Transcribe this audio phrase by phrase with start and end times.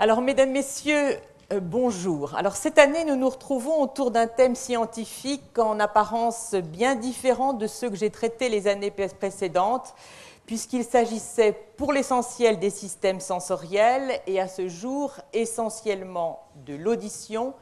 [0.00, 1.18] Alors, mesdames, messieurs,
[1.52, 2.34] euh, bonjour.
[2.34, 7.68] Alors, cette année, nous nous retrouvons autour d'un thème scientifique en apparence bien différent de
[7.68, 9.94] ceux que j'ai traités les années précédentes,
[10.46, 17.54] puisqu'il s'agissait pour l'essentiel des systèmes sensoriels et à ce jour essentiellement de l'audition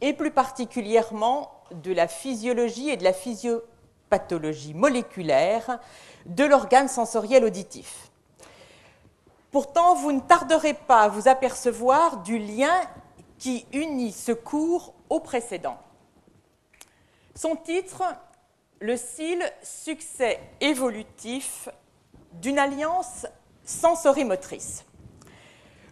[0.00, 5.80] et plus particulièrement de la physiologie et de la physiopathologie moléculaire
[6.26, 8.11] de l'organe sensoriel auditif.
[9.52, 12.80] Pourtant, vous ne tarderez pas à vous apercevoir du lien
[13.38, 15.78] qui unit ce cours au précédent.
[17.34, 18.02] Son titre,
[18.80, 21.68] Le cil succès évolutif
[22.32, 23.26] d'une alliance
[23.64, 24.84] sensorimotrice.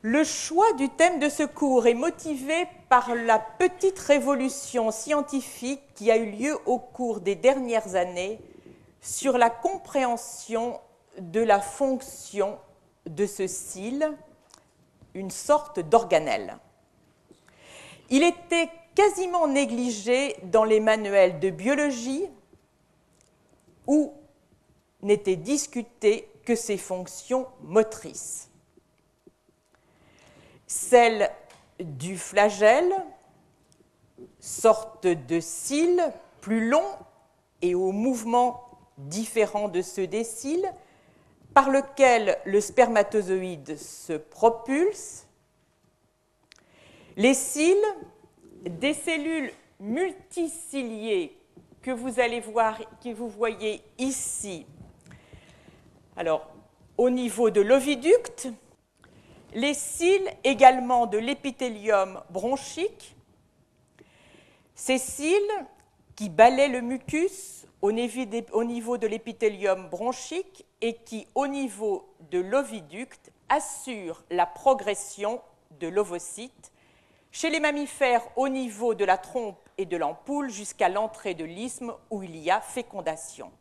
[0.03, 6.11] Le choix du thème de ce cours est motivé par la petite révolution scientifique qui
[6.11, 8.41] a eu lieu au cours des dernières années
[9.03, 10.81] sur la compréhension
[11.19, 12.59] de la fonction
[13.07, 14.17] de ce cil,
[15.15, 16.59] une sorte d'organelle.
[18.11, 22.25] Il était quasiment négligé dans les manuels de biologie
[23.87, 24.13] où
[25.03, 28.51] n'étaient discutées que ses fonctions motrices.
[30.67, 31.31] Celle
[31.79, 32.93] du flagelle,
[34.39, 36.87] sorte de cils plus long
[37.63, 40.71] et au mouvement différent de ceux des cils,
[41.55, 45.27] par lequel le spermatozoïde se propulse.
[47.17, 47.77] Les cils,
[48.63, 51.37] des cellules multiciliées
[51.83, 54.67] que vous allez voir, que vous voyez ici.
[56.17, 56.51] Alors,
[56.99, 58.49] au niveau de l'oviducte,
[59.55, 63.17] les cils également de l'épithélium bronchique,
[64.75, 65.67] ces cils
[66.15, 73.33] qui balaient le mucus au niveau de l'épithélium bronchique et qui, au niveau de l'oviducte,
[73.49, 75.41] assurent la progression
[75.81, 76.73] de l'ovocyte
[77.33, 81.95] chez les mammifères au niveau de la trompe et de l'ampoule jusqu'à l'entrée de l'isthme
[82.11, 83.53] où il y a fécondation.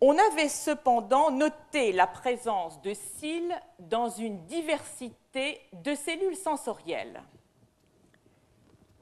[0.00, 7.22] On avait cependant noté la présence de cils dans une diversité de cellules sensorielles.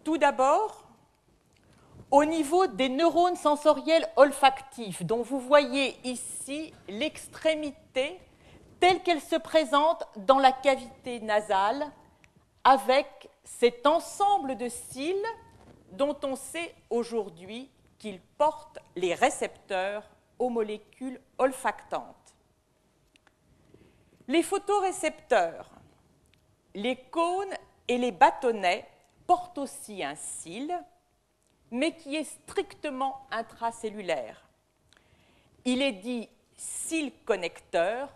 [0.05, 0.90] Tout d'abord,
[2.11, 8.21] au niveau des neurones sensoriels olfactifs, dont vous voyez ici l'extrémité
[8.81, 11.87] telle qu'elle se présente dans la cavité nasale,
[12.65, 15.25] avec cet ensemble de cils
[15.93, 20.03] dont on sait aujourd'hui qu'ils portent les récepteurs
[20.39, 22.35] aux molécules olfactantes.
[24.29, 25.71] Les photorécepteurs,
[26.75, 27.55] les cônes
[27.89, 28.89] et les bâtonnets
[29.27, 30.73] portent aussi un cil,
[31.71, 34.49] mais qui est strictement intracellulaire.
[35.65, 38.09] Il est dit cil connecteur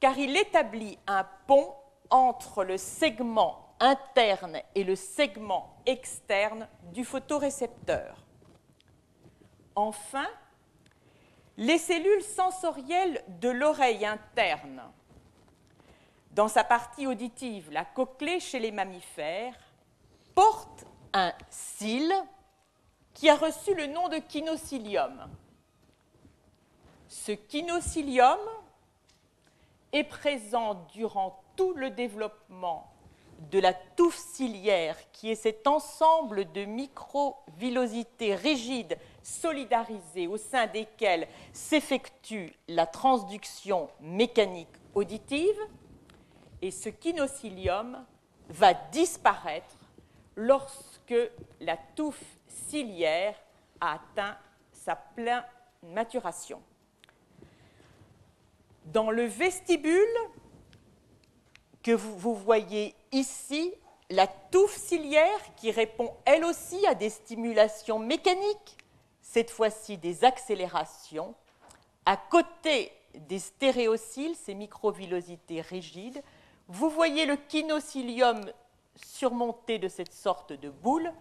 [0.00, 1.74] car il établit un pont
[2.10, 8.16] entre le segment interne et le segment externe du photorécepteur.
[9.74, 10.26] Enfin,
[11.56, 14.82] les cellules sensorielles de l'oreille interne,
[16.32, 19.56] dans sa partie auditive, la cochlée chez les mammifères,
[20.34, 22.12] portent un cil
[23.14, 25.28] qui a reçu le nom de kinocilium.
[27.08, 28.40] Ce kinocilium
[29.92, 32.90] est présent durant tout le développement
[33.50, 41.28] de la touffe ciliaire, qui est cet ensemble de microvillosités rigides solidarisées au sein desquelles
[41.52, 45.58] s'effectue la transduction mécanique auditive,
[46.62, 48.04] et ce kinocilium
[48.48, 49.76] va disparaître
[50.36, 51.14] lorsque
[51.60, 52.24] la touffe
[52.54, 53.36] ciliaire
[53.80, 54.36] a atteint
[54.72, 55.44] sa pleine
[55.82, 56.62] maturation.
[58.86, 60.16] Dans le vestibule
[61.82, 63.74] que vous, voyez ici,
[64.10, 68.78] la touffe ciliaire qui répond elle aussi à des stimulations mécaniques,
[69.20, 71.34] cette fois-ci des accélérations,
[72.06, 76.22] à côté des stéréocils, ces microvillosités rigides,
[76.68, 78.40] vous voyez le kinocilium
[78.96, 81.12] surmonté de cette sorte de boule.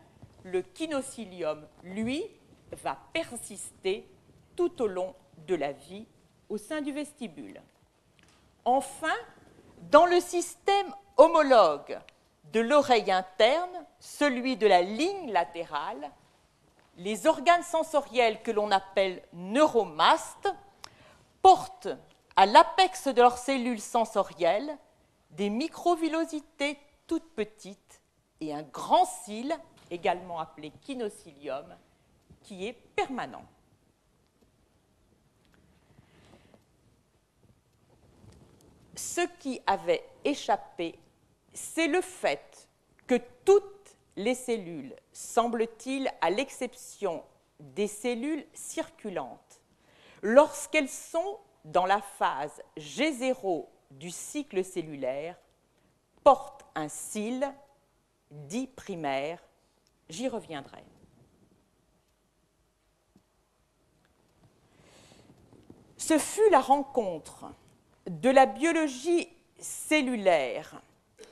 [0.43, 2.25] Le kinocilium, lui,
[2.71, 4.07] va persister
[4.55, 5.15] tout au long
[5.47, 6.05] de la vie
[6.49, 7.61] au sein du vestibule.
[8.65, 9.15] Enfin,
[9.91, 11.99] dans le système homologue
[12.51, 16.11] de l'oreille interne, celui de la ligne latérale,
[16.97, 20.53] les organes sensoriels que l'on appelle neuromastes
[21.41, 21.89] portent
[22.35, 24.77] à l'apex de leurs cellules sensorielles
[25.31, 28.01] des microvillosités toutes petites
[28.39, 29.55] et un grand cil,
[29.93, 31.75] également appelé kinocilium,
[32.41, 33.45] qui est permanent.
[39.13, 40.97] ce qui avait échappé,
[41.53, 42.67] c'est le fait
[43.05, 47.23] que toutes les cellules, semble-t-il, à l'exception
[47.59, 49.61] des cellules circulantes,
[50.21, 55.37] lorsqu'elles sont dans la phase G0 du cycle cellulaire,
[56.23, 57.45] portent un cil
[58.31, 59.39] dit primaire.
[60.13, 60.83] J'y reviendrai.
[65.97, 67.45] Ce fut la rencontre
[68.05, 69.27] de la biologie
[69.57, 70.83] cellulaire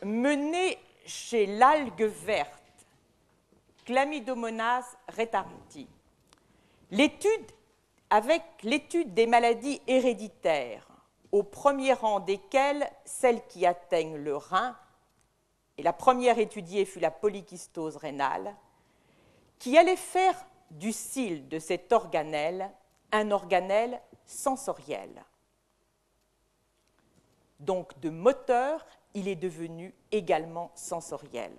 [0.03, 2.87] menée chez l'algue verte,
[3.85, 5.87] Chlamydomonas retardi,
[6.89, 7.51] l'étude
[8.09, 10.87] avec l'étude des maladies héréditaires,
[11.31, 14.75] au premier rang desquelles celles qui atteignent le rein,
[15.77, 18.55] et la première étudiée fut la polykystose rénale,
[19.61, 20.33] qui allait faire
[20.71, 22.71] du cil de cet organelle
[23.11, 25.23] un organelle sensoriel.
[27.59, 31.51] Donc de moteur, il est devenu également sensoriel.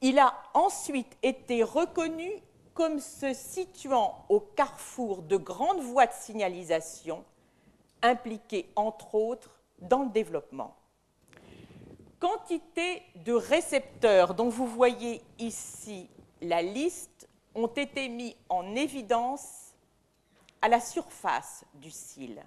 [0.00, 2.32] Il a ensuite été reconnu
[2.74, 7.24] comme se situant au carrefour de grandes voies de signalisation
[8.02, 10.74] impliquées entre autres dans le développement.
[12.18, 16.08] Quantité de récepteurs dont vous voyez ici
[16.42, 19.74] la liste ont été mis en évidence
[20.60, 22.42] à la surface du cil.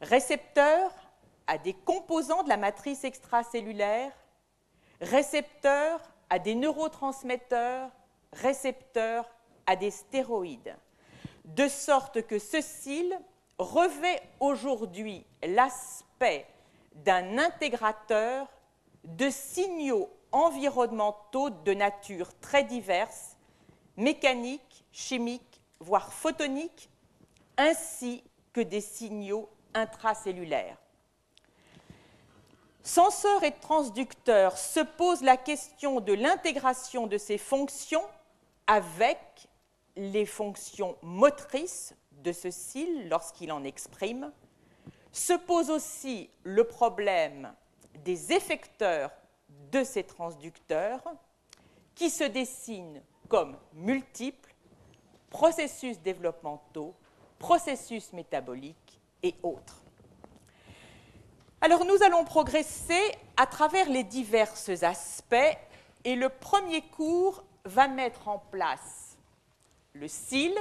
[0.00, 0.92] Récepteurs
[1.46, 4.12] à des composants de la matrice extracellulaire,
[5.00, 6.00] récepteurs
[6.30, 7.90] à des neurotransmetteurs,
[8.32, 9.28] récepteurs
[9.66, 10.76] à des stéroïdes,
[11.44, 13.16] de sorte que ce cil
[13.58, 16.46] revêt aujourd'hui l'aspect
[16.94, 18.48] d'un intégrateur
[19.04, 23.36] de signaux environnementaux de nature très diverse,
[23.96, 26.90] mécaniques, chimiques, voire photoniques,
[27.56, 28.22] ainsi
[28.52, 30.76] que des signaux intracellulaires.
[32.82, 38.04] Censeur et transducteur se pose la question de l'intégration de ces fonctions
[38.66, 39.48] avec
[39.96, 44.32] les fonctions motrices de ce cil lorsqu'il en exprime.
[45.12, 47.54] Se pose aussi le problème
[48.04, 49.12] des effecteurs
[49.74, 51.02] de ces transducteurs
[51.96, 54.54] qui se dessinent comme multiples
[55.30, 56.94] processus développementaux,
[57.40, 59.82] processus métaboliques et autres.
[61.60, 63.00] Alors nous allons progresser
[63.36, 65.58] à travers les divers aspects
[66.04, 69.18] et le premier cours va mettre en place
[69.92, 70.54] le cil,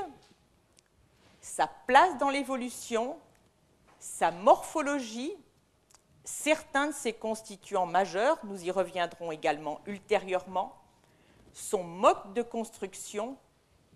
[1.39, 3.19] sa place dans l'évolution,
[3.99, 5.35] sa morphologie,
[6.23, 10.75] certains de ses constituants majeurs, nous y reviendrons également ultérieurement,
[11.53, 13.37] son mode de construction,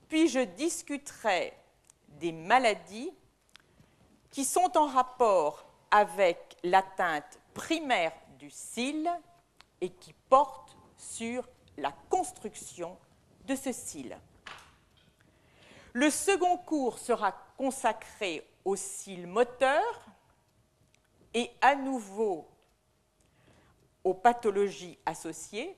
[0.09, 1.53] puis je discuterai
[2.09, 3.11] des maladies
[4.31, 9.09] qui sont en rapport avec l'atteinte primaire du cil
[9.81, 11.47] et qui porte sur
[11.77, 12.97] la construction
[13.45, 14.17] de ce cil.
[15.93, 19.83] Le second cours sera consacré au cil moteur
[21.37, 22.47] et à nouveau
[24.03, 25.77] aux pathologies associées.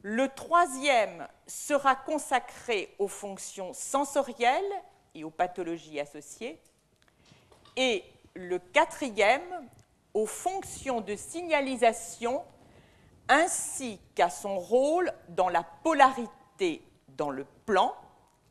[0.00, 4.72] Le troisième sera consacré aux fonctions sensorielles
[5.14, 6.58] et aux pathologies associées.
[7.76, 8.02] Et
[8.34, 9.68] le quatrième
[10.14, 12.42] aux fonctions de signalisation
[13.28, 17.94] ainsi qu'à son rôle dans la polarité dans le plan,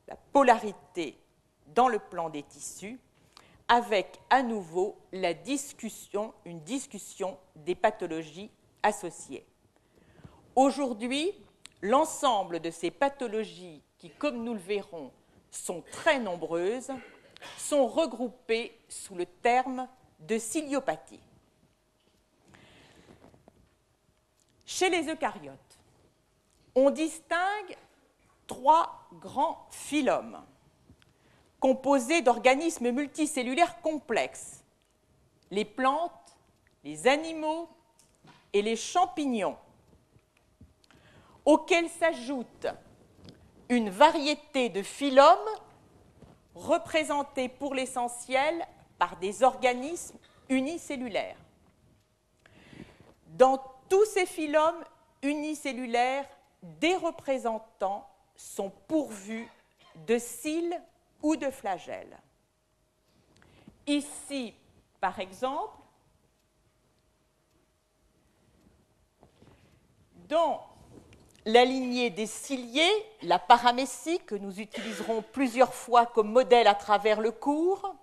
[0.08, 1.18] la polarité
[1.66, 3.00] dans le plan des tissus,
[3.72, 8.52] avec à nouveau la discussion, une discussion des pathologies
[8.84, 9.46] associées.
[10.58, 11.32] Aujourd'hui,
[11.82, 15.14] l'ensemble de ces pathologies qui, comme nous le verrons,
[15.50, 16.92] sont très nombreuses,
[17.58, 19.88] sont regroupées sous le terme
[20.20, 21.22] de ciliopathie.
[24.66, 25.80] Chez les eucaryotes,
[26.76, 27.78] on distingue
[28.48, 30.42] trois grands phylums
[31.62, 34.64] composés d'organismes multicellulaires complexes,
[35.52, 36.36] les plantes,
[36.84, 37.70] les animaux
[38.52, 39.56] et les champignons,
[41.46, 42.68] auxquels s'ajoute
[43.70, 45.38] une variété de phylums
[46.56, 48.66] représentés pour l'essentiel
[48.98, 50.18] par des organismes
[50.50, 51.38] unicellulaires.
[53.28, 54.84] Dans tous ces phylums
[55.22, 56.28] unicellulaires,
[56.64, 59.48] des représentants sont pourvus
[60.08, 60.82] de cils
[61.22, 62.18] ou de flagelles.
[63.88, 64.54] Ici,
[65.00, 65.78] par exemple,
[70.28, 70.66] dans
[71.46, 72.92] la lignée des ciliés,
[73.24, 77.96] la paramécie, que nous utiliserons plusieurs fois comme modèle à travers le cours,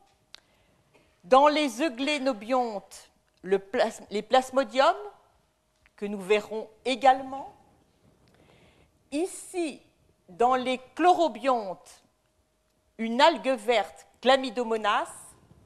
[1.25, 3.11] Dans les euglénobiontes,
[3.43, 4.97] les plasmodiums,
[5.97, 7.53] que nous verrons également.
[9.13, 9.83] Ici,
[10.29, 12.05] dans les chlorobiontes,
[12.99, 15.13] une algue verte, Chlamydomonas,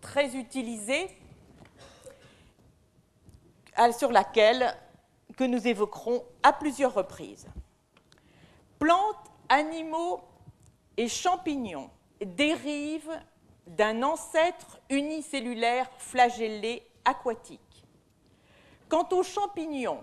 [0.00, 1.08] très utilisée,
[3.98, 4.76] sur laquelle
[5.36, 7.46] que nous évoquerons à plusieurs reprises.
[8.78, 9.16] Plantes,
[9.48, 10.20] animaux
[10.96, 13.18] et champignons dérivent
[13.66, 17.60] d'un ancêtre unicellulaire flagellé aquatique.
[18.88, 20.02] Quant aux champignons,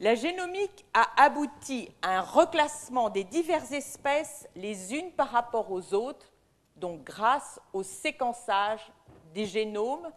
[0.00, 5.92] la génomique a abouti à un reclassement des diverses espèces les unes par rapport aux
[5.92, 6.32] autres,
[6.76, 8.80] donc grâce au séquençage
[9.34, 10.10] des génomes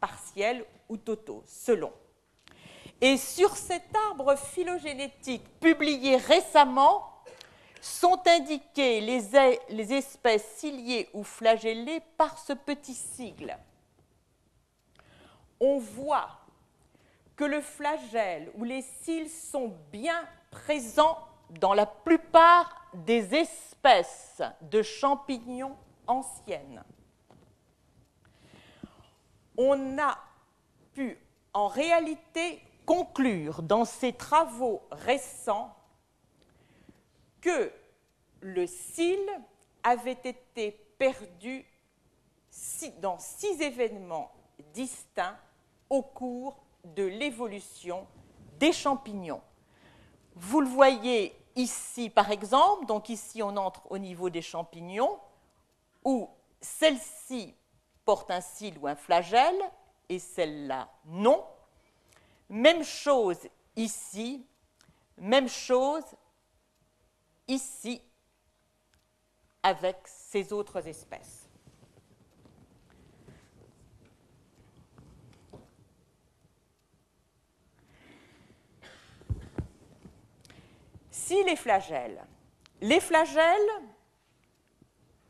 [0.00, 1.92] partiels ou totaux, selon.
[3.00, 7.10] Et sur cet arbre phylogénétique publié récemment,
[7.80, 13.58] sont indiquées les, les espèces ciliées ou flagellées par ce petit sigle.
[15.60, 16.30] On voit
[17.36, 21.18] que le flagelle ou les cils sont bien présents
[21.50, 25.76] dans la plupart des espèces de champignons
[26.06, 26.84] anciennes.
[29.56, 30.18] On a
[30.94, 31.18] pu
[31.52, 35.74] en réalité conclure dans ces travaux récents
[37.40, 37.72] que
[38.40, 39.20] le cil
[39.82, 41.64] avait été perdu
[43.00, 44.32] dans six événements
[44.72, 45.38] distincts
[45.90, 48.06] au cours de l'évolution
[48.58, 49.42] des champignons.
[50.34, 55.18] Vous le voyez ici, par exemple, donc ici on entre au niveau des champignons,
[56.04, 56.28] où
[56.60, 57.54] celle-ci
[58.04, 59.58] porte un cil ou un flagelle,
[60.08, 61.44] et celle-là non.
[62.48, 63.38] Même chose
[63.76, 64.46] ici,
[65.16, 66.04] même chose
[67.48, 68.02] ici
[69.62, 71.43] avec ces autres espèces.
[81.24, 82.22] Si les flagelles,
[82.82, 83.70] les flagelles,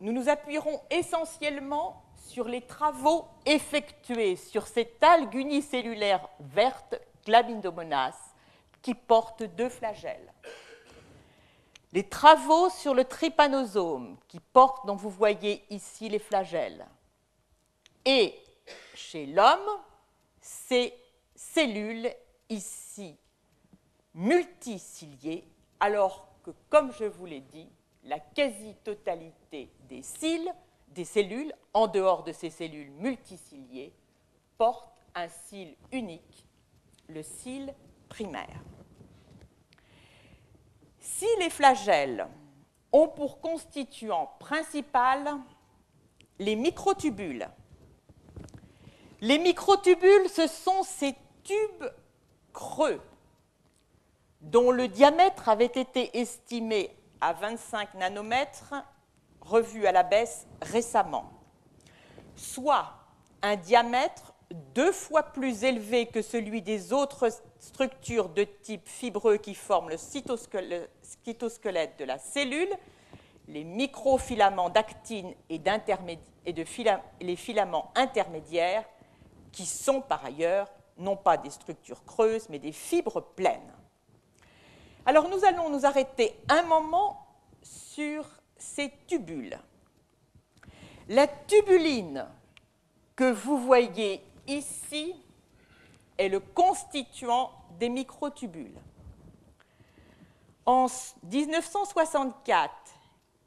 [0.00, 8.16] nous nous appuierons essentiellement sur les travaux effectués sur cette algue unicellulaire verte, Chlamydomonas,
[8.82, 10.32] qui porte deux flagelles.
[11.92, 16.84] Les travaux sur le trypanosome, qui porte, dont vous voyez ici les flagelles.
[18.04, 18.34] Et
[18.96, 19.78] chez l'homme,
[20.40, 20.92] ces
[21.36, 22.12] cellules
[22.48, 23.16] ici
[24.12, 25.53] multiciliées
[25.84, 27.68] alors que, comme je vous l'ai dit,
[28.04, 30.50] la quasi-totalité des cils,
[30.88, 33.92] des cellules, en dehors de ces cellules multiciliées,
[34.56, 36.46] portent un cil unique,
[37.10, 37.74] le cil
[38.08, 38.62] primaire.
[41.00, 42.28] Si les flagelles
[42.90, 45.36] ont pour constituant principal
[46.38, 47.46] les microtubules,
[49.20, 51.84] les microtubules, ce sont ces tubes
[52.54, 53.02] creux
[54.44, 58.74] dont le diamètre avait été estimé à 25 nanomètres,
[59.40, 61.30] revu à la baisse récemment,
[62.36, 62.92] soit
[63.42, 64.34] un diamètre
[64.74, 69.96] deux fois plus élevé que celui des autres structures de type fibreux qui forment le
[69.96, 72.68] cytosquelette de la cellule,
[73.48, 78.84] les microfilaments d'actine et, de les filaments intermédiaires,
[79.52, 83.73] qui sont par ailleurs non pas des structures creuses, mais des fibres pleines.
[85.06, 87.26] Alors nous allons nous arrêter un moment
[87.62, 88.24] sur
[88.56, 89.58] ces tubules.
[91.10, 92.26] La tubuline
[93.14, 95.14] que vous voyez ici
[96.16, 98.80] est le constituant des microtubules.
[100.64, 100.86] En
[101.30, 102.72] 1964,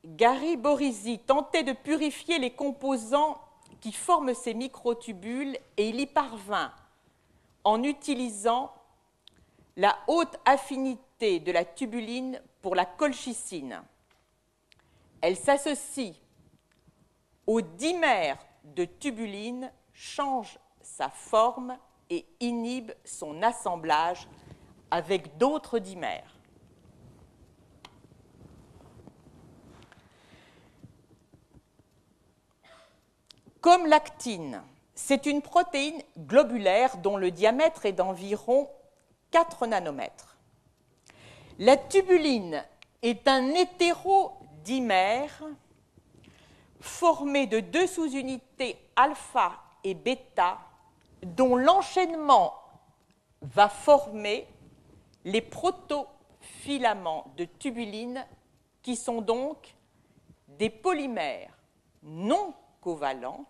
[0.06, 3.42] Gary Borisi tentait de purifier les composants
[3.82, 6.72] qui forment ces microtubules et il y parvint
[7.64, 8.72] en utilisant
[9.76, 13.82] la haute affinité de la tubuline pour la colchicine.
[15.22, 16.14] Elle s'associe
[17.48, 21.78] au dimère de tubuline, change sa forme
[22.10, 24.28] et inhibe son assemblage
[24.92, 26.36] avec d'autres dimères.
[33.60, 34.62] Comme l'actine,
[34.94, 38.70] c'est une protéine globulaire dont le diamètre est d'environ
[39.32, 40.27] 4 nanomètres.
[41.60, 42.64] La tubuline
[43.02, 45.44] est un hétérodimère
[46.80, 50.60] formé de deux sous-unités alpha et bêta
[51.24, 52.54] dont l'enchaînement
[53.42, 54.48] va former
[55.26, 58.24] les protofilaments de tubuline
[58.84, 59.74] qui sont donc
[60.48, 61.58] des polymères
[62.04, 63.46] non covalents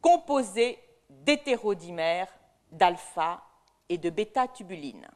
[0.00, 0.78] composé
[1.10, 2.32] d'hétérodimères
[2.72, 3.42] d'alpha
[3.90, 5.06] et de bêta-tubuline.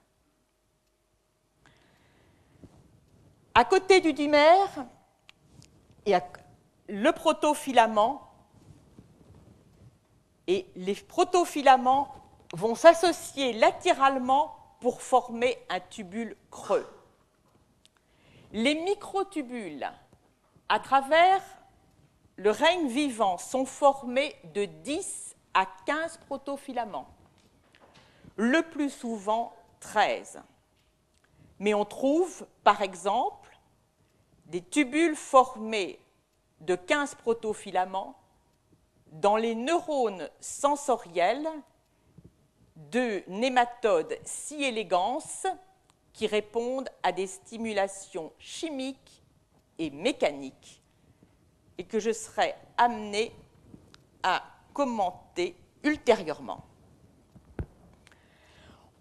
[3.57, 4.69] À côté du dimère,
[6.07, 6.25] il y a
[6.89, 8.21] le protofilament
[10.49, 12.13] et les protofilaments
[12.53, 16.87] vont s'associer latéralement pour former un tubule creux.
[18.53, 19.89] Les microtubules,
[20.69, 21.41] à travers
[22.37, 27.09] le règne vivant, sont formés de 10 à 15 protofilaments,
[28.37, 30.43] le plus souvent 13.
[31.61, 33.44] Mais on trouve, par exemple,
[34.47, 36.01] des tubules formés
[36.61, 38.17] de 15 protofilaments
[39.13, 41.49] dans les neurones sensoriels
[42.77, 45.21] de nématodes si elegans
[46.13, 49.23] qui répondent à des stimulations chimiques
[49.79, 50.83] et mécaniques
[51.79, 53.33] et que je serai amené
[54.23, 56.65] à commenter ultérieurement.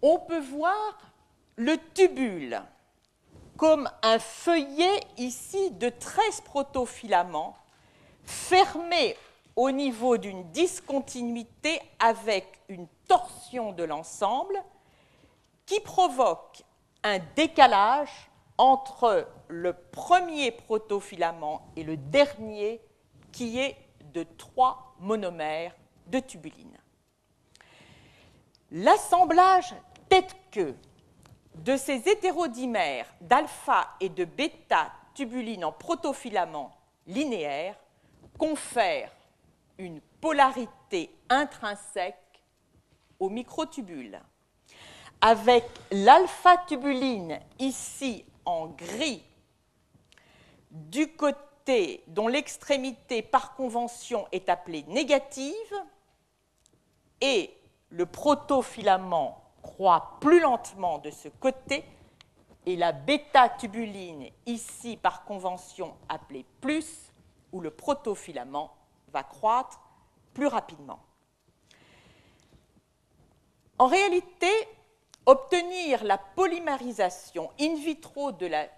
[0.02, 1.12] On peut voir
[1.56, 2.60] le tubule
[3.56, 7.56] comme un feuillet ici de 13 protofilaments
[8.24, 9.16] fermé
[9.56, 14.62] au niveau d'une discontinuité avec une torsion de l'ensemble
[15.66, 16.62] qui provoque
[17.02, 22.80] un décalage entre le premier protofilament et le dernier
[23.32, 23.76] qui est
[24.12, 25.74] de trois monomères
[26.06, 26.78] de tubuline.
[28.70, 29.74] L'assemblage
[30.08, 30.76] tête-queue
[31.54, 37.76] de ces hétérodimères d'alpha et de bêta tubuline en protofilament linéaire
[38.38, 39.10] confère
[39.78, 42.16] une polarité intrinsèque
[43.18, 44.20] aux microtubules.
[45.20, 49.24] Avec l'alpha-tubuline ici en gris,
[50.70, 55.54] du côté dont l'extrémité par convention est appelée négative,
[57.20, 57.56] et
[57.88, 61.84] le protofilament croît plus lentement de ce côté,
[62.66, 67.10] et la bêta-tubuline, ici par convention appelée plus,
[67.52, 68.74] où le protofilament
[69.08, 69.80] va croître
[70.32, 71.00] plus rapidement.
[73.78, 74.50] En réalité,
[75.26, 78.68] obtenir la polymérisation in vitro de la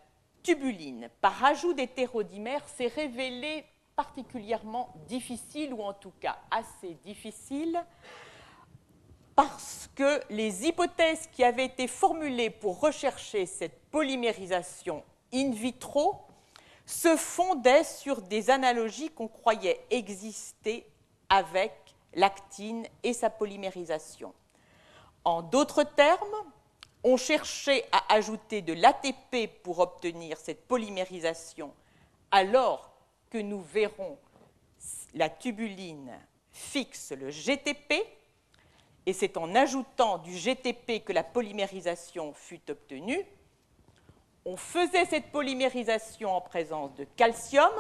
[0.43, 7.85] tubuline par ajout d'hétérodimères s'est révélé particulièrement difficile, ou en tout cas assez difficile,
[9.37, 16.23] parce que les hypothèses qui avaient été formulées pour rechercher cette polymérisation in vitro
[16.87, 20.87] se fondaient sur des analogies qu'on croyait exister
[21.29, 21.73] avec
[22.15, 24.33] l'actine et sa polymérisation.
[25.25, 26.37] En d'autres termes,
[27.05, 31.73] on cherchait à ajouter de l'ATP pour obtenir cette polymérisation,
[32.31, 32.91] alors
[33.31, 34.19] que nous verrons
[35.15, 36.13] la tubuline
[36.51, 37.95] fixe le GTP,
[39.07, 43.25] et c'est en ajoutant du GTP que la polymérisation fut obtenue.
[44.45, 47.71] On faisait cette polymérisation en présence de calcium,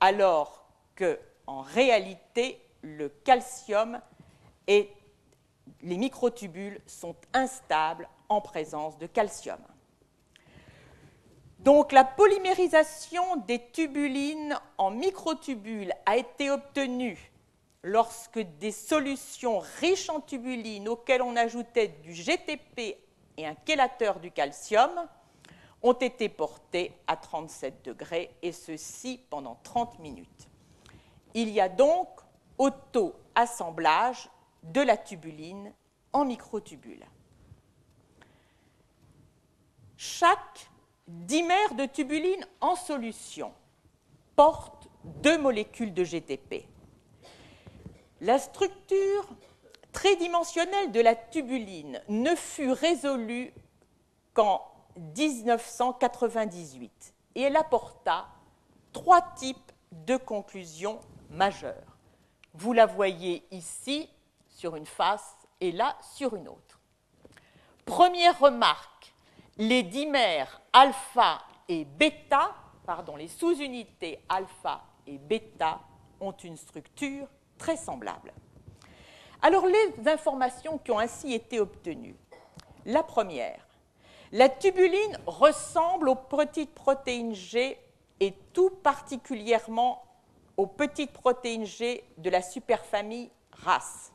[0.00, 4.00] alors que, en réalité, le calcium
[4.66, 4.88] est
[5.82, 9.58] les microtubules sont instables en présence de calcium.
[11.60, 17.32] Donc la polymérisation des tubulines en microtubules a été obtenue
[17.84, 22.96] lorsque des solutions riches en tubulines auxquelles on ajoutait du GTP
[23.36, 24.90] et un chélateur du calcium
[25.82, 30.48] ont été portées à 37 degrés et ceci pendant 30 minutes.
[31.34, 32.08] Il y a donc
[32.56, 34.30] auto-assemblage
[34.62, 35.70] de la tubuline
[36.14, 37.04] en microtubules.
[39.98, 40.70] Chaque
[41.06, 43.52] dimère de tubuline en solution
[44.36, 46.64] porte deux molécules de GTP.
[48.24, 49.28] La structure
[49.92, 53.52] tridimensionnelle de la tubuline ne fut résolue
[54.32, 54.62] qu'en
[54.96, 58.28] 1998 et elle apporta
[58.94, 61.98] trois types de conclusions majeures.
[62.54, 64.08] Vous la voyez ici
[64.48, 66.80] sur une face et là sur une autre.
[67.84, 69.12] Première remarque,
[69.58, 72.54] les dimères alpha et bêta,
[72.86, 75.82] pardon, les sous-unités alpha et bêta
[76.20, 78.32] ont une structure très semblable.
[79.42, 82.16] Alors les informations qui ont ainsi été obtenues.
[82.86, 83.66] La première,
[84.32, 87.78] la tubuline ressemble aux petites protéines G
[88.20, 90.04] et tout particulièrement
[90.56, 94.12] aux petites protéines G de la superfamille RAS.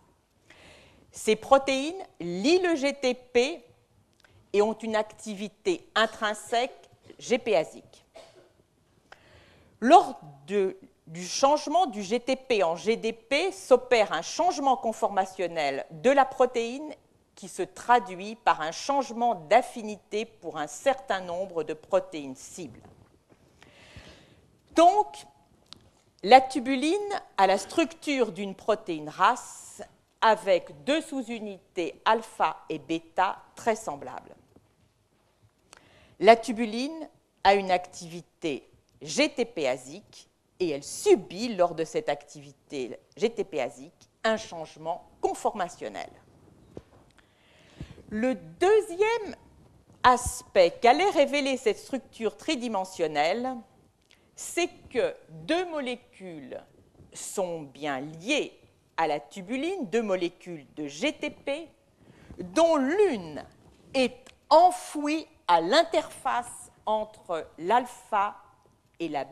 [1.12, 3.63] Ces protéines lient le GTP
[4.54, 8.06] et ont une activité intrinsèque GPasique.
[9.80, 10.78] Lors de
[11.10, 16.93] du changement du GTP en GDP s'opère un changement conformationnel de la protéine
[17.34, 22.82] qui se traduit par un changement d'affinité pour un certain nombre de protéines cibles.
[24.76, 25.08] Donc,
[26.22, 29.82] la tubuline a la structure d'une protéine race
[30.22, 34.36] avec deux sous-unités alpha et bêta très semblables.
[36.19, 37.10] La tubuline
[37.43, 38.69] a une activité
[39.02, 40.28] GTP-asique
[40.60, 46.10] et elle subit lors de cette activité GTP-asique un changement conformationnel.
[48.10, 49.36] Le deuxième
[50.04, 53.56] aspect qu'allait révéler cette structure tridimensionnelle,
[54.36, 56.60] c'est que deux molécules
[57.13, 58.58] sont bien liées
[58.98, 61.69] à la tubuline, deux molécules de GTP,
[62.39, 63.43] dont l'une
[63.93, 68.36] est enfouie à l'interface entre l'alpha
[69.00, 69.24] et la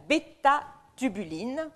[0.98, 1.70] bêta-tubuline.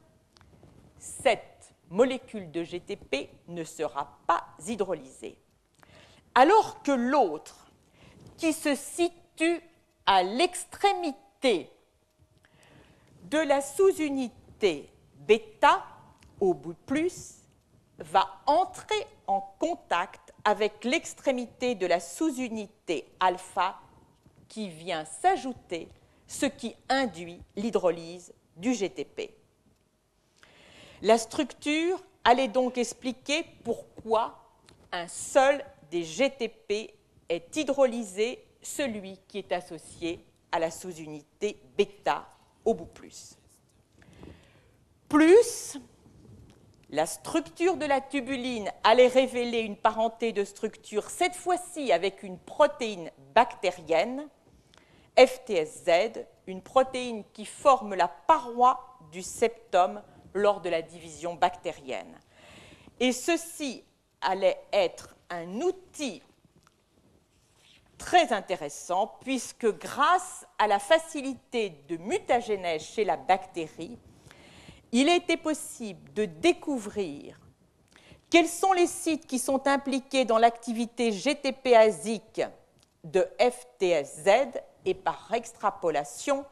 [0.98, 5.38] Cette molécule de GTP ne sera pas hydrolysée
[6.34, 7.68] alors que l'autre,
[8.38, 9.62] qui se situe
[10.06, 11.70] à l'extrémité
[13.30, 15.86] de la sous-unité bêta
[16.40, 17.36] au bout de plus,
[18.00, 23.78] va entrer en contact avec l'extrémité de la sous-unité alpha
[24.48, 25.90] qui vient s'ajouter,
[26.28, 29.32] ce qui induit l'hydrolyse du GTP.
[31.02, 34.40] La structure allait donc expliquer pourquoi
[34.92, 36.94] un seul des GTP
[37.28, 42.28] est hydrolysé celui qui est associé à la sous-unité bêta
[42.64, 43.36] au bout plus.
[45.10, 45.80] Plus,
[46.90, 52.38] la structure de la tubuline allait révéler une parenté de structure, cette fois-ci avec une
[52.38, 54.28] protéine bactérienne,
[55.18, 60.02] FTSZ, une protéine qui forme la paroi du septum
[60.34, 62.20] lors de la division bactérienne.
[63.00, 63.84] Et ceci
[64.22, 66.22] allait être un outil
[67.98, 73.98] très intéressant puisque grâce à la facilité de mutagénèse chez la bactérie,
[74.92, 77.40] il a été possible de découvrir
[78.30, 82.42] quels sont les sites qui sont impliqués dans l'activité GTP-asique
[83.04, 86.46] de FTSZ et par extrapolation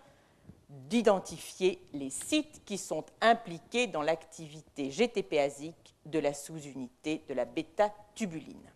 [0.70, 8.72] d'identifier les sites qui sont impliqués dans l'activité GTP-asique de la sous-unité de la bêta-tubuline.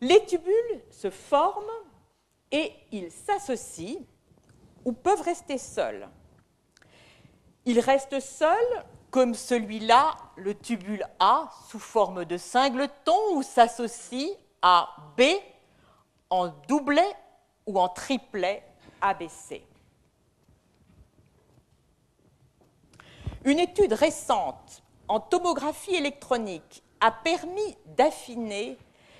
[0.00, 1.64] Les tubules se forment
[2.50, 4.00] et ils s'associent
[4.84, 6.08] ou peuvent rester seuls.
[7.66, 14.30] Ils restent seuls comme celui-là, le tubule A, sous forme de singleton, ou s'associe
[14.62, 15.22] à B
[16.30, 17.14] en doublet
[17.66, 18.62] ou en triplet
[19.00, 19.64] ABC.
[23.44, 28.78] Une étude récente en tomographie électronique a permis d'affiner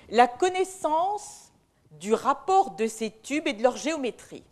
[0.09, 1.51] la connaissance
[1.91, 4.43] du rapport de ces tubes et de leur géométrie.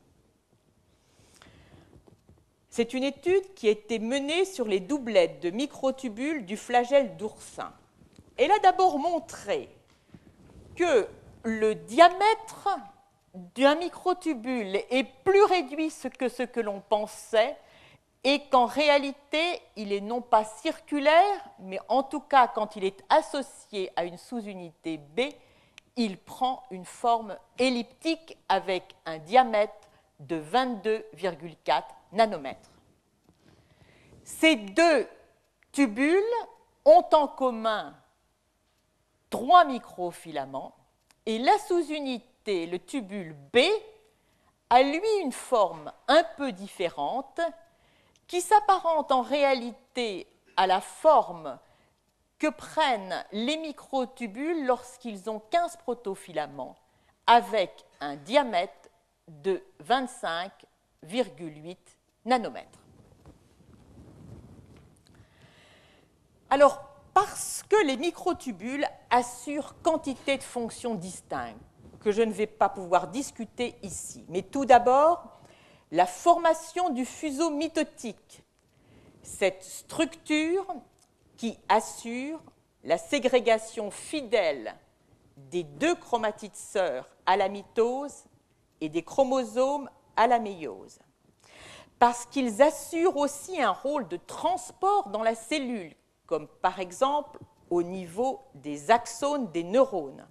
[2.70, 7.72] C'est une étude qui a été menée sur les doublettes de microtubules du flagelle d'oursin.
[8.38, 9.70] Elle a d'abord montré
[10.76, 11.08] que
[11.50, 12.70] le diamètre
[13.34, 17.58] d'un microtubule est plus réduit que ce que l'on pensait
[18.24, 23.04] et qu'en réalité, il est non pas circulaire, mais en tout cas, quand il est
[23.10, 25.22] associé à une sous-unité B,
[25.96, 29.74] il prend une forme elliptique avec un diamètre
[30.20, 32.70] de 22,4 nanomètres.
[34.24, 35.08] Ces deux
[35.72, 36.22] tubules
[36.86, 37.96] ont en commun
[39.30, 40.76] trois microfilaments
[41.26, 43.60] et la sous-unité, le tubule B,
[44.70, 47.42] a lui une forme un peu différente
[48.28, 51.58] qui s'apparente en réalité à la forme
[52.38, 56.76] que prennent les microtubules lorsqu'ils ont 15 protofilaments
[57.28, 58.90] avec un diamètre
[59.28, 61.78] de 25,8
[62.26, 62.80] nanomètres.
[66.50, 66.89] Alors,
[67.20, 71.60] parce que les microtubules assurent quantité de fonctions distinctes,
[72.00, 75.42] que je ne vais pas pouvoir discuter ici, mais tout d'abord,
[75.92, 78.42] la formation du fuseau mitotique,
[79.22, 80.66] cette structure
[81.36, 82.42] qui assure
[82.86, 84.74] la ségrégation fidèle
[85.36, 88.24] des deux chromatides sœurs à la mitose
[88.80, 91.00] et des chromosomes à la méiose.
[91.98, 95.94] Parce qu'ils assurent aussi un rôle de transport dans la cellule,
[96.30, 97.40] comme par exemple
[97.72, 100.28] au niveau des axones des neurones,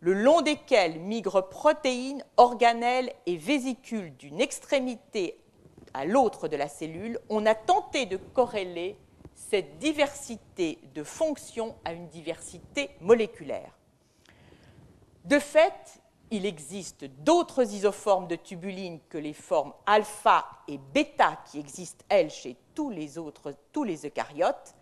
[0.00, 5.40] le long desquels migrent protéines, organelles et vésicules d'une extrémité
[5.94, 8.98] à l'autre de la cellule, on a tenté de corréler
[9.34, 13.72] cette diversité de fonctions à une diversité moléculaire.
[15.24, 21.58] De fait, il existe d'autres isoformes de tubuline que les formes alpha et bêta qui
[21.58, 24.75] existent, elles, chez tous les autres, tous les eucaryotes,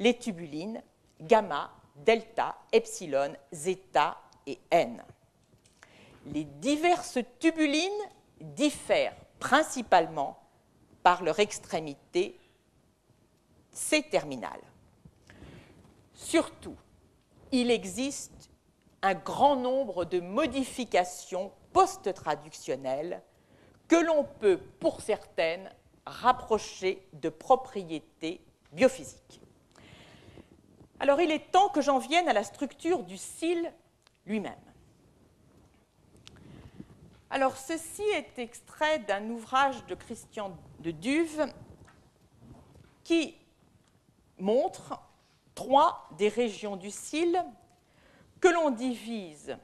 [0.00, 0.82] les tubulines
[1.20, 5.02] gamma, delta, epsilon, zeta et n.
[6.26, 7.90] Les diverses tubulines
[8.40, 10.38] diffèrent principalement
[11.02, 12.38] par leur extrémité
[13.70, 14.60] C-terminale.
[16.14, 16.76] Surtout,
[17.52, 18.50] il existe
[19.02, 23.22] un grand nombre de modifications post-traductionnelles
[23.88, 25.70] que l'on peut, pour certaines,
[26.06, 28.40] rapprocher de propriétés
[28.72, 29.39] biophysiques.
[31.00, 33.72] Alors il est temps que j'en vienne à la structure du cil
[34.26, 34.54] lui-même.
[37.30, 41.46] Alors ceci est extrait d'un ouvrage de Christian de Duve
[43.02, 43.34] qui
[44.38, 45.00] montre
[45.54, 47.42] trois des régions du cil
[48.40, 49.56] que l'on divise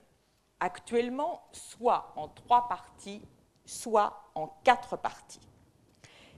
[0.58, 3.20] actuellement soit en trois parties,
[3.66, 5.40] soit en quatre parties.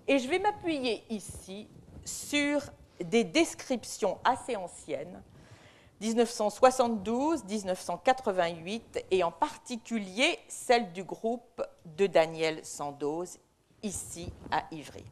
[0.09, 1.69] Et je vais m'appuyer ici
[2.05, 2.63] sur
[3.05, 5.23] des descriptions assez anciennes,
[6.01, 11.63] 1972, 1988, et en particulier celle du groupe
[11.97, 13.39] de Daniel Sandoz,
[13.83, 15.05] ici à Ivry.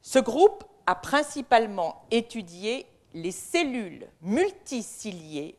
[0.00, 5.58] Ce groupe a principalement étudié les cellules multiciliées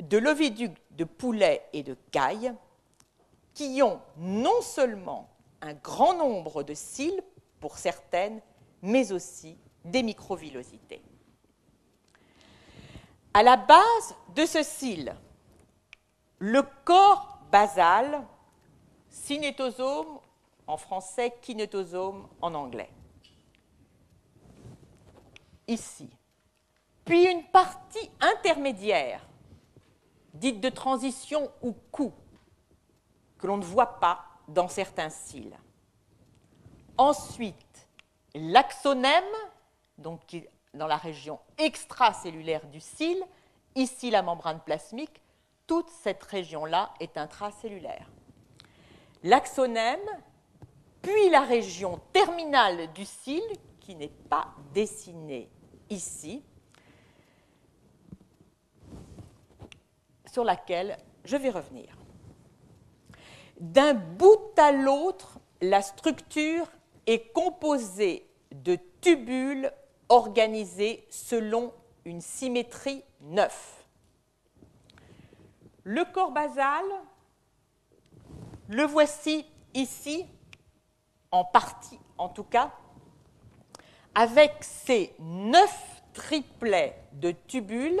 [0.00, 2.52] de l'oviduc de poulet et de caille
[3.54, 5.28] qui ont non seulement
[5.60, 7.22] un grand nombre de cils
[7.60, 8.40] pour certaines,
[8.82, 11.02] mais aussi des microvillosités.
[13.34, 15.14] À la base de ce cil,
[16.38, 18.26] le corps basal,
[19.08, 20.20] cinétosome
[20.66, 22.90] en français, kinétosome en anglais.
[25.66, 26.10] Ici.
[27.04, 29.26] Puis une partie intermédiaire,
[30.34, 32.12] dite de transition ou coup,
[33.38, 35.56] que l'on ne voit pas dans certains cils.
[36.96, 37.67] Ensuite,
[38.38, 39.24] l'axonème,
[39.98, 40.20] donc
[40.74, 43.22] dans la région extracellulaire du cil,
[43.74, 45.22] ici la membrane plasmique,
[45.66, 48.10] toute cette région-là est intracellulaire.
[49.22, 50.00] L'axonème,
[51.02, 53.42] puis la région terminale du cil,
[53.80, 55.50] qui n'est pas dessinée
[55.90, 56.44] ici,
[60.30, 61.96] sur laquelle je vais revenir.
[63.58, 66.70] D'un bout à l'autre, la structure
[67.06, 69.70] est composée de tubules
[70.08, 71.72] organisés selon
[72.04, 73.84] une symétrie 9.
[75.84, 76.84] Le corps basal,
[78.68, 80.26] le voici ici,
[81.30, 82.72] en partie en tout cas,
[84.14, 88.00] avec ses neuf triplets de tubules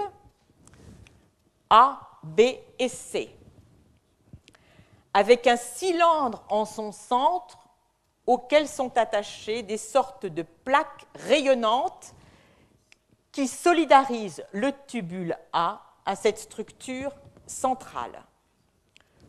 [1.70, 2.40] A, B
[2.78, 3.34] et C,
[5.14, 7.67] avec un cylindre en son centre
[8.28, 12.14] auxquelles sont attachées des sortes de plaques rayonnantes
[13.32, 17.10] qui solidarisent le tubule A à cette structure
[17.46, 18.22] centrale,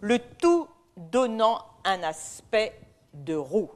[0.01, 2.77] le tout donnant un aspect
[3.13, 3.71] de roue.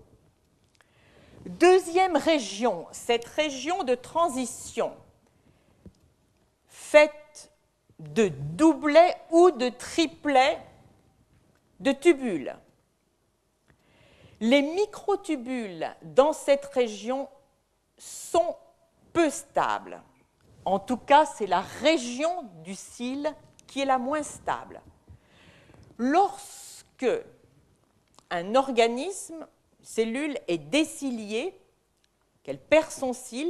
[1.46, 4.94] Deuxième région, cette région de transition,
[6.68, 7.50] faite
[8.00, 10.60] de doublets ou de triplets
[11.80, 12.58] de tubules.
[14.44, 17.30] Les microtubules dans cette région
[17.98, 18.58] sont
[19.14, 20.04] peu stables.
[20.66, 23.34] En tout cas, c'est la région du cil
[23.68, 24.82] qui est la moins stable.
[25.98, 27.08] Lorsque
[28.32, 29.48] un organisme,
[29.82, 31.58] cellule, est décilié,
[32.44, 33.50] qu'elle perd son cil,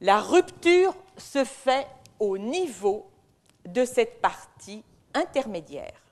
[0.00, 1.88] la rupture se fait
[2.20, 3.10] au niveau
[3.64, 6.05] de cette partie intermédiaire.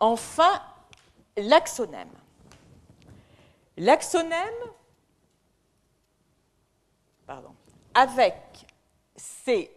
[0.00, 0.62] Enfin,
[1.36, 2.10] l'axonème.
[3.76, 4.54] L'axonème,
[7.26, 7.54] pardon,
[7.94, 8.66] avec
[9.16, 9.70] ses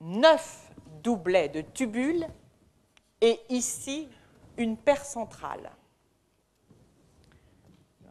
[0.00, 0.70] neuf
[1.02, 2.26] doublets de tubules
[3.20, 4.08] et ici
[4.56, 5.70] une paire centrale.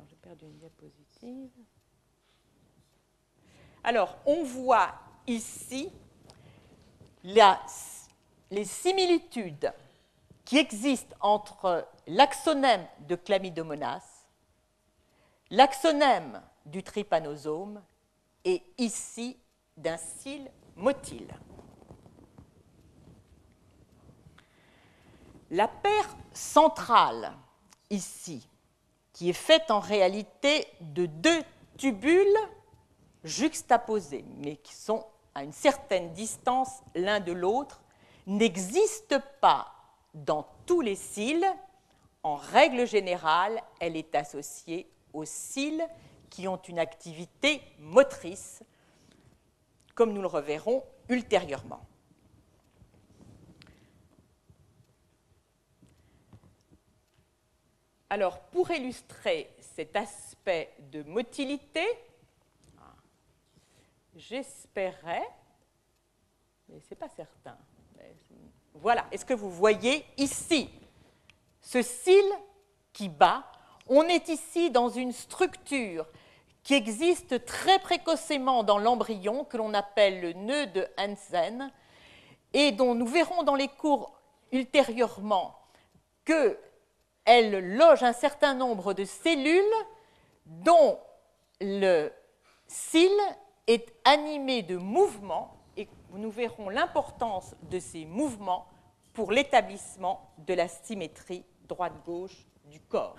[0.10, 1.52] j'ai perdu une diapositive.
[3.84, 4.94] Alors, on voit
[5.26, 5.90] ici
[7.24, 9.72] les similitudes
[10.48, 14.30] qui existe entre l'axonème de chlamydomonas,
[15.50, 17.84] l'axonème du trypanosome
[18.46, 19.38] et ici
[19.76, 21.28] d'un cil motile.
[25.52, 27.34] La paire centrale,
[27.90, 28.48] ici,
[29.12, 31.44] qui est faite en réalité de deux
[31.78, 32.40] tubules
[33.26, 35.06] juxtaposés, mais qui sont
[35.36, 37.82] à une certaine distance l'un de l'autre,
[38.26, 39.74] n'existe pas
[40.26, 41.46] dans tous les cils.
[42.24, 45.86] En règle générale, elle est associée aux cils
[46.30, 48.64] qui ont une activité motrice,
[49.96, 51.82] comme nous le reverrons ultérieurement.
[58.10, 61.86] Alors, pour illustrer cet aspect de motilité,
[64.16, 65.28] j'espérais,
[66.70, 67.58] mais ce n'est pas certain.
[68.82, 70.70] Voilà, est-ce que vous voyez ici
[71.62, 72.24] ce cil
[72.94, 73.44] qui bat?
[73.88, 76.06] On est ici dans une structure
[76.64, 81.72] qui existe très précocement dans l'embryon, que l'on appelle le nœud de Hansen,
[82.54, 84.14] et dont nous verrons dans les cours
[84.52, 85.58] ultérieurement
[86.26, 86.58] qu'elle
[87.76, 89.64] loge un certain nombre de cellules
[90.46, 91.00] dont
[91.62, 92.12] le
[92.68, 93.12] cil
[93.66, 95.57] est animé de mouvements,
[96.18, 98.68] nous verrons l'importance de ces mouvements
[99.14, 103.16] pour l'établissement de la symétrie droite-gauche du corps.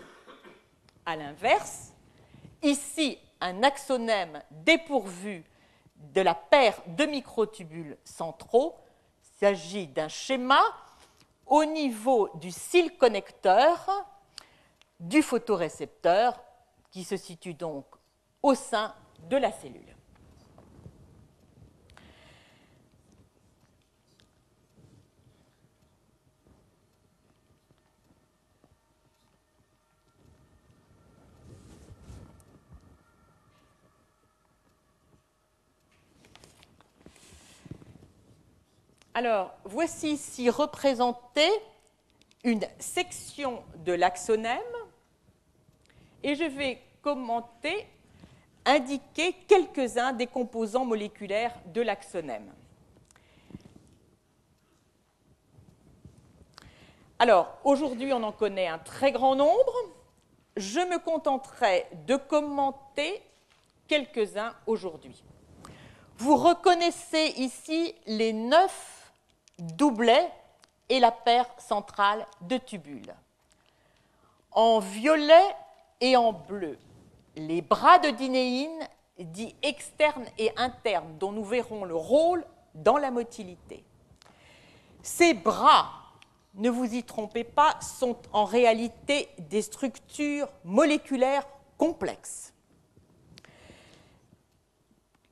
[1.07, 1.93] A l'inverse,
[2.63, 5.45] ici, un axonème dépourvu
[5.97, 8.77] de la paire de microtubules centraux.
[9.23, 10.61] Il s'agit d'un schéma
[11.47, 14.07] au niveau du cil connecteur
[15.01, 16.41] du photorécepteur
[16.91, 17.87] qui se situe donc
[18.43, 18.95] au sein
[19.29, 19.98] de la cellule.
[39.19, 41.51] Alors, voici ici représentée
[42.45, 44.61] une section de l'axonème
[46.23, 47.89] et je vais commenter,
[48.65, 52.49] indiquer quelques-uns des composants moléculaires de l'axonème.
[57.19, 59.75] Alors, aujourd'hui, on en connaît un très grand nombre.
[60.57, 63.21] Je me contenterai de commenter
[63.89, 65.25] quelques-uns aujourd'hui.
[66.19, 68.98] Vous reconnaissez ici les neuf
[69.59, 70.31] doublet
[70.89, 73.15] et la paire centrale de tubules.
[74.53, 75.57] En violet
[76.01, 76.79] et en bleu,
[77.37, 82.45] les bras de dinéine dits externes et internes, dont nous verrons le rôle
[82.75, 83.85] dans la motilité.
[85.03, 85.93] Ces bras,
[86.55, 92.53] ne vous y trompez pas, sont en réalité des structures moléculaires complexes.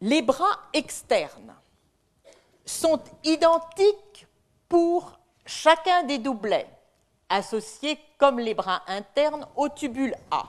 [0.01, 1.55] Les bras externes
[2.67, 4.27] sont identiques
[4.69, 6.69] pour chacun des doublets,
[7.29, 10.49] associés comme les bras internes au tubule A,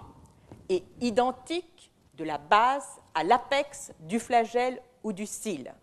[0.70, 5.74] et identiques de la base à l'apex du flagelle ou du cil.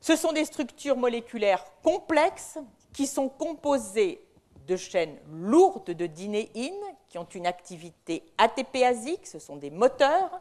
[0.00, 2.58] Ce sont des structures moléculaires complexes
[2.92, 4.24] qui sont composées
[4.66, 6.72] de chaînes lourdes de dinéine
[7.08, 10.40] qui ont une activité ATPasique, ce sont des moteurs,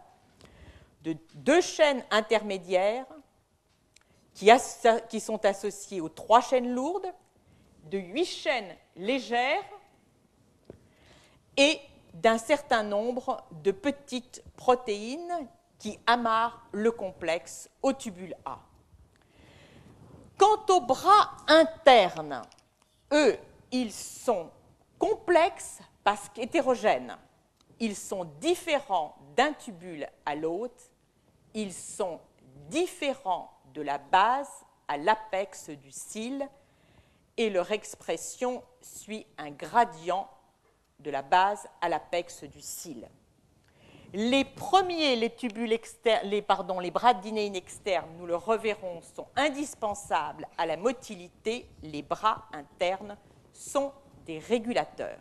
[1.03, 3.05] de deux chaînes intermédiaires
[4.33, 7.11] qui, sont associées aux trois chaînes lourdes,
[7.85, 9.63] de huit chaînes légères
[11.57, 11.79] et
[12.13, 18.59] d'un certain nombre de petites protéines qui amarrent le complexe au tubule A.
[20.37, 22.41] Quant aux bras internes,
[23.11, 23.37] eux,
[23.71, 24.49] ils sont
[24.97, 27.17] complexes parce qu'hétérogènes.
[27.79, 30.83] Ils sont différents d'un tubule à l'autre.
[31.53, 32.19] Ils sont
[32.69, 34.49] différents de la base
[34.87, 36.47] à l'apex du cil
[37.37, 40.29] et leur expression suit un gradient
[40.99, 43.07] de la base à l'apex du cil.
[44.13, 49.27] Les premiers, les tubules externes, les, pardon, les bras dinéine externes, nous le reverrons, sont
[49.35, 51.67] indispensables à la motilité.
[51.81, 53.17] Les bras internes
[53.53, 53.91] sont
[54.27, 55.17] des régulateurs.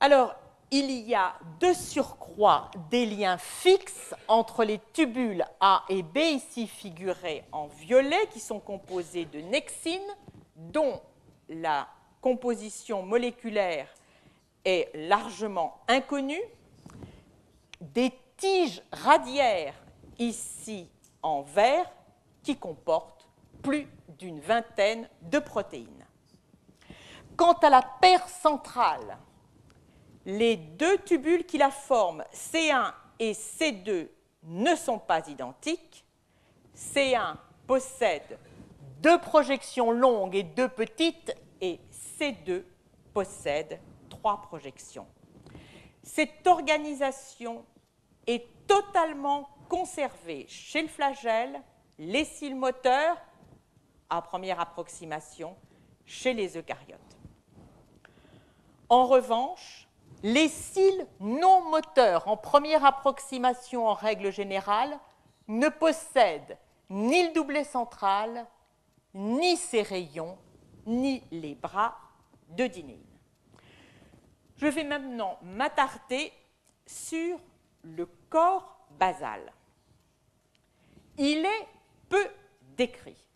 [0.00, 0.34] Alors,
[0.70, 6.66] il y a de surcroît des liens fixes entre les tubules A et B, ici
[6.66, 10.00] figurés en violet, qui sont composés de nexine,
[10.56, 11.00] dont
[11.48, 11.88] la
[12.20, 13.88] composition moléculaire
[14.64, 16.42] est largement inconnue,
[17.80, 19.74] des tiges radiaires,
[20.18, 20.88] ici
[21.22, 21.90] en vert,
[22.42, 23.28] qui comportent
[23.62, 26.06] plus d'une vingtaine de protéines.
[27.36, 29.18] Quant à la paire centrale,
[30.26, 34.08] les deux tubules qui la forment, C1 et C2,
[34.42, 36.04] ne sont pas identiques.
[36.76, 38.38] C1 possède
[39.00, 41.80] deux projections longues et deux petites, et
[42.18, 42.64] C2
[43.14, 45.06] possède trois projections.
[46.02, 47.64] Cette organisation
[48.26, 51.60] est totalement conservée chez le flagelle,
[51.98, 53.16] les cils moteurs,
[54.10, 55.56] à première approximation,
[56.04, 57.00] chez les eucaryotes.
[58.88, 59.85] En revanche,
[60.26, 64.98] les cils non moteurs, en première approximation en règle générale,
[65.46, 66.58] ne possèdent
[66.90, 68.44] ni le doublet central,
[69.14, 70.36] ni ses rayons,
[70.84, 71.96] ni les bras
[72.48, 72.98] de dinéine.
[74.56, 76.32] Je vais maintenant m'attarder
[76.88, 77.38] sur
[77.84, 79.52] le corps basal.
[81.18, 81.68] Il est
[82.08, 82.26] peu
[82.76, 83.28] décrit.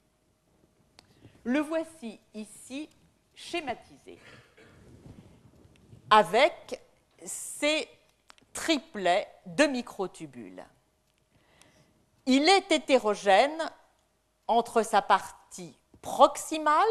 [1.44, 2.88] Le voici ici
[3.32, 4.18] schématisé
[6.10, 6.80] avec
[7.24, 7.88] ces
[8.52, 10.64] triplets de microtubules.
[12.26, 13.70] Il est hétérogène
[14.46, 16.84] entre sa partie proximale,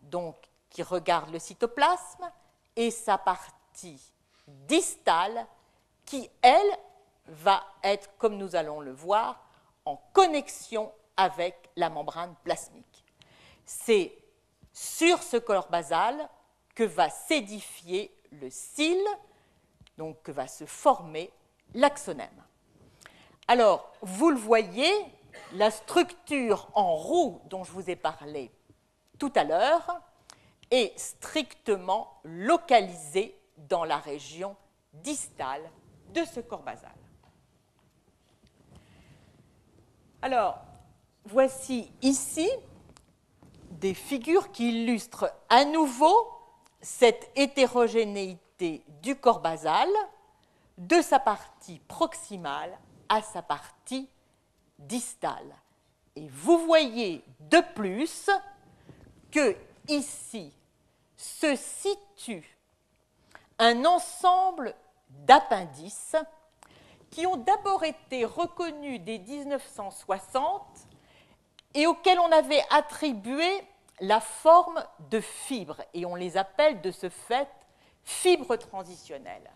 [0.00, 0.36] donc
[0.70, 2.30] qui regarde le cytoplasme,
[2.76, 4.00] et sa partie
[4.46, 5.46] distale,
[6.04, 6.78] qui, elle,
[7.26, 9.44] va être, comme nous allons le voir,
[9.84, 13.04] en connexion avec la membrane plasmique.
[13.64, 14.16] C'est
[14.72, 16.28] sur ce corps basal
[16.74, 18.98] que va s'édifier le cil,
[19.98, 21.30] donc que va se former
[21.74, 22.42] l'axonème.
[23.48, 24.92] Alors, vous le voyez,
[25.54, 28.50] la structure en roue dont je vous ai parlé
[29.18, 30.00] tout à l'heure
[30.70, 34.56] est strictement localisée dans la région
[34.92, 35.62] distale
[36.12, 36.90] de ce corps basal.
[40.22, 40.58] Alors,
[41.24, 42.48] voici ici
[43.70, 46.41] des figures qui illustrent à nouveau
[46.82, 49.88] cette hétérogénéité du corps basal
[50.76, 52.76] de sa partie proximale
[53.08, 54.08] à sa partie
[54.78, 55.54] distale.
[56.16, 58.28] Et vous voyez de plus
[59.30, 59.56] que
[59.88, 60.52] ici
[61.16, 62.58] se situe
[63.58, 64.74] un ensemble
[65.08, 66.16] d'appendices
[67.10, 70.62] qui ont d'abord été reconnus dès 1960
[71.74, 73.46] et auxquels on avait attribué
[74.00, 77.48] la forme de fibres, et on les appelle de ce fait
[78.04, 79.50] fibres transitionnelles.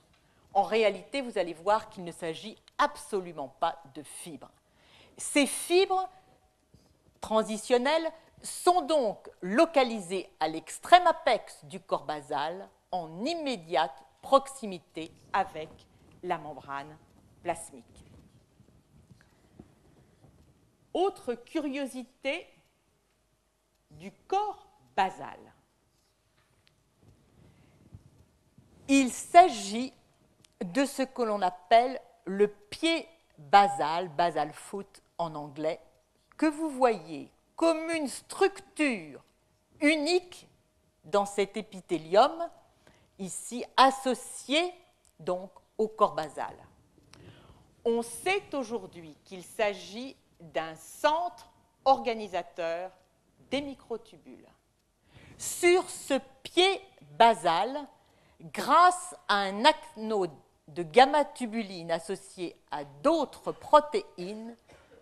[0.54, 4.50] En réalité, vous allez voir qu'il ne s'agit absolument pas de fibres.
[5.16, 6.08] Ces fibres
[7.20, 8.10] transitionnelles
[8.42, 15.68] sont donc localisées à l'extrême apex du corps basal, en immédiate proximité avec
[16.22, 16.96] la membrane
[17.42, 17.84] plasmique.
[20.94, 22.46] Autre curiosité
[23.98, 24.66] du corps
[24.96, 25.38] basal.
[28.88, 29.92] Il s'agit
[30.60, 35.80] de ce que l'on appelle le pied basal, basal foot en anglais,
[36.36, 39.22] que vous voyez comme une structure
[39.80, 40.48] unique
[41.04, 42.48] dans cet épithélium,
[43.18, 44.72] ici associé
[45.18, 46.54] donc au corps basal.
[47.84, 51.50] On sait aujourd'hui qu'il s'agit d'un centre
[51.84, 52.90] organisateur
[53.50, 54.48] des microtubules.
[55.38, 56.80] Sur ce pied
[57.18, 57.86] basal,
[58.40, 60.26] grâce à un anneau
[60.68, 64.56] de gamma-tubuline associé à d'autres protéines,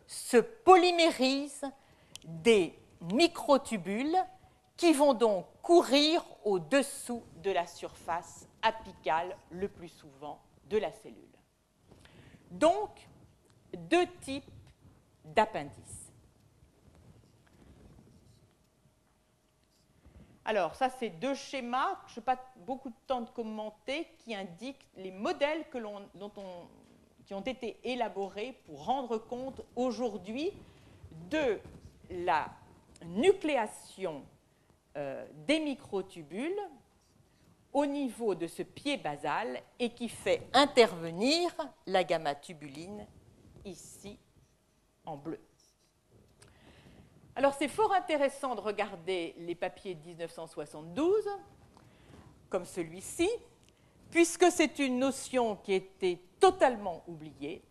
[0.06, 1.64] se polymérisent
[2.24, 2.78] des
[3.12, 4.16] microtubules
[4.76, 11.16] qui vont donc courir au-dessous de la surface apicale le plus souvent de la cellule.
[12.50, 12.90] Donc,
[13.76, 14.50] deux types
[15.24, 16.03] d'appendices.
[20.44, 24.86] Alors, ça, c'est deux schémas, je n'ai pas beaucoup de temps de commenter, qui indiquent
[24.96, 25.64] les modèles
[27.24, 30.52] qui ont été élaborés pour rendre compte aujourd'hui
[31.30, 31.58] de
[32.10, 32.50] la
[33.06, 34.22] nucléation
[34.96, 36.60] euh, des microtubules
[37.72, 41.50] au niveau de ce pied basal et qui fait intervenir
[41.86, 43.06] la gamma-tubuline
[43.64, 44.18] ici
[45.06, 45.40] en bleu.
[47.36, 51.28] Alors c'est fort intéressant de regarder les papiers de 1972,
[52.48, 53.28] comme celui-ci,
[54.12, 57.64] puisque c'est une notion qui était totalement oubliée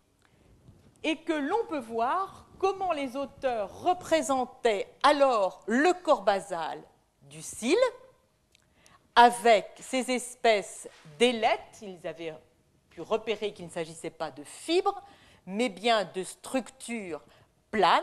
[1.02, 6.82] et que l'on peut voir comment les auteurs représentaient alors le corps basal
[7.22, 7.78] du cil
[9.16, 10.88] avec ces espèces
[11.18, 11.80] d'ailettes.
[11.80, 12.34] Ils avaient
[12.90, 15.02] pu repérer qu'il ne s'agissait pas de fibres,
[15.46, 17.22] mais bien de structures
[17.70, 18.02] planes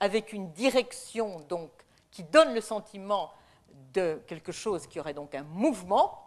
[0.00, 1.70] avec une direction donc
[2.10, 3.32] qui donne le sentiment
[3.92, 6.24] de quelque chose qui aurait donc un mouvement,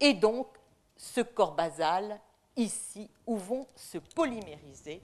[0.00, 0.48] et donc
[0.96, 2.20] ce corps basal
[2.56, 5.02] ici où vont se polymériser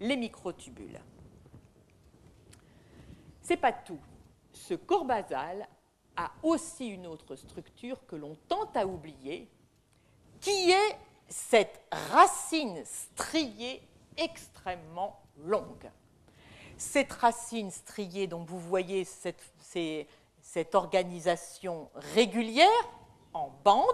[0.00, 1.00] les microtubules.
[3.42, 4.00] Ce n'est pas tout.
[4.52, 5.66] Ce corps basal
[6.16, 9.48] a aussi une autre structure que l'on tente à oublier,
[10.40, 10.98] qui est
[11.28, 13.82] cette racine striée
[14.16, 15.90] extrêmement longue.
[16.78, 22.68] Cette racine striée, dont vous voyez cette, organisation régulière
[23.34, 23.84] en bande,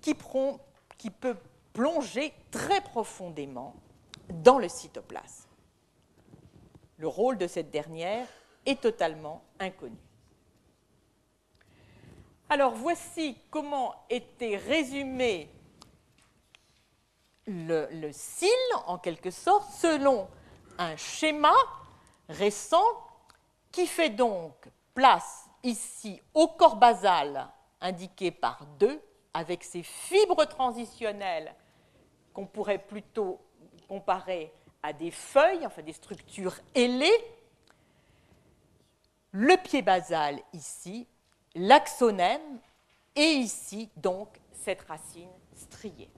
[0.00, 0.16] qui,
[0.98, 1.36] qui peut
[1.72, 3.76] plonger très profondément
[4.28, 5.48] dans le cytoplasme.
[6.98, 8.26] Le rôle de cette dernière
[8.64, 9.96] est totalement inconnu.
[12.48, 15.50] Alors voici comment était résumé
[17.46, 18.48] le, le cil,
[18.86, 20.28] en quelque sorte, selon
[20.78, 21.54] un schéma
[22.28, 22.84] récent
[23.72, 24.54] qui fait donc
[24.94, 27.48] place ici au corps basal
[27.80, 29.00] indiqué par 2
[29.34, 31.54] avec ses fibres transitionnelles
[32.32, 33.40] qu'on pourrait plutôt
[33.88, 34.52] comparer
[34.82, 37.24] à des feuilles, enfin des structures ailées.
[39.32, 41.06] Le pied basal ici
[41.54, 42.60] l'axonème
[43.14, 46.10] et ici donc cette racine striée.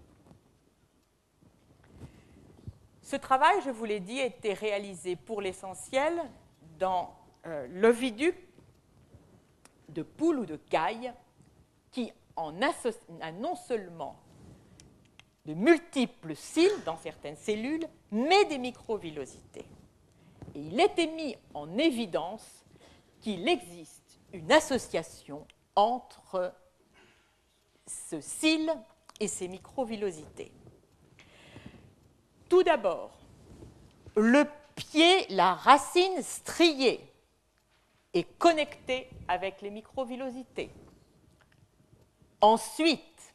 [3.09, 6.13] Ce travail, je vous l'ai dit, a été réalisé pour l'essentiel
[6.79, 8.37] dans euh, l'oviduc
[9.89, 11.15] de poule ou de caille
[11.91, 14.21] qui en a non seulement
[15.47, 19.65] de multiples cils dans certaines cellules, mais des microvillosités.
[20.55, 22.63] Et il était mis en évidence
[23.23, 26.53] qu'il existe une association entre
[27.87, 28.71] ce cil
[29.19, 30.53] et ces microvillosités.
[32.49, 33.11] Tout d'abord,
[34.17, 34.45] le
[34.75, 37.05] pied, la racine striée,
[38.15, 40.71] est connectée avec les microvillosités.
[42.41, 43.35] Ensuite,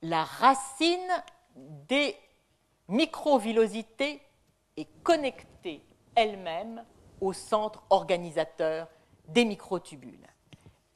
[0.00, 1.22] la racine
[1.54, 2.16] des
[2.88, 4.22] microvillosités
[4.76, 5.82] est connectée
[6.14, 6.84] elle-même
[7.20, 8.88] au centre organisateur
[9.28, 10.26] des microtubules.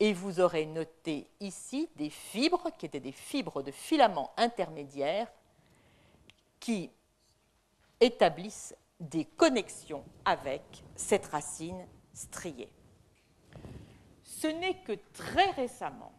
[0.00, 5.28] Et vous aurez noté ici des fibres qui étaient des fibres de filaments intermédiaires
[6.60, 6.90] qui
[8.00, 10.62] établissent des connexions avec
[10.94, 12.70] cette racine striée.
[14.22, 16.12] Ce n'est que très récemment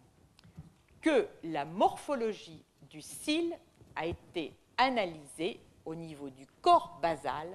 [1.02, 3.54] que la morphologie du cil
[3.96, 7.48] a été analysée au niveau du corps basal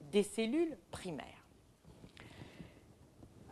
[0.00, 1.26] des cellules primaires.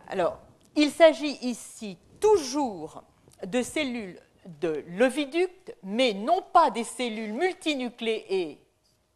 [0.08, 0.38] Alors,
[0.74, 3.02] il s'agit ici toujours
[3.46, 4.18] de cellules
[4.60, 8.58] de l'oviducte, mais non pas des cellules multinucléées,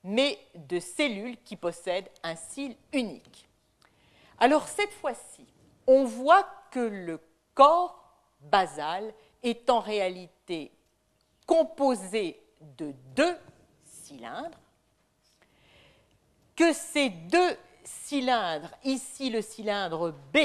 [0.04, 3.48] mais de cellules qui possèdent un cil unique.
[4.38, 5.46] Alors cette fois-ci,
[5.86, 7.20] on voit que le
[7.54, 8.02] corps
[8.40, 10.72] basal est en réalité
[11.46, 12.40] composé
[12.78, 13.36] de deux
[13.84, 14.58] cylindres,
[16.56, 20.38] que ces deux cylindres, ici le cylindre B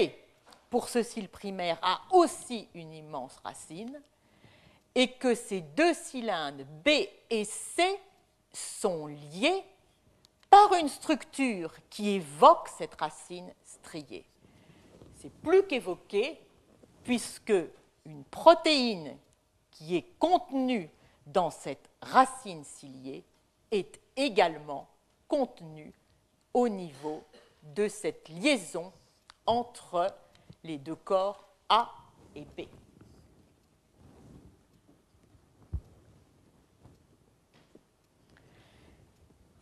[0.69, 4.01] pour ce cil primaire a aussi une immense racine
[4.95, 6.89] et que ces deux cylindres B
[7.29, 7.99] et C
[8.53, 9.63] sont liés
[10.49, 14.25] par une structure qui évoque cette racine striée.
[15.15, 16.39] C'est plus qu'évoqué
[17.03, 17.53] puisque
[18.05, 19.17] une protéine
[19.71, 20.89] qui est contenue
[21.25, 23.23] dans cette racine ciliée
[23.71, 24.87] est également
[25.27, 25.93] contenue
[26.53, 27.23] au niveau
[27.63, 28.91] de cette liaison
[29.45, 30.15] entre
[30.63, 31.93] les deux corps A
[32.35, 32.67] et B.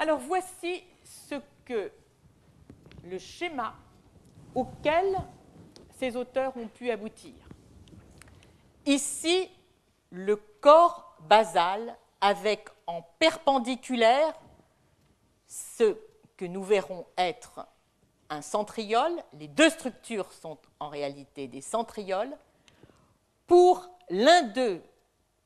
[0.06, 1.34] Alors voici ce
[1.66, 1.91] que
[3.06, 3.74] le schéma
[4.53, 5.18] auquel
[5.97, 7.34] ces auteurs ont pu aboutir.
[8.86, 9.49] Ici,
[10.12, 14.39] le corps basal avec en perpendiculaire
[15.47, 15.97] ce
[16.38, 17.66] que nous verrons être
[18.30, 19.24] un centriole.
[19.34, 22.38] Les deux structures sont en réalité des centrioles.
[23.47, 24.84] Pour l'un d'eux,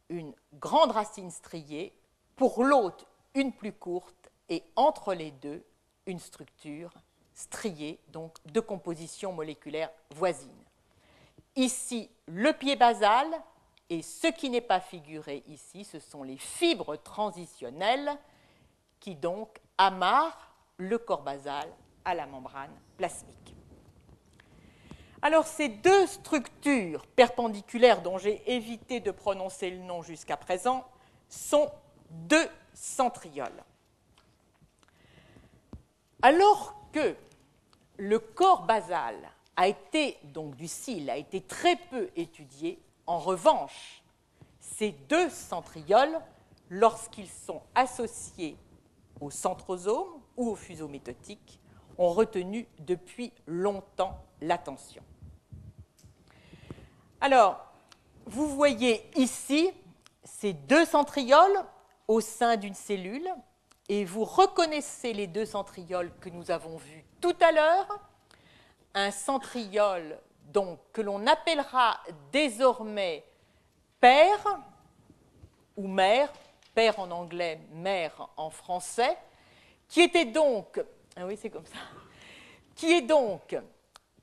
[0.09, 1.97] une grande racine striée,
[2.35, 3.05] pour l'autre,
[3.35, 4.18] une plus courte,
[4.49, 5.63] et entre les deux,
[6.05, 6.91] une structure
[7.33, 10.49] striée, donc de composition moléculaire voisine.
[11.55, 13.27] Ici, le pied basal,
[13.89, 18.11] et ce qui n'est pas figuré ici, ce sont les fibres transitionnelles
[18.99, 21.67] qui donc amarrent le corps basal
[22.05, 23.55] à la membrane plasmique.
[25.21, 30.85] Alors ces deux structures perpendiculaires dont j'ai évité de prononcer le nom jusqu'à présent
[31.27, 31.69] sont
[32.09, 33.63] deux centrioles.
[36.21, 37.15] Alors que
[37.97, 39.15] le corps basal
[39.55, 44.03] a été, donc du cil, a été très peu étudié, en revanche,
[44.59, 46.19] ces deux centrioles,
[46.69, 48.57] lorsqu'ils sont associés
[49.19, 50.89] au centrosome ou au fuseau
[51.97, 55.03] ont retenu depuis longtemps l'attention.
[57.19, 57.65] Alors,
[58.25, 59.71] vous voyez ici
[60.23, 61.65] ces deux centrioles
[62.07, 63.29] au sein d'une cellule
[63.89, 67.99] et vous reconnaissez les deux centrioles que nous avons vus tout à l'heure.
[68.93, 71.99] Un centriole donc, que l'on appellera
[72.31, 73.25] désormais
[73.99, 74.61] père
[75.75, 76.31] ou mère,
[76.73, 79.17] père en anglais, mère en français,
[79.87, 80.81] qui était donc,
[81.15, 81.23] ah
[82.75, 83.55] qui est donc,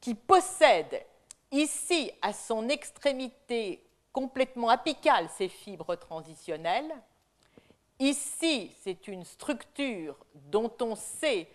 [0.00, 1.04] qui possède
[1.50, 6.92] ici à son extrémité complètement apicale ces fibres transitionnelles.
[7.98, 11.48] Ici, c'est une structure dont on sait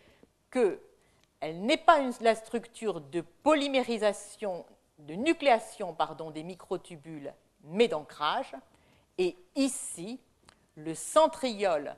[0.49, 4.65] qu'elle n'est pas la structure de polymérisation,
[4.97, 7.33] de nucléation pardon, des microtubules,
[7.63, 8.55] mais d'ancrage.
[9.17, 10.19] Et ici,
[10.75, 11.95] le centriole,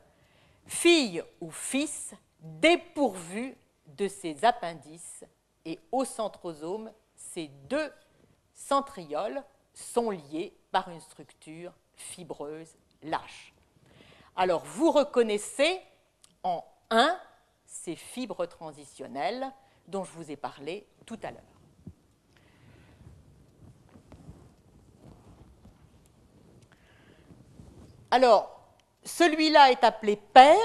[0.66, 3.56] fille ou fils, dépourvu
[3.88, 5.24] de ses appendices,
[5.66, 7.92] et au centrosome, ces deux
[8.54, 9.42] centrioles
[9.74, 13.53] sont liés par une structure fibreuse lâche.
[14.36, 15.82] Alors vous reconnaissez
[16.44, 17.18] en un
[17.66, 19.52] ces fibres transitionnelles
[19.88, 21.42] dont je vous ai parlé tout à l'heure.
[28.12, 28.60] Alors,
[29.04, 30.56] celui-là est appelé père,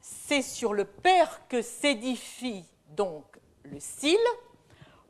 [0.00, 3.24] c'est sur le père que s'édifie donc
[3.64, 4.18] le cil.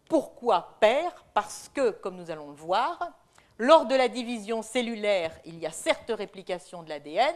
[0.09, 3.13] Pourquoi père Parce que, comme nous allons le voir,
[3.59, 7.35] lors de la division cellulaire, il y a certes réplication de l'ADN,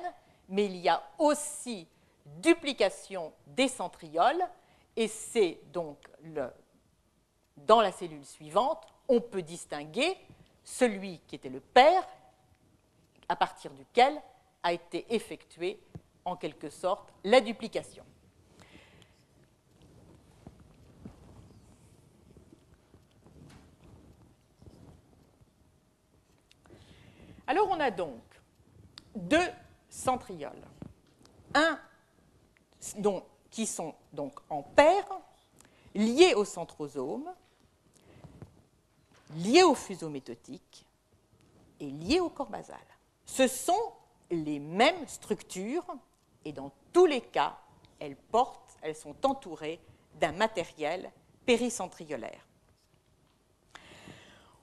[0.49, 1.87] mais il y a aussi
[2.25, 4.43] duplication des centrioles,
[4.97, 5.99] et c'est donc
[7.57, 10.17] dans la cellule suivante, on peut distinguer
[10.65, 12.07] celui qui était le père,
[13.29, 14.21] à partir duquel
[14.63, 15.81] a été effectuée
[16.25, 18.05] en quelque sorte la duplication.
[27.47, 28.21] Alors on a donc
[29.15, 29.49] deux
[29.99, 30.65] centrioles,
[31.55, 31.79] un
[33.51, 35.09] qui sont donc en paire,
[35.95, 37.29] liés au centrosome,
[39.37, 40.87] liés au fuseau métotique
[41.81, 42.77] et liés au corps basal.
[43.25, 43.93] Ce sont
[44.31, 45.87] les mêmes structures
[46.45, 47.59] et dans tous les cas,
[47.99, 49.81] elles portent, elles sont entourées
[50.15, 51.11] d'un matériel
[51.45, 52.47] péricentriolaire.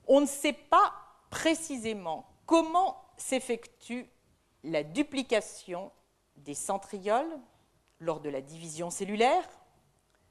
[0.07, 0.93] On ne sait pas
[1.29, 4.07] précisément Comment s'effectue
[4.65, 5.91] la duplication
[6.37, 7.39] des centrioles
[7.99, 9.47] lors de la division cellulaire.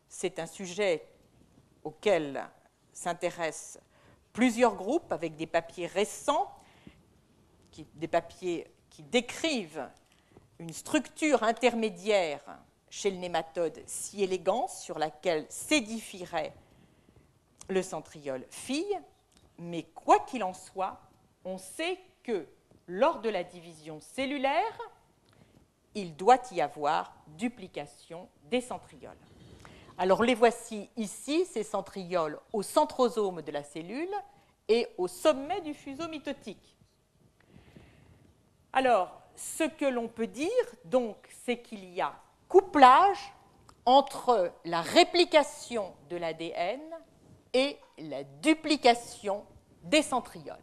[0.09, 1.07] C'est un sujet
[1.83, 2.45] auquel
[2.93, 3.81] s'intéressent
[4.33, 6.51] plusieurs groupes avec des papiers récents,
[7.95, 9.89] des papiers qui décrivent
[10.59, 12.41] une structure intermédiaire
[12.91, 16.55] chez le nématode si élégant sur laquelle s'édifierait
[17.69, 18.99] le centriole fille,
[19.59, 21.01] mais quoi qu'il en soit,
[21.45, 22.47] on sait que
[22.87, 24.79] lors de la division cellulaire,
[25.95, 29.17] il doit y avoir duplication des centrioles.
[29.97, 34.15] Alors les voici ici, ces centrioles au centrosome de la cellule
[34.69, 36.77] et au sommet du fuseau mitotique.
[38.73, 40.51] Alors, ce que l'on peut dire,
[40.85, 42.15] donc, c'est qu'il y a
[42.49, 43.33] couplage
[43.87, 46.81] entre la réplication de l'ADN
[47.53, 49.45] et la duplication
[49.83, 50.57] des centrioles.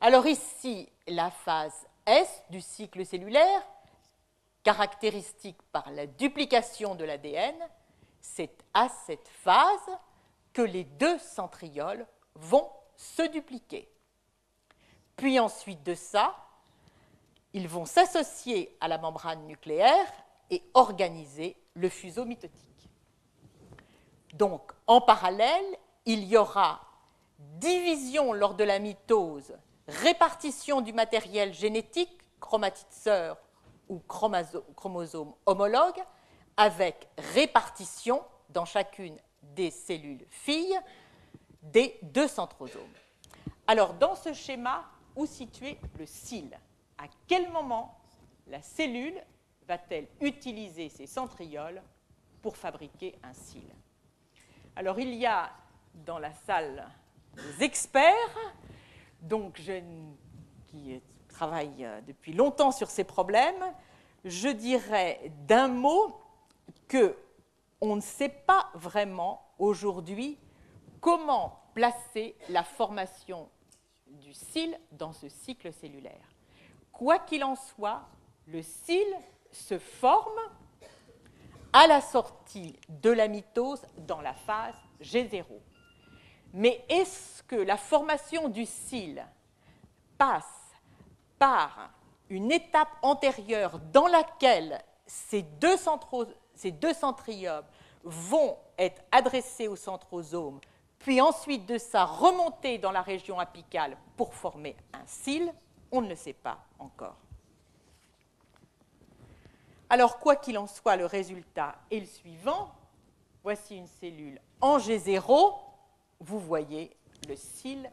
[0.00, 3.66] Alors ici, la phase S du cycle cellulaire,
[4.62, 7.56] caractéristique par la duplication de l'ADN,
[8.20, 9.98] c'est à cette phase
[10.52, 13.88] que les deux centrioles vont se dupliquer.
[15.16, 16.36] Puis ensuite de ça,
[17.52, 20.12] ils vont s'associer à la membrane nucléaire
[20.50, 22.88] et organiser le fuseau mitotique.
[24.34, 26.80] Donc, en parallèle, il y aura
[27.38, 29.54] division lors de la mitose
[29.90, 33.36] répartition du matériel génétique, chromatide sœur
[33.88, 36.02] ou chromosome homologue,
[36.56, 40.78] avec répartition dans chacune des cellules filles
[41.62, 42.82] des deux centrosomes.
[43.66, 44.84] Alors, dans ce schéma,
[45.16, 46.58] où situer le cil?
[46.98, 47.98] À quel moment
[48.46, 49.20] la cellule
[49.66, 51.82] va-t-elle utiliser ses centrioles
[52.42, 53.68] pour fabriquer un cil?
[54.76, 55.50] Alors, il y a
[55.94, 56.88] dans la salle
[57.34, 58.54] des experts
[59.22, 59.80] donc je,
[60.66, 63.64] qui travaille euh, depuis longtemps sur ces problèmes,
[64.24, 66.20] je dirais d'un mot
[66.88, 67.16] que
[67.80, 70.38] on ne sait pas vraiment aujourd'hui
[71.00, 73.48] comment placer la formation
[74.06, 76.28] du cil dans ce cycle cellulaire.
[76.92, 78.02] Quoi qu'il en soit,
[78.46, 79.06] le cil
[79.50, 80.40] se forme
[81.72, 85.44] à la sortie de la mitose dans la phase G0.
[86.52, 89.24] Mais est-ce que la formation du cil
[90.18, 90.44] passe
[91.38, 91.90] par
[92.28, 95.76] une étape antérieure dans laquelle ces deux,
[96.54, 96.74] ces
[98.02, 100.60] vont être adressés au centrosome,
[100.98, 105.52] puis ensuite de ça remonter dans la région apicale pour former un cil,
[105.90, 107.16] on ne le sait pas encore.
[109.88, 112.70] Alors, quoi qu'il en soit, le résultat est le suivant.
[113.42, 115.54] Voici une cellule en G0.
[116.20, 116.94] Vous voyez
[117.28, 117.90] le cil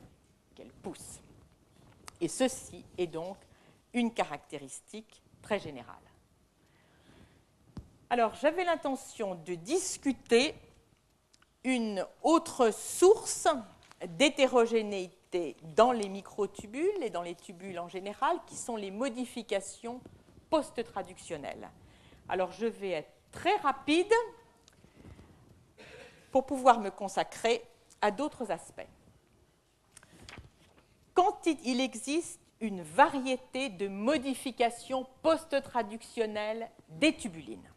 [0.56, 1.20] qu'elle pousse.
[2.20, 3.38] Et ceci est donc
[3.94, 5.96] une caractéristique très générale.
[8.10, 10.56] Alors, j'avais l'intention de discuter
[11.64, 13.48] une autre source
[14.06, 20.00] d'hétérogénéité dans les microtubules et dans les tubules en général, qui sont les modifications
[20.50, 21.70] post-traductionnelles.
[22.30, 24.12] Alors, je vais être très rapide
[26.32, 27.62] pour pouvoir me consacrer
[28.02, 28.88] à d'autres aspects.
[31.14, 37.70] Quand il existe une variété de modifications post-traductionnelles des tubulines,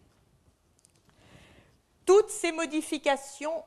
[2.04, 3.64] toutes ces modifications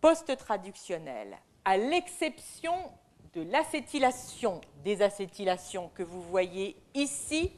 [0.00, 2.74] post-traductionnelles, à l'exception
[3.32, 7.52] de l'acétylation des acétylations que vous voyez ici,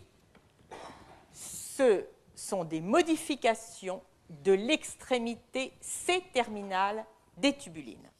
[1.33, 2.05] ce
[2.35, 7.05] sont des modifications de l'extrémité C-terminale
[7.37, 8.11] des tubulines.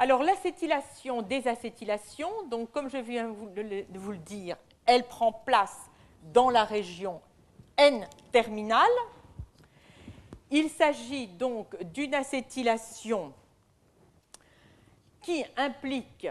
[0.00, 5.90] Alors l'acétylation des acétylations, donc comme je viens de vous le dire, elle prend place
[6.32, 7.20] dans la région
[7.76, 8.88] N-terminale,
[10.50, 13.34] il s'agit donc d'une acétylation
[15.20, 16.28] qui implique,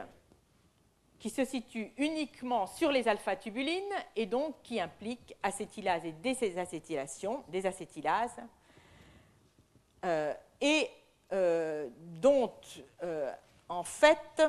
[1.20, 3.84] qui se situe uniquement sur les alpha-tubulines
[4.16, 8.42] et donc qui implique acétylase et désacétylation, des acétylases,
[10.06, 10.90] euh, et
[11.32, 11.88] euh,
[12.20, 12.52] dont,
[13.04, 13.32] euh,
[13.70, 14.42] en fait,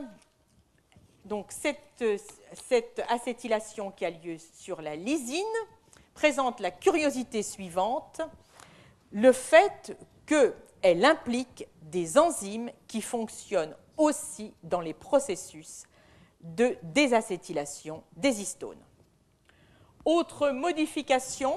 [2.55, 5.45] cette acétylation qui a lieu sur la lysine
[6.15, 8.21] présente la curiosité suivante
[9.13, 9.97] le fait
[10.27, 15.85] qu'elle implique des enzymes qui fonctionnent aussi dans les processus
[16.41, 18.83] de désacétylation des histones.
[20.05, 21.55] Autre modification,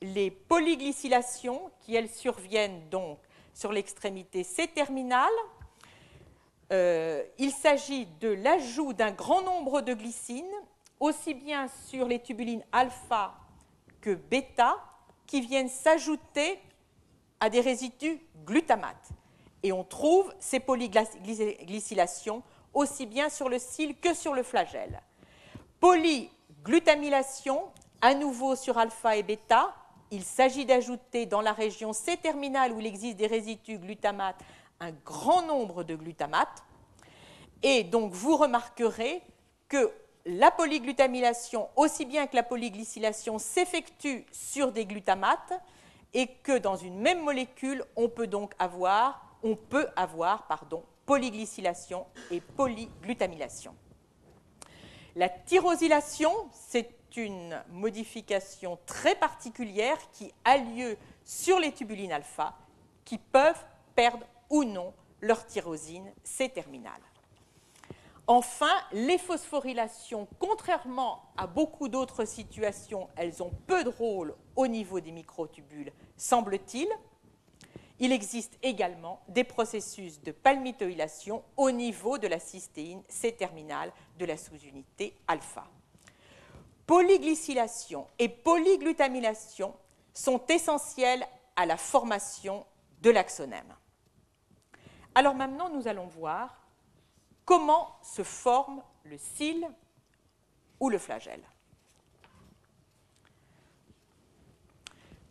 [0.00, 3.18] les polyglycylations qui, elles, surviennent donc
[3.52, 5.32] sur l'extrémité C-terminale.
[6.72, 10.44] Euh, il s'agit de l'ajout d'un grand nombre de glycines,
[11.00, 13.34] aussi bien sur les tubulines alpha
[14.00, 14.76] que bêta,
[15.26, 16.58] qui viennent s'ajouter
[17.40, 19.10] à des résidus glutamates.
[19.62, 22.42] Et on trouve ces polyglycylations
[22.72, 25.00] aussi bien sur le cil que sur le flagelle.
[25.80, 27.62] Polyglutamylation,
[28.00, 29.74] à nouveau sur alpha et bêta,
[30.10, 34.40] il s'agit d'ajouter dans la région C-terminale où il existe des résidus glutamates
[34.80, 36.62] un grand nombre de glutamates.
[37.62, 39.22] Et donc vous remarquerez
[39.68, 39.90] que
[40.26, 45.52] la polyglutamylation, aussi bien que la polyglycylation, s'effectue sur des glutamates,
[46.14, 52.06] et que dans une même molécule, on peut donc avoir, on peut avoir pardon, polyglycylation
[52.30, 53.74] et polyglutamylation.
[55.16, 62.56] La tyrosylation, c'est une modification très particulière qui a lieu sur les tubulines alpha
[63.04, 63.64] qui peuvent
[63.94, 67.00] perdre ou non leur tyrosine C-terminale.
[68.26, 75.00] Enfin, les phosphorylations, contrairement à beaucoup d'autres situations, elles ont peu de rôle au niveau
[75.00, 76.88] des microtubules, semble-t-il.
[78.00, 84.38] Il existe également des processus de palmitoylation au niveau de la cystéine C-terminale de la
[84.38, 85.66] sous-unité alpha.
[86.86, 89.74] Polyglycylation et polyglutamylation
[90.14, 91.26] sont essentielles
[91.56, 92.64] à la formation
[93.02, 93.74] de l'axonème.
[95.14, 96.56] Alors maintenant, nous allons voir
[97.44, 99.66] comment se forme le cil
[100.80, 101.42] ou le flagelle.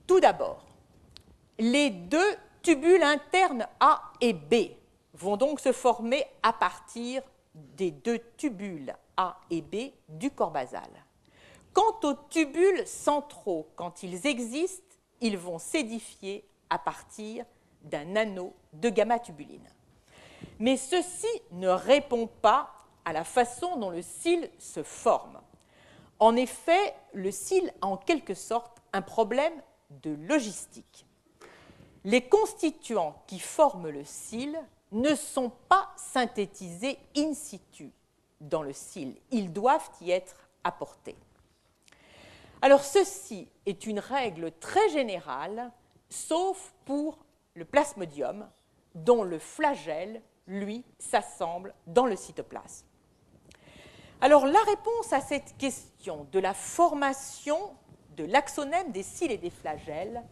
[0.07, 0.65] Tout d'abord,
[1.59, 4.71] les deux tubules internes A et B
[5.13, 7.21] vont donc se former à partir
[7.53, 10.89] des deux tubules A et B du corps basal.
[11.73, 17.45] Quant aux tubules centraux, quand ils existent, ils vont s'édifier à partir
[17.81, 19.67] d'un anneau de gamma-tubuline.
[20.60, 22.72] Mais ceci ne répond pas
[23.06, 25.39] à la façon dont le cil se forme.
[26.20, 29.54] En effet, le cil a en quelque sorte un problème
[29.89, 31.06] de logistique.
[32.06, 34.58] Les constituants qui forment le cil
[34.91, 37.91] ne sont pas synthétisés in situ
[38.41, 41.16] dans le cil, ils doivent y être apportés.
[42.62, 45.72] Alors ceci est une règle très générale,
[46.10, 47.18] sauf pour
[47.56, 48.47] le plasmodium,
[48.95, 52.86] dont le flagelle lui, s'assemble dans le cytoplasme.
[54.22, 57.58] Alors la réponse à cette question de la formation
[58.16, 60.24] de l'axonème des cils et des flagelles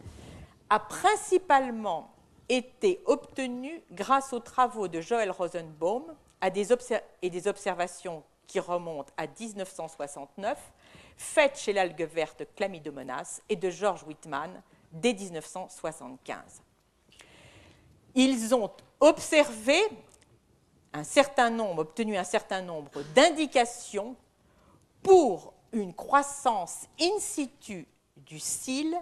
[0.70, 2.10] a principalement
[2.48, 6.04] été obtenue grâce aux travaux de Joel Rosenbaum
[6.42, 10.72] et des observations qui remontent à 1969,
[11.16, 16.62] faites chez l'algue verte Chlamydomonas et de George Whitman dès 1975.
[18.14, 19.80] Ils ont observé
[20.92, 24.16] un certain nombre, obtenu un certain nombre d'indications
[25.02, 27.86] pour une croissance in situ
[28.16, 28.94] du cil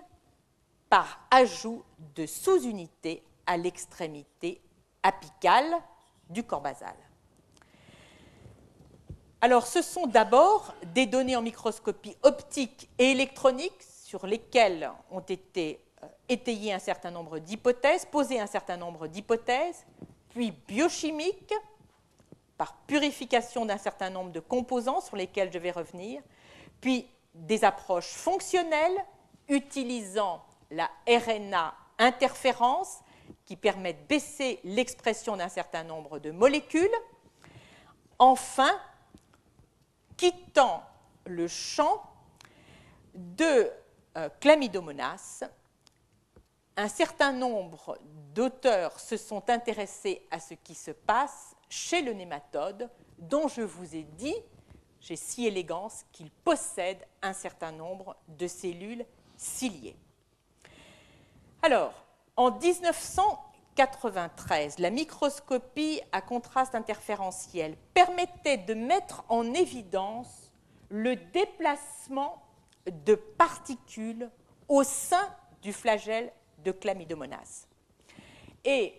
[0.88, 1.82] par ajout
[2.14, 4.60] de sous-unités à l'extrémité
[5.02, 5.72] apicale
[6.28, 6.94] du corps basal.
[9.40, 15.80] Alors, ce sont d'abord des données en microscopie optique et électronique sur lesquelles ont été
[16.30, 19.84] étayées un certain nombre d'hypothèses, posées un certain nombre d'hypothèses,
[20.30, 21.54] puis biochimiques,
[22.56, 26.22] par purification d'un certain nombre de composants sur lesquels je vais revenir,
[26.80, 29.04] puis des approches fonctionnelles
[29.48, 33.00] utilisant la RNA interférence
[33.44, 36.90] qui permettent de baisser l'expression d'un certain nombre de molécules.
[38.18, 38.70] Enfin,
[40.16, 40.82] quittant
[41.26, 42.02] le champ
[43.14, 43.70] de
[44.16, 45.44] euh, Chlamydomonas,
[46.80, 47.98] un certain nombre
[48.34, 53.94] d'auteurs se sont intéressés à ce qui se passe chez le nématode, dont je vous
[53.94, 54.34] ai dit,
[55.00, 59.04] j'ai si élégance, qu'il possède un certain nombre de cellules
[59.36, 59.94] ciliées.
[61.60, 61.92] Alors,
[62.36, 70.50] en 1993, la microscopie à contraste interférentiel permettait de mettre en évidence
[70.88, 72.42] le déplacement
[72.86, 74.30] de particules
[74.66, 75.28] au sein
[75.60, 76.32] du flagelle
[76.64, 77.66] de Chlamydomonas.
[78.64, 78.94] Et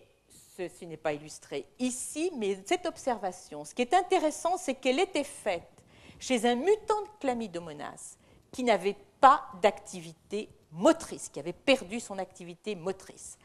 [0.55, 5.23] ceci n'est pas illustré ici, mais cette observation, ce qui est intéressant, c'est qu'elle était
[5.23, 5.69] faite
[6.19, 8.17] chez un mutant de chlamydomonas
[8.51, 13.37] qui n'avait pas d'activité motrice, qui avait perdu son activité motrice.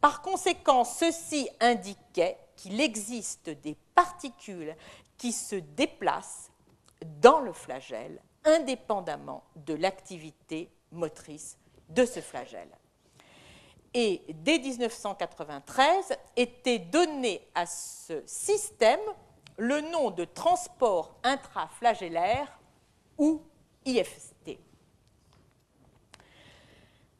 [0.00, 4.76] Par conséquent, ceci indiquait qu'il existe des particules
[5.16, 6.50] qui se déplacent
[7.20, 11.56] dans le flagelle indépendamment de l'activité motrice
[11.88, 12.70] de ce flagelle
[13.94, 19.00] et dès 1993 était donné à ce système
[19.56, 22.58] le nom de transport intraflagellaire
[23.16, 23.40] ou
[23.84, 24.58] IFT.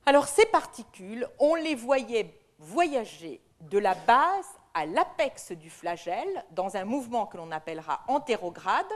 [0.04, 6.76] Alors ces particules, on les voyait voyager de la base à l'apex du flagelle dans
[6.76, 8.92] un mouvement que l'on appellera antérograde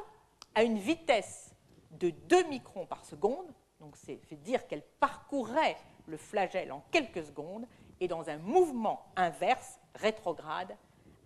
[0.54, 1.54] à une vitesse
[1.92, 3.46] de 2 microns par seconde.
[3.78, 5.76] Donc c'est dire qu'elle parcourait
[6.08, 7.66] le flagelle en quelques secondes
[8.00, 10.76] et dans un mouvement inverse, rétrograde,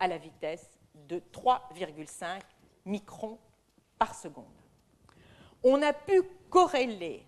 [0.01, 2.41] à la vitesse de 3,5
[2.85, 3.39] microns
[3.99, 4.45] par seconde.
[5.62, 7.26] On a pu corréler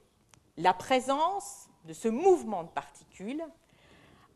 [0.57, 3.45] la présence de ce mouvement de particules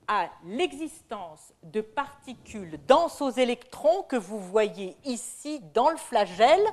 [0.07, 6.65] à l'existence de particules denses aux électrons que vous voyez ici dans le flagelle,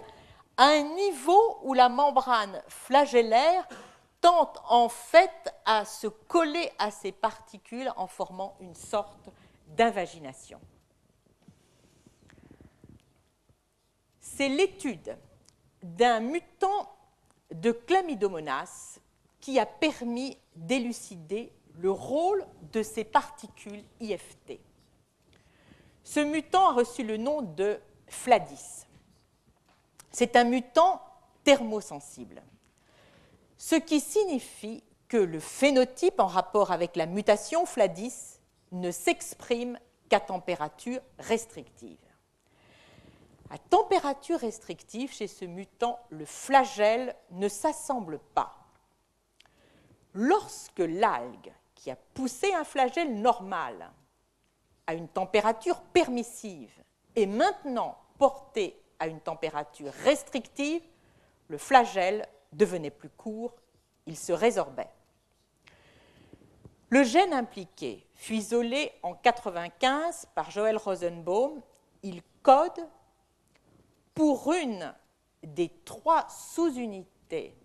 [0.57, 3.67] à un niveau où la membrane flagellaire
[4.25, 9.29] tente en fait à se coller à ces particules en formant une sorte
[9.67, 10.59] d'invagination.
[14.19, 15.15] C'est l'étude
[15.83, 16.91] d'un mutant
[17.51, 18.97] de chlamydomonas
[19.39, 24.59] qui a permis d'élucider le rôle de ces particules IFT.
[26.03, 28.87] Ce mutant a reçu le nom de Fladis.
[30.09, 30.99] C'est un mutant
[31.43, 32.41] thermosensible
[33.57, 38.39] ce qui signifie que le phénotype en rapport avec la mutation Fladis
[38.71, 39.79] ne s'exprime
[40.09, 41.97] qu'à température restrictive.
[43.49, 48.55] À température restrictive, chez ce mutant, le flagelle ne s'assemble pas.
[50.13, 53.91] Lorsque l'algue, qui a poussé un flagelle normal
[54.87, 56.73] à une température permissive,
[57.15, 60.81] est maintenant portée à une température restrictive,
[61.47, 62.25] le flagelle
[62.55, 63.55] devenait plus court,
[64.05, 64.89] il se résorbait.
[66.89, 71.61] Le gène impliqué fut isolé en 1995 par Joël Rosenbaum.
[72.03, 72.87] Il code
[74.13, 74.93] pour une
[75.43, 77.57] des trois sous-unités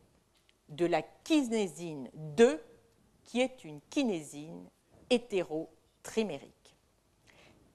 [0.69, 2.61] de la kinésine 2,
[3.25, 4.69] qui est une kinésine
[5.11, 6.55] hétérotrimérique.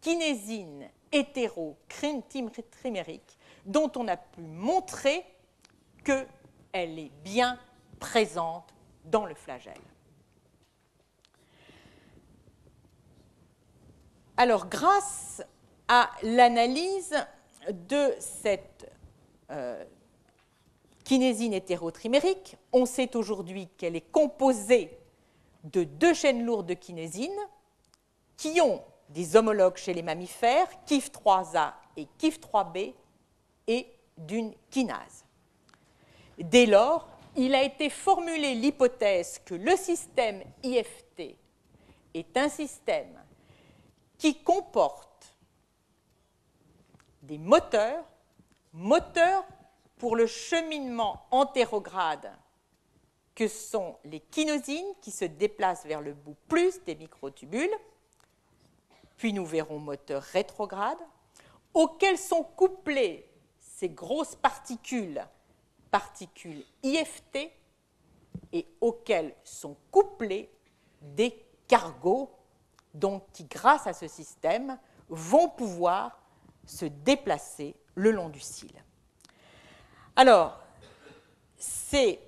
[0.01, 5.23] Kinésine hétérotrimérique dont on a pu montrer
[6.03, 6.25] que
[6.75, 7.57] elle est bien
[8.01, 8.73] présente
[9.05, 9.73] dans le flagelle.
[14.35, 15.41] Alors, grâce
[15.87, 17.15] à l'analyse
[17.71, 18.91] de cette
[19.51, 19.85] euh,
[21.05, 22.57] kinésine hétérotrimérique.
[22.73, 24.99] On sait aujourd'hui qu'elle est composée
[25.63, 27.39] de deux chaînes lourdes de kinésine
[28.35, 32.93] qui ont des homologues chez les mammifères, KIF3A et KIF3B,
[33.67, 35.24] et d'une kinase.
[36.37, 41.35] Dès lors, il a été formulé l'hypothèse que le système IFT
[42.13, 43.21] est un système
[44.17, 45.35] qui comporte
[47.21, 48.03] des moteurs,
[48.73, 49.45] moteurs
[49.97, 52.31] pour le cheminement antérograde
[53.33, 57.75] que sont les kinosines qui se déplacent vers le bout plus des microtubules,
[59.17, 60.97] puis nous verrons moteur rétrograde,
[61.73, 63.29] auxquels sont couplées
[63.59, 65.25] ces grosses particules,
[65.95, 67.37] particules IFT,
[68.51, 70.51] et auxquelles sont couplés
[70.99, 72.29] des cargos,
[72.93, 74.77] donc qui, grâce à ce système,
[75.07, 76.19] vont pouvoir
[76.65, 78.73] se déplacer le long du cil.
[80.17, 80.59] Alors,
[81.55, 82.19] ces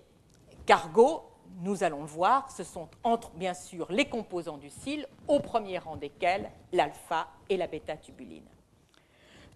[0.66, 5.42] cargos, nous allons le voir, ce sont entre bien sûr les composants du cil, au
[5.42, 8.48] premier rang desquels l'alpha et la bêta-tubuline.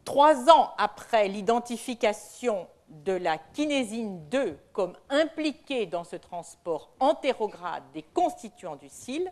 [0.03, 8.04] Trois ans après l'identification de la kinésine 2 comme impliquée dans ce transport antérograde des
[8.04, 9.32] constituants du cil,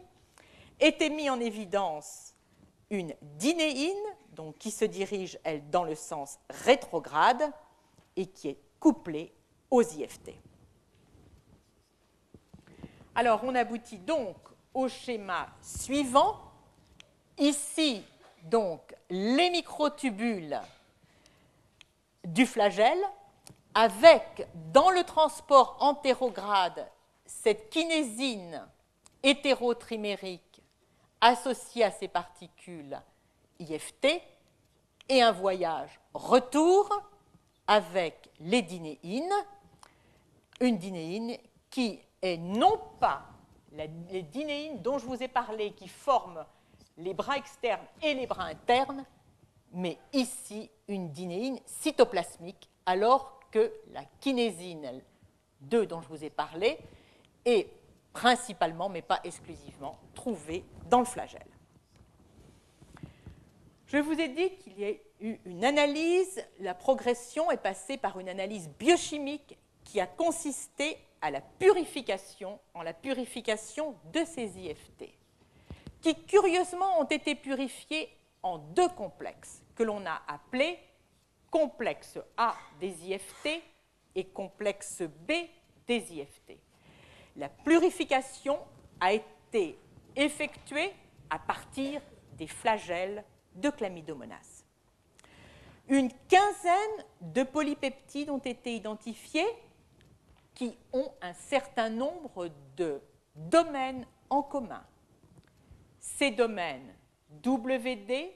[0.80, 2.34] était mis en évidence
[2.90, 3.96] une dinéine,
[4.34, 7.52] donc qui se dirige, elle, dans le sens rétrograde
[8.16, 9.34] et qui est couplée
[9.70, 10.32] aux IFT.
[13.14, 14.38] Alors, on aboutit donc
[14.74, 16.38] au schéma suivant.
[17.38, 18.04] Ici,
[18.44, 20.60] donc, les microtubules
[22.24, 23.02] du flagelle,
[23.74, 26.90] avec, dans le transport antérograde,
[27.26, 28.68] cette kinésine
[29.24, 30.62] hétérotrimérique
[31.22, 33.00] associée à ces particules
[33.60, 34.22] IFT,
[35.10, 36.88] et un voyage retour
[37.68, 39.34] avec les dinéines,
[40.62, 41.38] une dinéine
[41.70, 43.26] qui est non pas
[43.72, 46.46] les dinéines dont je vous ai parlé qui forment
[46.98, 49.06] les bras externes et les bras internes,
[49.72, 55.02] mais ici une dinéine cytoplasmique, alors que la kinésine
[55.62, 56.78] 2 dont je vous ai parlé
[57.46, 57.68] est
[58.14, 61.48] principalement, mais pas exclusivement, trouvée dans le flagelle.
[63.88, 64.92] Je vous ai dit qu'il y a
[65.22, 71.32] eu une analyse, la progression est passée par une analyse biochimique qui a consisté à
[71.32, 75.06] la purification, en la purification de ces IFT,
[76.02, 78.10] qui curieusement ont été purifiés
[78.44, 80.78] en deux complexes que l'on a appelés
[81.50, 83.62] complexe A des IFT
[84.16, 85.32] et complexe B
[85.88, 86.58] des IFT.
[87.36, 88.60] La purification
[89.00, 89.80] a été
[90.16, 90.92] effectuée
[91.30, 92.02] à partir
[92.34, 93.24] des flagelles
[93.56, 94.64] de chlamydomonas.
[95.88, 99.48] Une quinzaine de polypeptides ont été identifiés
[100.54, 103.02] qui ont un certain nombre de
[103.36, 104.86] domaines en commun.
[106.00, 106.94] Ces domaines
[107.44, 108.32] WD,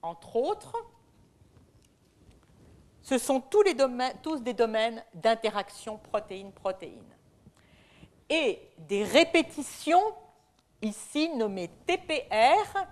[0.00, 0.74] entre autres,
[3.02, 3.74] ce sont tous, des
[4.54, 7.16] domaines d'interaction protéine-protéine.
[8.30, 10.02] Et des répétitions,
[10.80, 12.86] ici nommées TPR,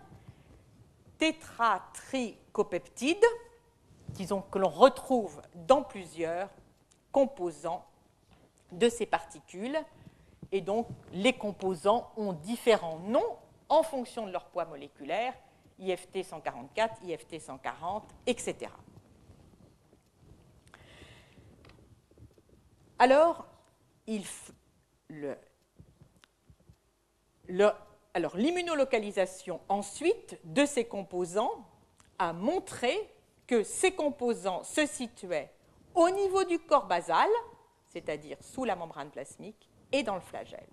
[1.18, 3.24] tétratricopeptides,
[4.50, 6.50] que l'on retrouve dans plusieurs
[7.12, 7.86] composants
[8.72, 9.78] de ces particules.
[10.52, 13.36] Et donc, les composants ont différents noms
[13.68, 15.32] en fonction de leur poids moléculaire,
[15.78, 18.72] IFT 144, IFT 140, etc.
[23.00, 23.46] Alors,
[28.34, 31.66] l'immunolocalisation ensuite de ces composants
[32.18, 32.94] a montré
[33.46, 35.50] que ces composants se situaient
[35.94, 37.30] au niveau du corps basal,
[37.88, 40.68] c'est-à-dire sous la membrane plasmique, et dans le flagelle.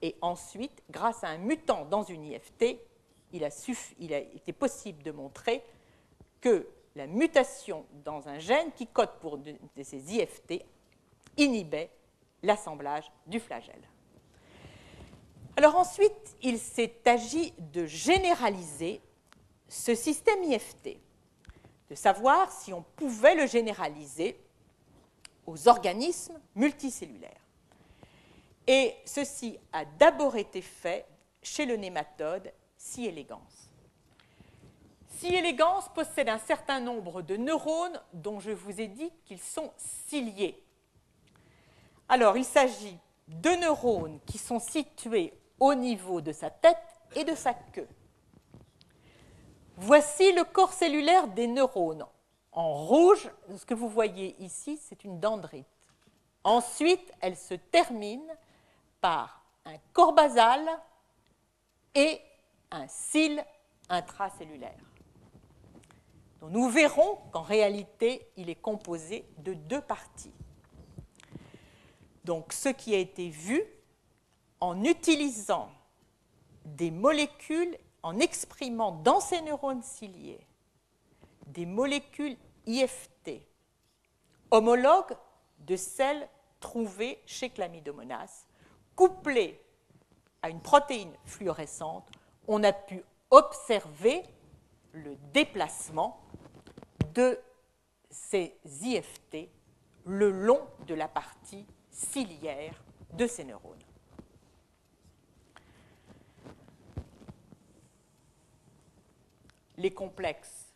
[0.00, 2.78] Et ensuite, grâce à un mutant dans une IFT,
[3.32, 5.62] il a, été possible de montrer
[6.40, 9.38] que la mutation dans un gène qui code pour
[9.82, 10.64] ces IFT
[11.40, 11.90] inhibait
[12.42, 13.82] l'assemblage du flagelle.
[15.56, 19.00] Alors ensuite, il s'est agi de généraliser
[19.68, 20.98] ce système IFT,
[21.88, 24.40] de savoir si on pouvait le généraliser
[25.46, 27.40] aux organismes multicellulaires.
[28.66, 31.06] Et ceci a d'abord été fait
[31.42, 33.02] chez le nématode C.
[33.02, 33.42] elegans.
[35.08, 35.28] C.
[35.28, 40.62] elegans possède un certain nombre de neurones dont je vous ai dit qu'ils sont ciliés.
[42.10, 42.98] Alors, il s'agit
[43.28, 46.76] de neurones qui sont situés au niveau de sa tête
[47.14, 47.86] et de sa queue.
[49.76, 52.04] Voici le corps cellulaire des neurones.
[52.50, 55.68] En rouge, ce que vous voyez ici, c'est une dendrite.
[56.42, 58.26] Ensuite, elle se termine
[59.00, 60.68] par un corps basal
[61.94, 62.20] et
[62.72, 63.40] un cil
[63.88, 64.84] intracellulaire.
[66.42, 70.34] Nous verrons qu'en réalité, il est composé de deux parties.
[72.24, 73.62] Donc ce qui a été vu
[74.60, 75.70] en utilisant
[76.64, 80.46] des molécules, en exprimant dans ces neurones ciliés
[81.46, 83.42] des molécules IFT,
[84.50, 85.16] homologues
[85.58, 86.28] de celles
[86.60, 88.46] trouvées chez Chlamydomonas,
[88.94, 89.60] couplées
[90.42, 92.08] à une protéine fluorescente,
[92.46, 94.22] on a pu observer
[94.92, 96.20] le déplacement
[97.14, 97.38] de
[98.10, 99.48] ces IFT
[100.04, 102.82] le long de la partie ciliaire
[103.12, 103.78] de ces neurones.
[109.76, 110.74] Les complexes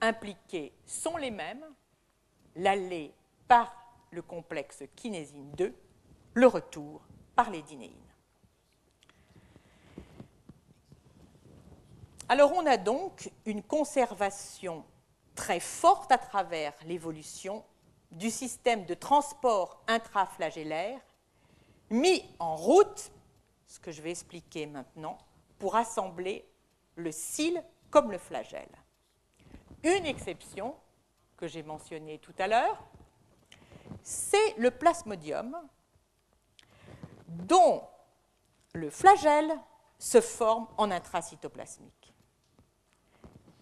[0.00, 1.64] impliqués sont les mêmes,
[2.56, 3.12] l'aller
[3.46, 3.74] par
[4.10, 5.74] le complexe kinésine 2,
[6.34, 7.02] le retour
[7.34, 7.94] par les dinéines.
[12.28, 14.84] Alors on a donc une conservation
[15.34, 17.64] très forte à travers l'évolution
[18.10, 21.00] du système de transport intraflagellaire
[21.90, 23.10] mis en route,
[23.66, 25.18] ce que je vais expliquer maintenant,
[25.58, 26.44] pour assembler
[26.96, 28.68] le cil comme le flagelle.
[29.84, 30.74] Une exception
[31.36, 32.82] que j'ai mentionnée tout à l'heure,
[34.02, 35.56] c'est le plasmodium
[37.28, 37.82] dont
[38.74, 39.52] le flagelle
[39.98, 42.12] se forme en intracytoplasmique.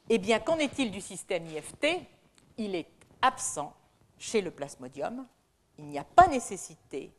[0.09, 1.86] Eh bien, qu'en est-il du système IFT
[2.59, 2.88] Il est
[3.22, 3.74] absent
[4.19, 5.27] chez le plasmodium.
[5.79, 7.12] Il n'y a pas nécessité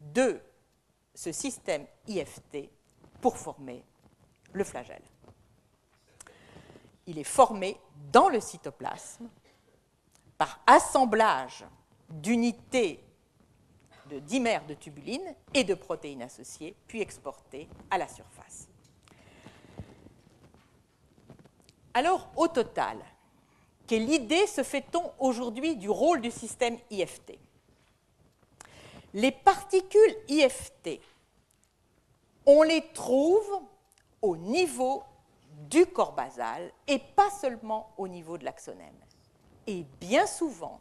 [0.00, 0.40] de
[1.14, 2.70] ce système IFT
[3.20, 3.84] pour former
[4.52, 5.02] le flagelle.
[7.06, 7.80] Il est formé
[8.12, 9.28] dans le cytoplasme
[10.36, 11.64] par assemblage
[12.08, 13.02] d'unités
[14.10, 18.68] de dimères de tubuline et de protéines associées, puis exporté à la surface.
[21.94, 22.98] Alors, au total,
[23.86, 27.38] quelle idée se fait-on aujourd'hui du rôle du système IFT
[29.14, 31.00] Les particules IFT,
[32.46, 33.60] on les trouve
[34.22, 35.04] au niveau
[35.68, 38.96] du corps basal et pas seulement au niveau de l'axonème.
[39.66, 40.80] Et bien souvent,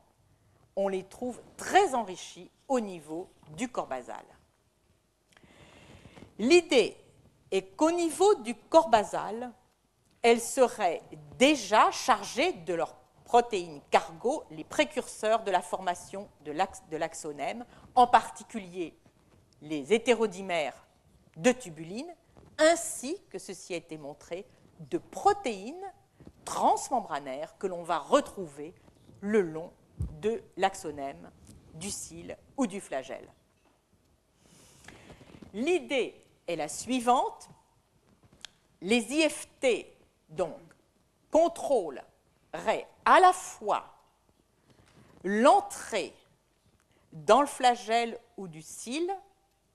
[0.75, 4.23] on les trouve très enrichis au niveau du corps basal.
[6.37, 6.97] L'idée
[7.51, 9.51] est qu'au niveau du corps basal,
[10.25, 11.03] elles seraient
[11.37, 12.95] déjà chargées de leurs
[13.25, 17.63] protéines cargo, les précurseurs de la formation de l'axonème,
[17.93, 18.97] en particulier
[19.61, 20.87] les hétérodimères
[21.37, 22.11] de tubuline,
[22.57, 24.47] ainsi que ceci a été montré,
[24.79, 25.93] de protéines
[26.43, 28.73] transmembranaires que l'on va retrouver
[29.21, 29.71] le long
[30.21, 31.29] de l'axonème,
[31.75, 33.31] du cil ou du flagelle.
[35.53, 37.47] L'idée est la suivante.
[38.81, 39.94] Les IFT
[40.29, 40.59] donc,
[41.31, 43.93] contrôlerait à la fois
[45.23, 46.13] l'entrée
[47.11, 49.09] dans le flagelle ou du cil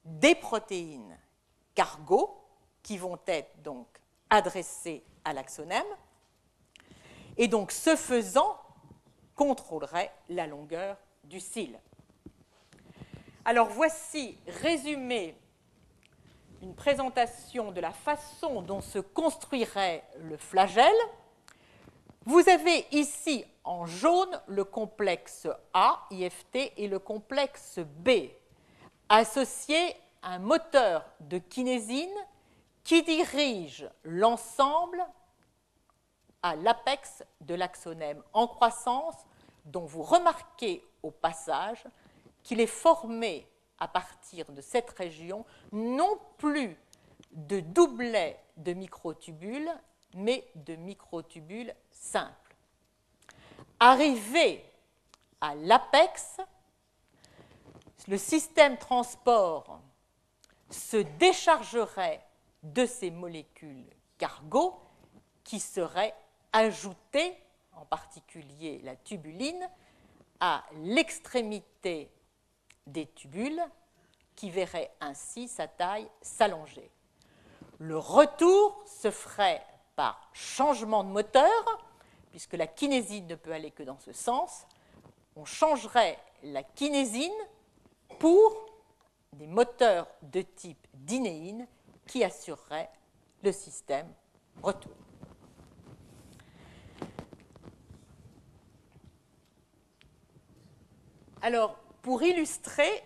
[0.05, 1.18] des protéines
[1.74, 2.38] cargo
[2.82, 3.86] qui vont être donc
[4.28, 5.86] adressées à l'axonème
[7.36, 8.59] et donc ce faisant
[9.35, 11.78] contrôlerait la longueur du cil.
[13.44, 15.35] Alors voici résumé
[16.62, 20.93] une présentation de la façon dont se construirait le flagelle.
[22.27, 28.31] Vous avez ici en jaune le complexe A, IFT, et le complexe B,
[29.09, 32.09] associé à un moteur de kinésine
[32.85, 35.03] qui dirige l'ensemble
[36.43, 39.16] à l'apex de l'axonème en croissance,
[39.65, 41.85] dont vous remarquez au passage
[42.43, 43.49] qu'il est formé
[43.81, 46.77] à partir de cette région non plus
[47.32, 49.70] de doublets de microtubules,
[50.15, 52.57] mais de microtubules simples.
[53.78, 54.65] Arrivé
[55.40, 56.39] à l'apex,
[58.09, 59.81] le système transport
[60.70, 62.24] se déchargerait
[62.62, 63.86] de ces molécules
[64.19, 64.78] cargo
[65.44, 66.15] qui seraient
[66.52, 67.36] ajoutées,
[67.73, 69.69] en particulier la tubuline,
[70.40, 72.11] à l'extrémité
[72.93, 73.62] des tubules
[74.37, 76.91] qui verrait ainsi sa taille s'allonger.
[77.79, 79.65] Le retour se ferait
[79.97, 81.85] par changement de moteur,
[82.31, 84.67] puisque la kinésine ne peut aller que dans ce sens.
[85.37, 87.33] On changerait la kinésine
[88.19, 88.67] pour
[89.33, 91.67] des moteurs de type dinéine
[92.07, 92.91] qui assureraient
[93.43, 94.12] le système
[94.62, 94.93] retour.
[101.43, 103.02] Alors, pour illustrer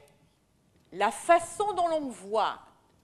[0.93, 2.59] la façon dont l'on voit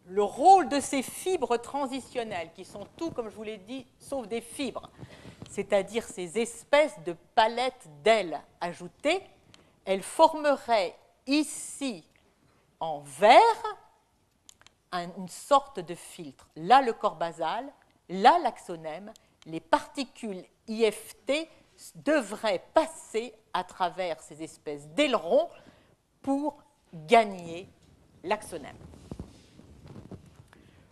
[0.06, 4.26] le rôle de ces fibres transitionnelles, qui sont tout, comme je vous l'ai dit, sauf
[4.26, 4.90] des fibres,
[5.50, 9.22] c'est-à-dire ces espèces de palettes d'ailes ajoutées,
[9.84, 10.96] elles formeraient
[11.26, 12.04] ici
[12.80, 13.38] en vert
[14.92, 16.48] une sorte de filtre.
[16.56, 17.72] Là, le corps basal,
[18.08, 19.12] là, l'axonème,
[19.46, 21.48] les particules IFT
[21.94, 25.48] devraient passer à travers ces espèces d'ailerons
[26.30, 26.62] pour
[26.94, 27.68] gagner
[28.22, 28.76] l'axonème.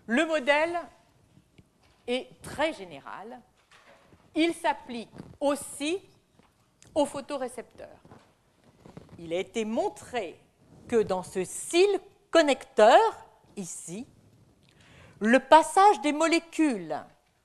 [0.08, 0.76] Le modèle
[2.08, 3.40] est très général.
[4.34, 6.00] Il s'applique aussi
[6.92, 8.00] aux photorécepteurs.
[9.20, 10.40] Il a été montré
[10.88, 12.00] que dans ce cil
[12.32, 12.98] connecteur,
[13.54, 14.08] ici,
[15.20, 16.96] le passage des molécules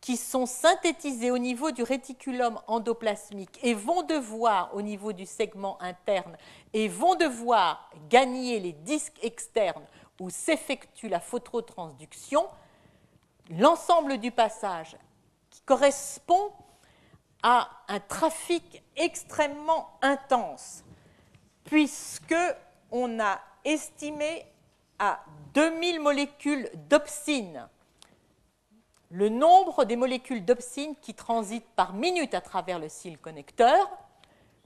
[0.03, 5.81] qui sont synthétisées au niveau du réticulum endoplasmique et vont devoir, au niveau du segment
[5.81, 6.35] interne,
[6.73, 9.85] et vont devoir gagner les disques externes
[10.19, 12.45] où s'effectue la phototransduction,
[13.49, 14.97] l'ensemble du passage
[15.49, 16.51] qui correspond
[17.41, 20.83] à un trafic extrêmement intense,
[21.63, 22.35] puisque
[22.91, 24.45] on a estimé
[24.99, 25.23] à
[25.53, 27.69] 2000 molécules d'opsine
[29.13, 33.77] le nombre des molécules d'opsine qui transitent par minute à travers le cil connecteur.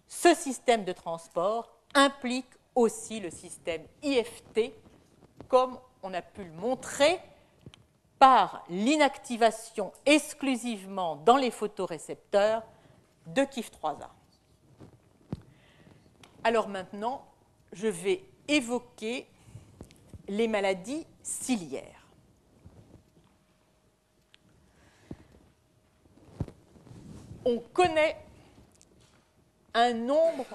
[0.07, 4.71] Ce système de transport implique aussi le système IFT,
[5.49, 7.19] comme on a pu le montrer
[8.19, 12.63] par l'inactivation exclusivement dans les photorécepteurs
[13.25, 14.07] de KIF3A.
[16.45, 17.25] Alors maintenant,
[17.73, 19.27] je vais évoquer
[20.29, 21.96] les maladies ciliaires.
[27.49, 28.17] On connaît
[29.73, 30.45] un nombre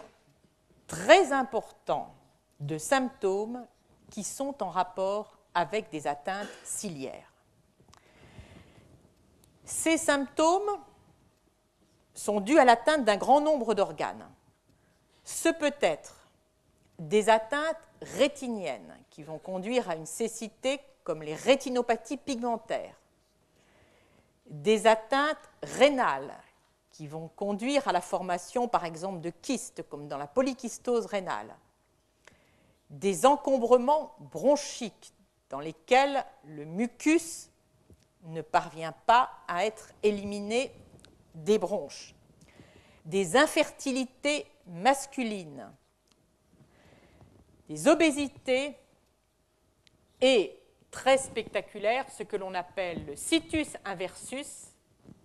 [0.86, 2.14] très important
[2.60, 3.66] de symptômes
[4.10, 7.32] qui sont en rapport avec des atteintes ciliaires.
[9.64, 10.70] Ces symptômes
[12.12, 14.28] sont dus à l'atteinte d'un grand nombre d'organes.
[15.24, 16.28] Ce peut être
[16.98, 23.00] des atteintes rétiniennes qui vont conduire à une cécité comme les rétinopathies pigmentaires,
[24.44, 26.36] des atteintes rénales
[27.02, 31.52] qui vont conduire à la formation par exemple de kystes comme dans la polykystose rénale,
[32.90, 35.12] des encombrements bronchiques
[35.50, 37.50] dans lesquels le mucus
[38.26, 40.70] ne parvient pas à être éliminé
[41.34, 42.14] des bronches,
[43.04, 45.72] des infertilités masculines,
[47.68, 48.76] des obésités.
[50.20, 50.56] Et,
[50.92, 54.68] très spectaculaire, ce que l'on appelle le situs inversus,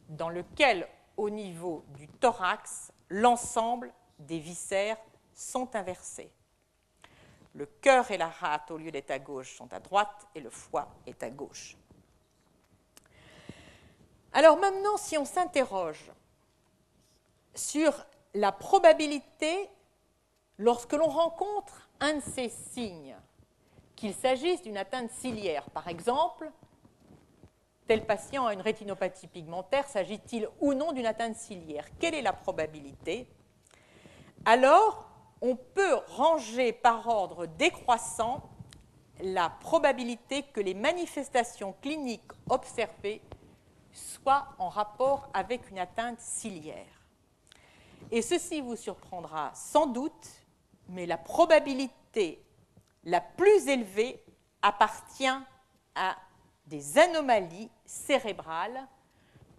[0.09, 0.87] dans lequel,
[1.17, 4.97] au niveau du thorax, l'ensemble des viscères
[5.33, 6.31] sont inversés.
[7.53, 10.51] Le cœur et la rate, au lieu d'être à gauche, sont à droite et le
[10.51, 11.75] foie est à gauche.
[14.31, 16.11] Alors maintenant, si on s'interroge
[17.55, 19.69] sur la probabilité,
[20.59, 23.17] lorsque l'on rencontre un de ces signes,
[23.95, 26.51] qu'il s'agisse d'une atteinte ciliaire, par exemple,
[27.87, 31.85] tel patient a une rétinopathie pigmentaire, s'agit-il ou non d'une atteinte ciliaire?
[31.99, 33.27] Quelle est la probabilité?
[34.45, 35.05] Alors,
[35.41, 38.49] on peut ranger par ordre décroissant
[39.21, 43.21] la probabilité que les manifestations cliniques observées
[43.91, 46.85] soient en rapport avec une atteinte ciliaire.
[48.11, 50.27] Et ceci vous surprendra sans doute,
[50.89, 52.43] mais la probabilité
[53.03, 54.23] la plus élevée
[54.61, 55.25] appartient
[55.95, 56.15] à
[56.67, 58.87] des anomalies cérébrales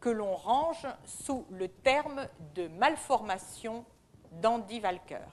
[0.00, 3.84] que l'on range sous le terme de malformation
[4.32, 5.24] d'Andy Walker.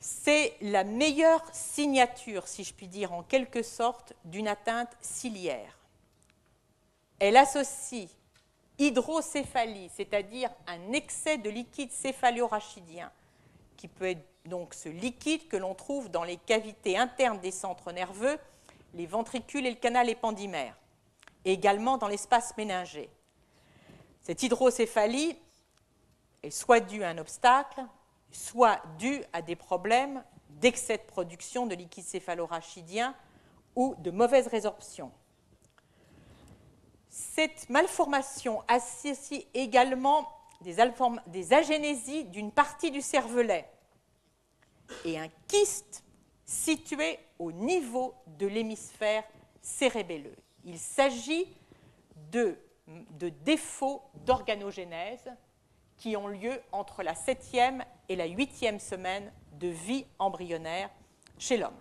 [0.00, 5.78] C'est la meilleure signature, si je puis dire en quelque sorte, d'une atteinte ciliaire.
[7.18, 8.08] Elle associe
[8.78, 13.10] hydrocéphalie, c'est-à-dire un excès de liquide céphalorachidien,
[13.76, 17.92] qui peut être donc ce liquide que l'on trouve dans les cavités internes des centres
[17.92, 18.38] nerveux,
[18.94, 20.76] les ventricules et le canal épandymère,
[21.44, 23.10] et également dans l'espace méningé.
[24.22, 25.38] Cette hydrocéphalie
[26.42, 27.84] est soit due à un obstacle,
[28.30, 33.14] soit due à des problèmes d'excès de production de liquide céphalorachidien
[33.76, 35.12] ou de mauvaise résorption.
[37.08, 40.28] Cette malformation associe également
[40.60, 43.70] des, agénésies d'une partie du cervelet
[45.04, 46.02] et un kyste
[46.48, 49.22] situé au niveau de l'hémisphère
[49.60, 50.34] cérébelleux.
[50.64, 51.46] Il s'agit
[52.32, 52.56] de,
[53.44, 55.30] défauts d'organogénèse
[55.98, 59.30] qui ont lieu entre la septième et la huitième semaine
[59.60, 60.88] de vie embryonnaire
[61.38, 61.78] chez l'homme.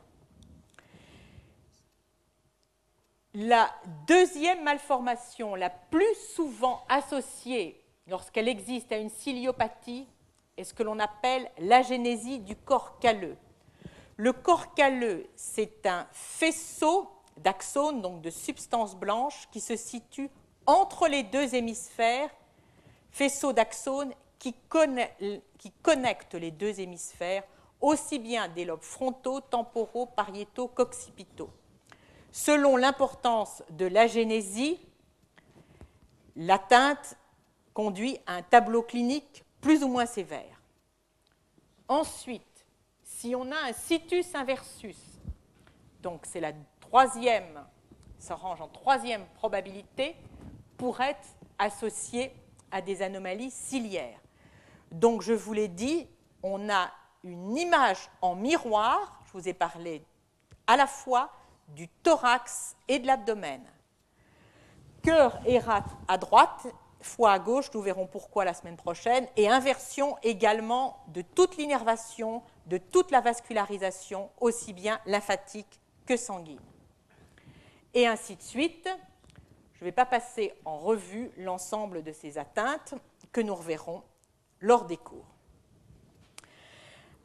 [3.36, 3.74] La
[4.06, 10.08] deuxième malformation la plus souvent associée lorsqu'elle existe à une ciliopathie
[10.58, 13.38] est ce que l'on appelle l'agénésie du corps calleux.
[14.18, 20.30] Le corps calleux, c'est un faisceau d'axones, donc de substances blanches, qui se situe
[20.66, 22.30] entre les deux hémisphères,
[23.12, 24.56] faisceau d'axones qui,
[25.60, 27.44] qui connecte les deux hémisphères,
[27.80, 31.52] aussi bien des lobes frontaux, temporaux, pariétaux qu'occipitaux.
[32.32, 34.80] Selon l'importance de l'agénésie,
[36.36, 37.18] l'atteinte
[37.74, 40.62] conduit à un tableau clinique plus ou moins sévère.
[41.88, 42.57] Ensuite,
[43.18, 45.20] si on a un situs inversus,
[46.04, 47.66] donc c'est la troisième,
[48.20, 50.16] ça range en troisième probabilité,
[50.78, 51.28] pour être
[51.58, 52.32] associé
[52.70, 54.20] à des anomalies ciliaires.
[54.92, 56.08] Donc je vous l'ai dit,
[56.44, 56.92] on a
[57.24, 60.06] une image en miroir, je vous ai parlé
[60.68, 61.32] à la fois
[61.70, 63.64] du thorax et de l'abdomen.
[65.02, 66.68] Cœur et rate à droite,
[67.02, 72.44] foie à gauche, nous verrons pourquoi la semaine prochaine, et inversion également de toute l'innervation,
[72.66, 76.60] de toute la vascularisation, aussi bien lymphatique que sanguine.
[77.94, 78.90] Et ainsi de suite.
[79.74, 82.96] Je ne vais pas passer en revue l'ensemble de ces atteintes
[83.32, 84.02] que nous reverrons
[84.60, 85.28] lors des cours.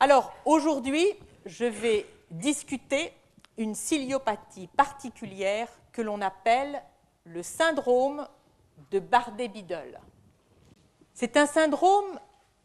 [0.00, 1.06] Alors aujourd'hui,
[1.46, 3.12] je vais discuter
[3.56, 6.82] une ciliopathie particulière que l'on appelle
[7.24, 8.26] le syndrome
[8.90, 10.00] de Bardet-Biddle.
[11.14, 12.18] C'est un syndrome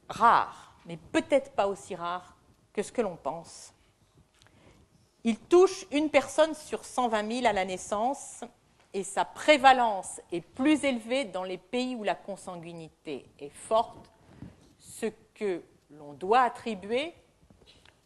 [0.09, 2.37] rare, mais peut-être pas aussi rare
[2.73, 3.73] que ce que l'on pense.
[5.23, 8.43] Il touche une personne sur 120 000 à la naissance
[8.93, 14.09] et sa prévalence est plus élevée dans les pays où la consanguinité est forte,
[14.79, 15.61] ce que
[15.91, 17.13] l'on doit attribuer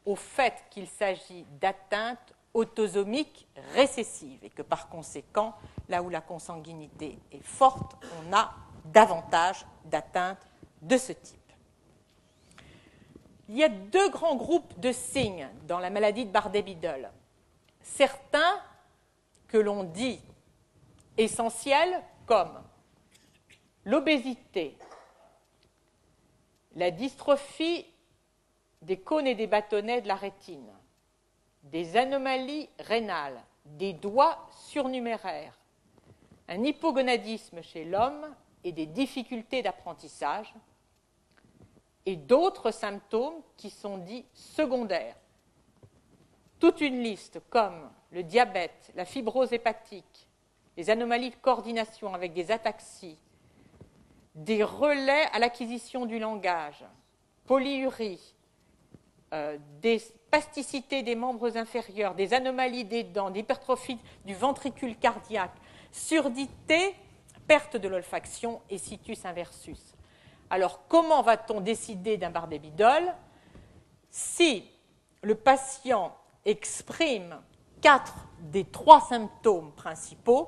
[0.06, 5.54] au fait qu'il s'agit d'atteintes autosomiques récessives et que par conséquent,
[5.90, 8.54] là où la consanguinité est forte, on a
[8.86, 10.46] davantage d'atteintes
[10.82, 11.38] de ce type.
[13.50, 17.12] Il y a deux grands groupes de signes dans la maladie de Bardet-Biddle.
[17.82, 18.62] Certains
[19.48, 20.22] que l'on dit
[21.18, 22.62] essentiels comme
[23.84, 24.78] l'obésité,
[26.76, 27.86] la dystrophie
[28.82, 30.72] des cônes et des bâtonnets de la rétine,
[31.64, 35.58] des anomalies rénales, des doigts surnuméraires,
[36.48, 38.34] un hypogonadisme chez l'homme
[38.64, 40.54] et des difficultés d'apprentissage,
[42.06, 45.16] et d'autres symptômes qui sont dits secondaires.
[46.60, 50.28] Toute une liste comme le diabète, la fibrose hépatique,
[50.78, 53.20] les anomalies de coordination avec des ataxies,
[54.36, 56.86] des relais à l'acquisition du langage,
[57.46, 58.36] polyurie,
[59.34, 60.02] euh, des
[60.32, 65.52] spasticités des membres inférieurs, des anomalies des dents, d'hypertrophie du ventricule cardiaque,
[65.92, 66.96] surdité,
[67.48, 69.94] perte de l'olfaction et situs inversus.
[70.50, 73.14] Alors, comment va-t-on décider d'un Bardet-Biddle
[74.10, 74.64] Si
[75.22, 77.36] le patient exprime
[77.82, 80.48] quatre des trois symptômes principaux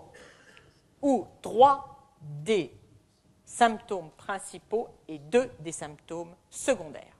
[1.02, 2.72] ou trois des
[3.44, 7.13] symptômes principaux et deux des symptômes secondaires?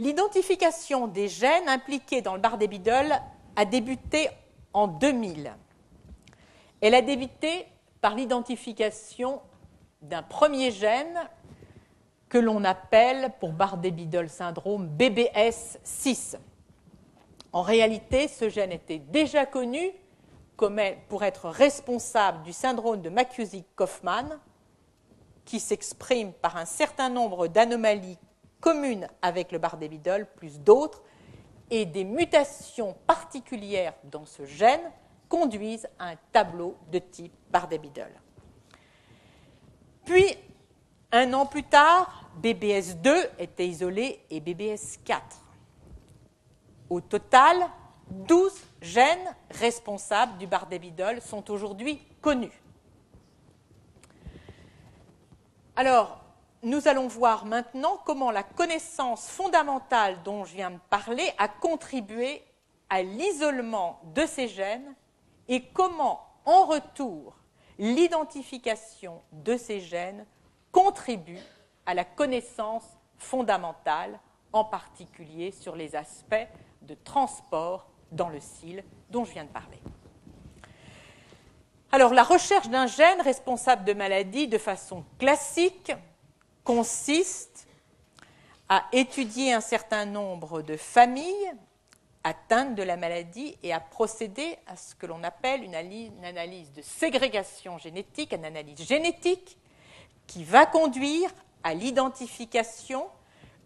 [0.00, 3.20] L'identification des gènes impliqués dans le Bardet-Biddle
[3.54, 4.30] a débuté
[4.72, 5.54] en 2000.
[6.80, 7.66] Elle a débuté
[8.00, 9.42] par l'identification
[10.00, 11.28] d'un premier gène
[12.30, 16.38] que l'on appelle, pour Bardet-Biddle syndrome, BBS6.
[17.52, 19.90] En réalité, ce gène était déjà connu
[21.10, 24.38] pour être responsable du syndrome de Makusick-Kaufmann,
[25.44, 28.16] qui s'exprime par un certain nombre d'anomalies
[28.60, 31.02] communes avec le Bardet-Biddle, plus d'autres,
[31.70, 34.92] et des mutations particulières dans ce gène
[35.28, 38.12] conduisent à un tableau de type Bardet-Biddle.
[40.04, 40.36] Puis,
[41.12, 45.20] un an plus tard, BBS2 était isolé et BBS4.
[46.88, 47.56] Au total,
[48.10, 52.60] 12 gènes responsables du Bardet-Biddle sont aujourd'hui connus.
[55.76, 56.19] Alors,
[56.62, 62.42] nous allons voir maintenant comment la connaissance fondamentale dont je viens de parler a contribué
[62.90, 64.94] à l'isolement de ces gènes
[65.48, 67.36] et comment, en retour,
[67.78, 70.26] l'identification de ces gènes
[70.70, 71.38] contribue
[71.86, 72.84] à la connaissance
[73.16, 74.18] fondamentale,
[74.52, 76.48] en particulier sur les aspects
[76.82, 79.80] de transport dans le cil dont je viens de parler.
[81.92, 85.92] Alors, la recherche d'un gène responsable de maladies de façon classique
[86.64, 87.66] consiste
[88.68, 91.52] à étudier un certain nombre de familles
[92.22, 96.82] atteintes de la maladie et à procéder à ce que l'on appelle une analyse de
[96.82, 99.56] ségrégation génétique, une analyse génétique
[100.26, 101.30] qui va conduire
[101.62, 103.08] à l'identification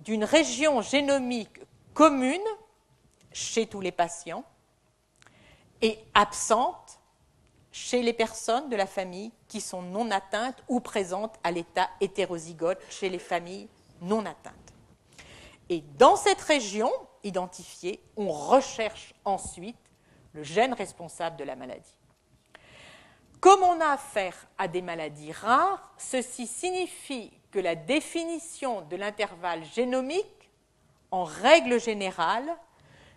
[0.01, 1.61] d'une région génomique
[1.93, 2.41] commune
[3.33, 4.45] chez tous les patients
[5.83, 7.01] et absente
[7.74, 12.78] chez les personnes de la famille qui sont non atteintes ou présentes à l'état hétérozygote
[12.88, 13.68] chez les familles
[14.01, 14.55] non atteintes.
[15.68, 16.88] Et dans cette région
[17.24, 19.74] identifiée, on recherche ensuite
[20.34, 21.96] le gène responsable de la maladie.
[23.40, 29.64] Comme on a affaire à des maladies rares, ceci signifie que la définition de l'intervalle
[29.64, 30.48] génomique,
[31.10, 32.56] en règle générale,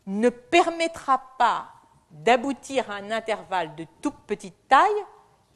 [0.07, 1.76] ne permettra pas
[2.11, 5.05] d'aboutir à un intervalle de toute petite taille,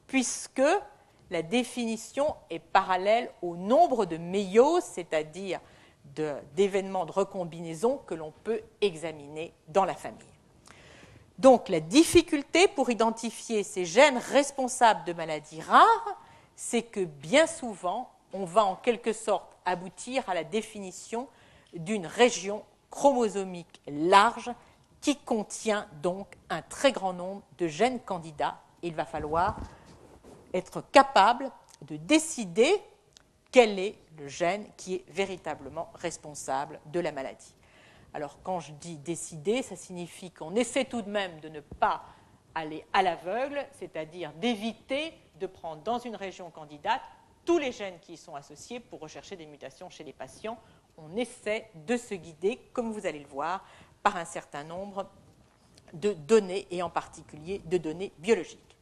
[0.07, 0.61] puisque
[1.29, 5.59] la définition est parallèle au nombre de méioses, c'est-à-dire
[6.55, 10.27] d'événements de, recombinaison que l'on peut examiner dans la famille.
[11.39, 16.21] Donc la difficulté pour identifier ces gènes responsables de maladies rares,
[16.55, 21.27] c'est que bien souvent, on va en quelque sorte aboutir à la définition
[21.73, 24.51] d'une région chromosomique large
[25.01, 28.59] qui contient donc un très grand nombre de gènes candidats.
[28.83, 29.57] Il va falloir
[30.53, 31.51] être capable
[31.81, 32.71] de décider
[33.51, 37.53] quel est le gène qui est véritablement responsable de la maladie.
[38.13, 42.03] Alors quand je dis décider, ça signifie qu'on essaie tout de même de ne pas
[42.53, 47.01] aller à l'aveugle, c'est-à-dire d'éviter de prendre dans une région candidate
[47.45, 50.59] tous les gènes qui y sont associés pour rechercher des mutations chez les patients.
[50.97, 53.65] On essaie de se guider, comme vous allez le voir,
[54.03, 55.09] par un certain nombre
[55.93, 58.77] de données, et en particulier de données biologiques.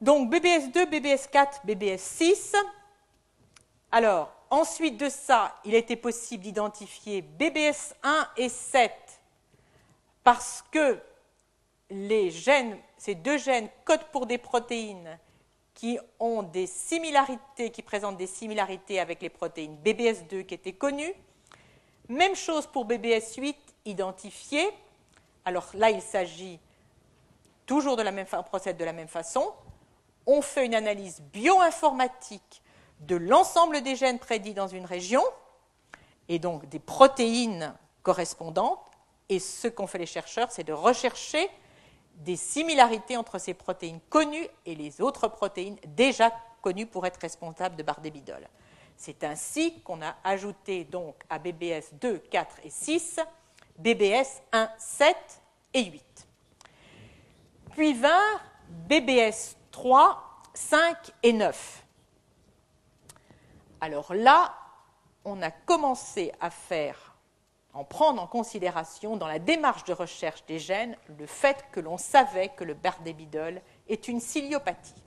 [0.00, 2.54] Donc BBS2, BBS4, BBS6,
[3.92, 8.92] alors, ensuite de ça, il été possible d'identifier BBS 1 et 7
[10.22, 10.98] parce que
[12.98, 15.18] ces deux gènes codent pour des protéines
[15.74, 21.14] qui ont des similarités, qui présentent des similarités avec les protéines BBS2 qui étaient connues.
[22.08, 24.68] Même chose pour BBS8 identifié.
[25.44, 26.58] Alors là, il s'agit
[27.66, 29.52] toujours de la même procède de la même façon.
[30.26, 32.62] On fait une analyse bioinformatique
[33.00, 35.22] de l'ensemble des gènes prédits dans une région,
[36.30, 38.90] et donc des protéines correspondantes.
[39.28, 41.50] Et ce qu'ont fait les chercheurs, c'est de rechercher
[42.14, 46.32] des similarités entre ces protéines connues et les autres protéines déjà
[46.62, 48.48] connues pour être responsables de Bardébidol.
[48.96, 53.20] C'est ainsi qu'on a ajouté donc à BBS 2, 4 et 6
[53.80, 55.16] BBS 1, 7
[55.74, 56.28] et 8.
[57.72, 58.40] Puis vinrent
[58.88, 61.84] BBS 3, 5 et 9.
[63.80, 64.54] Alors là,
[65.24, 67.16] on a commencé à faire,
[67.72, 71.96] en prendre en considération dans la démarche de recherche des gènes le fait que l'on
[71.96, 75.02] savait que le bardébidol est une ciliopathie.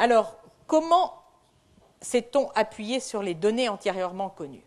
[0.00, 0.36] Alors,
[0.66, 1.22] comment
[2.00, 4.64] s'est-on appuyé sur les données antérieurement connues?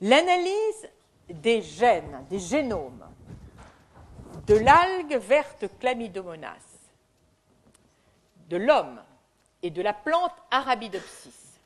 [0.00, 0.88] L'analyse
[1.28, 3.06] des gènes, des génomes
[4.46, 6.76] de l'algue verte Chlamydomonas
[8.48, 9.02] de l'homme
[9.62, 11.58] et de la plante Arabidopsis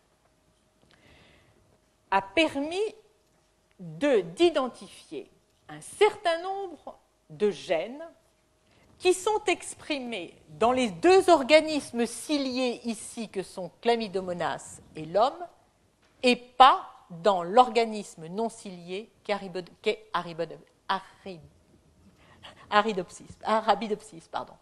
[2.11, 2.95] a permis
[3.79, 5.31] d'identifier
[5.69, 6.99] un certain nombre
[7.29, 8.05] de gènes
[8.99, 15.47] qui sont exprimés dans les deux organismes ciliés ici que sont Chlamydomonas et l'homme
[16.23, 19.35] et pas dans l'organisme non cilié qu'est
[22.71, 24.29] Arabidopsis.
[24.31, 24.55] Pardon.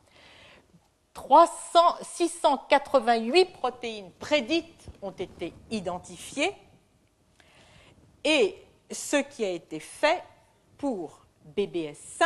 [2.02, 6.54] 688 protéines prédites ont été identifiées
[8.24, 8.56] et
[8.90, 10.22] ce qui a été fait
[10.76, 11.26] pour
[11.56, 12.24] BBS5,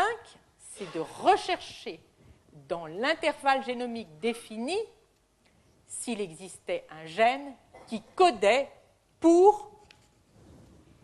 [0.59, 2.01] c'est de rechercher
[2.69, 4.77] dans l'intervalle génomique défini
[5.87, 7.55] s'il existait un gène
[7.87, 8.71] qui codait
[9.21, 9.72] pour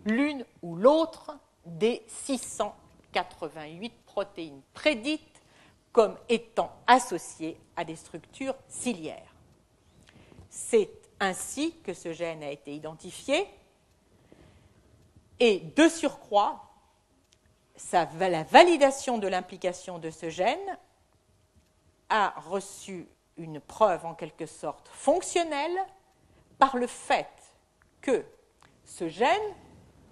[0.05, 5.43] l'une ou l'autre des 688 protéines prédites
[5.93, 9.35] comme étant associé à des structures ciliaires.
[10.51, 13.49] C'est ainsi que ce gène a été identifié
[15.41, 16.65] et de surcroît,
[17.93, 20.79] la validation de l'implication de ce gène
[22.09, 23.07] a reçu
[23.37, 25.79] une preuve en quelque sorte fonctionnelle
[26.59, 27.29] par le fait
[28.01, 28.25] que
[28.85, 29.55] ce gène,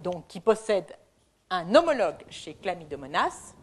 [0.01, 0.97] donc qui possède
[1.51, 3.55] un homologue chez Chlamydomonas,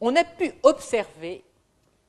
[0.00, 1.44] on a pu observer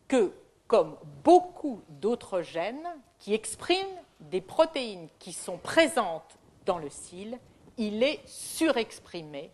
[0.07, 0.33] que
[0.67, 2.87] comme beaucoup d'autres gènes
[3.19, 7.39] qui expriment des protéines qui sont présentes dans le cil,
[7.77, 9.51] il est surexprimé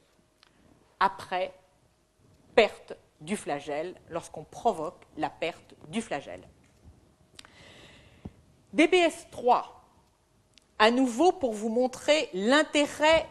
[1.00, 1.54] après
[2.56, 6.48] perte du flagelle, lorsqu'on provoque la perte du flagelle.
[8.76, 9.64] BBS3,
[10.82, 13.30] à nouveau pour vous montrer l'intérêt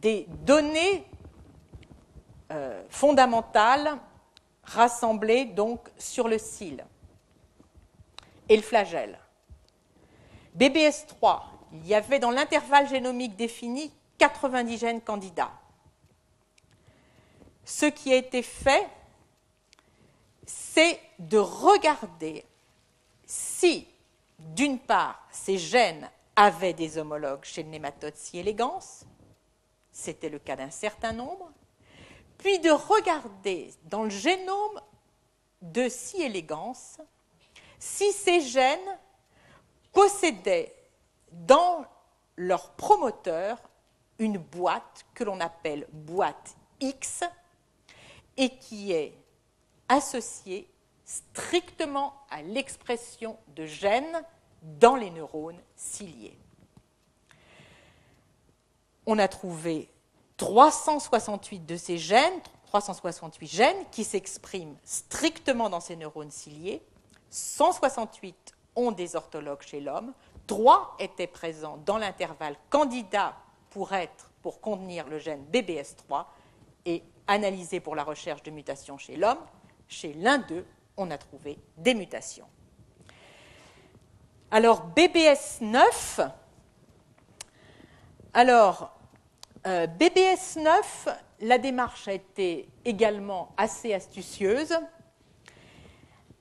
[0.00, 1.04] des données
[2.52, 3.98] euh, fondamentales
[4.62, 6.84] rassemblées donc sur le cil
[8.48, 9.18] et le flagelle.
[10.56, 11.40] BBS3,
[11.72, 15.50] il y avait dans l'intervalle génomique défini 90 gènes candidats.
[17.64, 18.86] Ce qui a été fait,
[20.46, 22.44] c'est de regarder
[23.26, 23.88] si,
[24.38, 26.08] d'une part, ces gènes
[26.40, 28.38] avaient des homologues chez le nématode C.
[28.38, 29.04] elegans,
[29.90, 31.50] c'était le cas d'un certain nombre,
[32.38, 34.80] puis de regarder dans le génome
[35.62, 36.20] de C.
[36.20, 36.98] elegans
[37.80, 38.98] si ces gènes
[39.92, 40.72] possédaient
[41.32, 41.84] dans
[42.36, 43.58] leur promoteur
[44.20, 47.24] une boîte que l'on appelle boîte X
[48.36, 49.12] et qui est
[49.88, 50.70] associée
[51.04, 54.22] strictement à l'expression de gènes
[54.62, 56.36] dans les neurones ciliés.
[59.06, 59.88] On a trouvé
[60.36, 66.82] 368 de ces gènes, 368 gènes qui s'expriment strictement dans ces neurones ciliés.
[67.30, 70.12] 168 ont des orthologues chez l'homme,
[70.46, 73.34] 3 étaient présents dans l'intervalle candidat
[73.70, 76.24] pour être pour contenir le gène BBS3
[76.86, 79.38] et analysés pour la recherche de mutations chez l'homme.
[79.88, 80.64] Chez l'un d'eux,
[80.96, 82.46] on a trouvé des mutations.
[84.50, 86.30] Alors, BBS9,
[88.32, 88.98] alors,
[89.66, 90.82] euh, BBS9,
[91.40, 94.74] la démarche a été également assez astucieuse.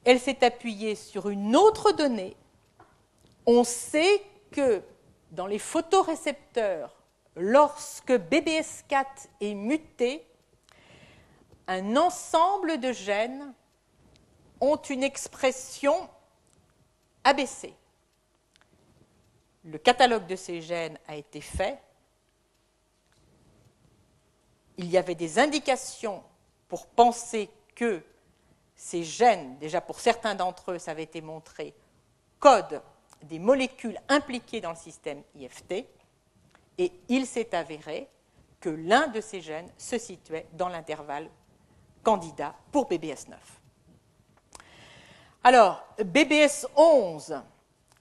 [0.06, 2.38] Elle s'est appuyée sur une autre donnée.
[3.46, 4.82] On sait que
[5.32, 6.96] dans les photorécepteurs,
[7.36, 9.06] lorsque BBS4
[9.42, 10.26] est muté,
[11.68, 13.54] un ensemble de gènes
[14.62, 16.10] ont une expression
[17.26, 17.74] ABC.
[19.68, 21.77] Le catalogue de ces gènes a été fait.
[24.77, 26.23] Il y avait des indications
[26.69, 28.02] pour penser que
[28.76, 31.73] ces gènes, déjà pour certains d'entre eux, ça avait été montré,
[32.39, 32.81] codent
[33.23, 35.85] des molécules impliquées dans le système IFT,
[36.77, 38.07] et il s'est avéré
[38.61, 41.30] que l'un de ces gènes se situait dans l'intervalle
[42.03, 43.35] candidat pour BBS9.
[45.44, 47.41] Alors, BBS11,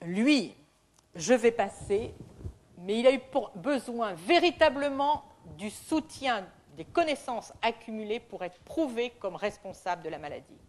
[0.02, 0.54] lui,
[1.16, 2.14] je vais passer,
[2.78, 3.20] mais il a eu
[3.56, 5.24] besoin véritablement
[5.56, 10.60] du soutien des connaissances accumulées pour être prouvé comme responsable de la maladie.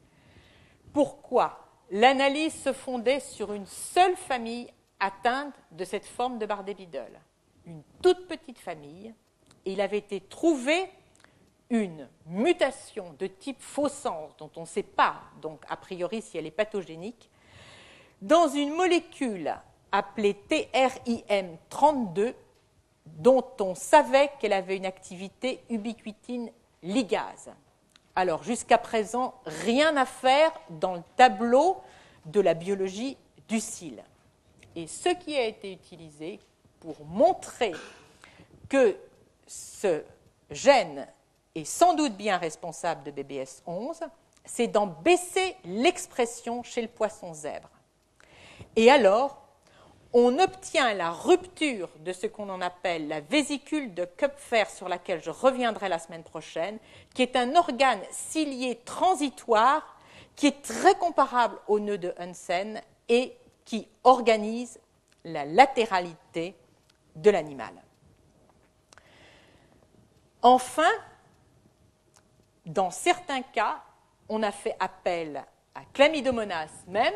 [0.94, 4.68] Pourquoi L'analyse se fondait sur une seule famille
[4.99, 7.19] atteinte de cette forme de Bardet-Biedl,
[7.65, 9.14] une toute petite famille,
[9.65, 10.90] il avait été trouvé
[11.69, 16.38] une mutation de type faux sens, dont on ne sait pas, donc a priori, si
[16.38, 17.30] elle est pathogénique,
[18.22, 19.53] dans une molécule
[19.92, 22.34] appelée TRIM32,
[23.06, 26.52] dont on savait qu'elle avait une activité ubiquitine
[26.84, 27.52] ligase.
[28.16, 31.78] Alors, jusqu'à présent, rien à faire dans le tableau
[32.26, 34.04] de la biologie du cil.
[34.76, 36.40] Et ce qui a été utilisé
[36.80, 37.74] pour montrer
[38.70, 38.98] que
[39.46, 40.04] ce
[40.52, 41.08] gène
[41.56, 44.00] est sans doute bien responsable de BBS 11,
[44.46, 47.70] c'est d'en baisser l'expression chez le poisson zèbre.
[48.76, 49.47] Et alors,
[50.19, 55.22] on obtient la rupture de ce qu'on en appelle la vésicule de Kupfer, sur laquelle
[55.22, 56.80] je reviendrai la semaine prochaine,
[57.14, 59.95] qui est un organe cilié transitoire
[60.35, 64.80] qui est très comparable au nœud de Hansen et qui organise
[65.23, 66.56] la latéralité
[67.15, 67.76] de l'animal.
[70.41, 70.91] Enfin,
[72.65, 73.84] dans certains cas,
[74.30, 75.45] on a fait appel
[75.76, 77.14] à chlamydomonas même,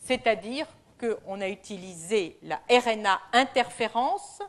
[0.00, 0.66] c'est-à-dire
[0.98, 4.42] qu'on a utilisé la RNA interférence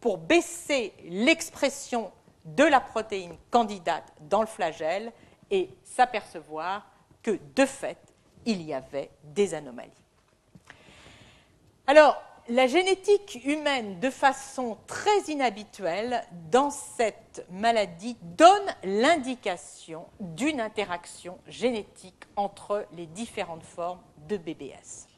[0.00, 2.12] pour baisser l'expression
[2.44, 5.12] de la protéine candidate dans le flagelle
[5.50, 6.86] et s'apercevoir
[7.22, 7.98] que de fait,
[8.44, 9.90] il y avait des anomalies.
[11.86, 21.38] Alors, la génétique humaine, de façon très inhabituelle, dans cette maladie, donne l'indication d'une interaction
[21.48, 25.08] génétique entre les différentes formes de BBS.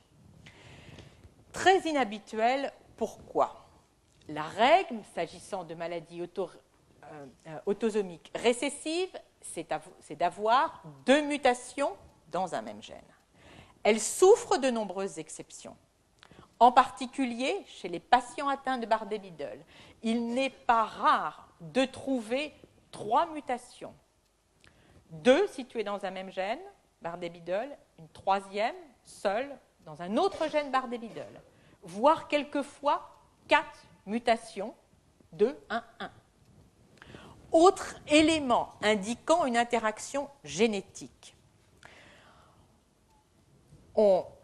[1.52, 3.68] Très inhabituelle, pourquoi?
[4.28, 6.46] La règle, s'agissant de maladies euh,
[7.46, 11.96] euh, autosomiques récessives, c'est d'avoir deux mutations
[12.30, 13.00] dans un même gène.
[13.82, 15.76] Elle souffre de nombreuses exceptions.
[16.60, 19.58] En particulier chez les patients atteints de Bardet-Biedl,
[20.02, 22.52] il n'est pas rare de trouver
[22.90, 23.94] trois mutations.
[25.10, 26.60] Deux situées dans un même gène,
[27.00, 29.56] Bardet-Biedl, une troisième seule
[29.88, 31.40] dans un autre gène Bardet-Biedl,
[31.82, 33.08] voire quelquefois
[33.48, 34.74] quatre mutations,
[35.32, 36.10] 2, 1, 1.
[37.52, 41.34] Autre élément indiquant une interaction génétique.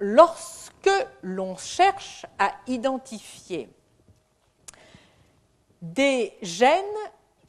[0.01, 0.91] lorsque
[1.23, 3.69] l'on cherche à identifier
[5.83, 6.83] des gènes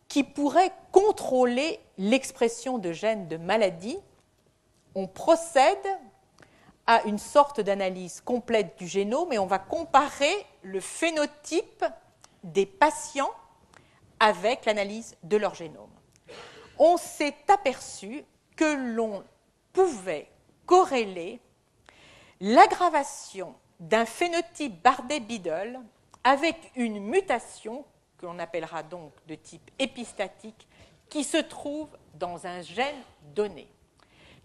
[0.07, 3.97] qui pourraient contrôler l'expression de gènes de maladie,
[4.93, 5.87] on procède
[6.87, 11.85] à une sorte d'analyse complète du génome et on va comparer le phénotype
[12.43, 13.31] des patients
[14.19, 15.89] avec l'analyse de leur génome.
[16.77, 18.23] On s'est aperçu
[18.55, 19.23] que l'on
[19.73, 20.29] pouvait
[20.65, 21.39] corréler
[22.39, 25.79] l'aggravation d'un phénotype Bardet-Biedl
[26.23, 27.85] avec une mutation
[28.17, 30.67] que l'on appellera donc de type épistatique
[31.09, 33.01] qui se trouve dans un gène
[33.33, 33.67] donné.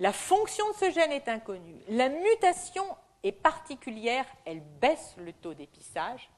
[0.00, 1.76] La fonction de ce gène est inconnue.
[1.88, 2.84] La mutation
[3.22, 6.30] est particulière, elle baisse le taux d'épissage,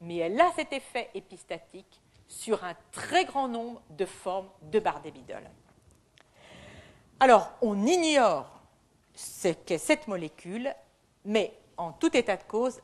[0.00, 5.42] mais elle a cet effet épistatique sur un très grand nombre de formes de Bardet-Biedl.
[7.18, 8.62] Alors, on ignore
[9.12, 10.72] ce qu'est cette molécule,
[11.24, 12.80] mais en tout état de cause,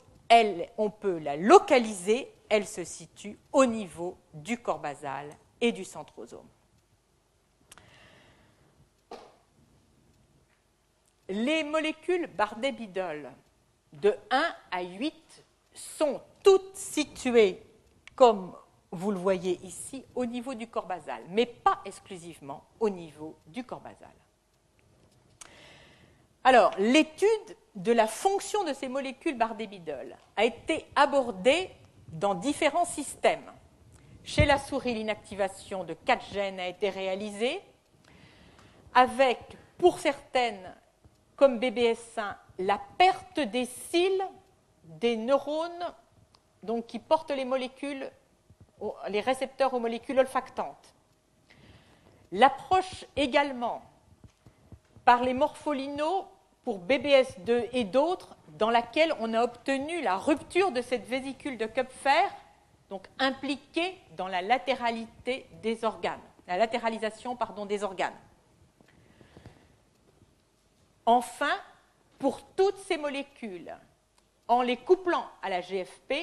[0.77, 5.29] on peut la localiser, elle se situe au niveau du corps basal
[5.61, 6.49] et du centrosome.
[11.29, 13.29] Les molécules Bardet-Biedl
[13.93, 17.61] de 1 à 8 sont toutes situées,
[18.15, 18.55] comme
[18.91, 23.63] vous le voyez ici, au niveau du corps basal, mais pas exclusivement au niveau du
[23.65, 24.13] corps basal.
[26.45, 31.69] Alors, l'étude de la fonction de ces molécules Bardet-Biedl a été abordée
[32.07, 33.51] dans différents systèmes.
[34.23, 37.59] Chez la souris, l'inactivation de quatre gènes a été réalisée,
[38.93, 39.39] avec,
[39.77, 40.73] pour certaines,
[41.37, 44.27] comme BBS1, la perte des cils
[44.83, 45.93] des neurones
[46.87, 48.11] qui portent les molécules,
[49.07, 50.93] les récepteurs aux molécules olfactantes.
[52.31, 53.81] L'approche également
[55.05, 56.25] par les morpholinos
[56.63, 61.65] pour BBS2 et d'autres, dans laquelle on a obtenu la rupture de cette vésicule de
[61.65, 62.27] Kupfer,
[62.89, 68.15] donc impliquée dans la latéralité des organes, la latéralisation pardon, des organes.
[71.07, 71.55] Enfin,
[72.19, 73.73] pour toutes ces molécules,
[74.49, 76.13] en les couplant à la GFP,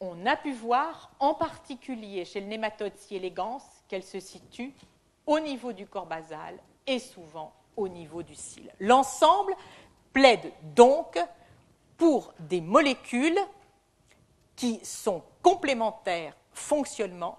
[0.00, 4.74] on a pu voir, en particulier chez le nématode si elegans, qu'elle se situe
[5.26, 6.58] au niveau du corps basal
[6.88, 8.68] et souvent au niveau du cil.
[8.80, 9.54] L'ensemble
[10.12, 11.20] plaide donc
[11.96, 13.38] pour des molécules
[14.56, 17.38] qui sont complémentaires fonctionnellement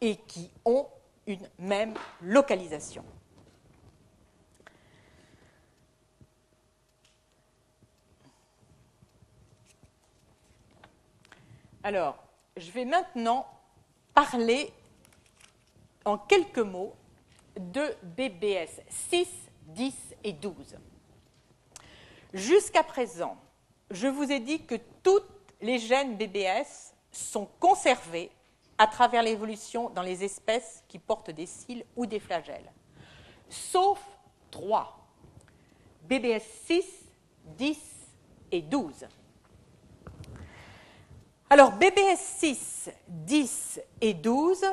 [0.00, 0.86] et qui ont
[1.26, 3.04] une même localisation.
[11.84, 12.16] Alors,
[12.56, 13.46] je vais maintenant
[14.14, 14.72] parler
[16.06, 16.94] en quelques mots
[17.58, 19.28] de BBS 6,
[19.66, 19.94] 10
[20.24, 20.78] et 12.
[22.32, 23.36] Jusqu'à présent,
[23.90, 25.20] je vous ai dit que tous
[25.60, 28.30] les gènes BBS sont conservés
[28.78, 32.72] à travers l'évolution dans les espèces qui portent des cils ou des flagelles,
[33.50, 34.00] sauf
[34.50, 35.06] trois,
[36.08, 36.82] BBS 6,
[37.58, 37.78] 10
[38.52, 39.06] et 12.
[41.54, 44.64] Alors, BBS 6, 10 et 12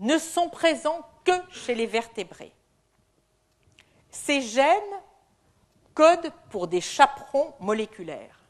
[0.00, 2.54] ne sont présents que chez les vertébrés.
[4.10, 4.72] Ces gènes
[5.92, 8.40] codent pour des chaperons moléculaires.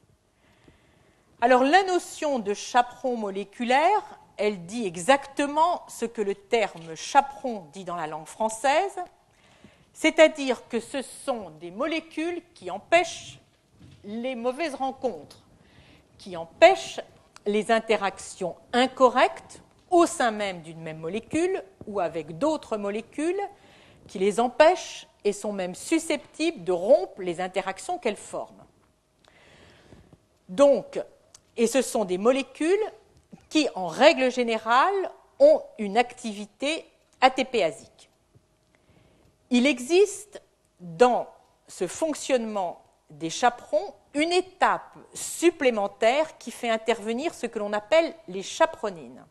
[1.40, 7.84] Alors, la notion de chaperon moléculaire, elle dit exactement ce que le terme chaperon dit
[7.84, 9.00] dans la langue française,
[9.92, 13.40] c'est-à-dire que ce sont des molécules qui empêchent
[14.04, 15.42] les mauvaises rencontres,
[16.18, 17.00] qui empêchent
[17.48, 23.40] les interactions incorrectes au sein même d'une même molécule ou avec d'autres molécules
[24.06, 28.64] qui les empêchent et sont même susceptibles de rompre les interactions qu'elles forment.
[30.50, 31.00] Donc,
[31.56, 32.76] et ce sont des molécules
[33.48, 36.84] qui, en règle générale, ont une activité
[37.22, 38.10] ATPasique.
[39.48, 40.42] Il existe
[40.80, 41.26] dans
[41.66, 48.42] ce fonctionnement des chaperons une étape supplémentaire qui fait intervenir ce que l'on appelle les
[48.42, 49.24] chaperonines.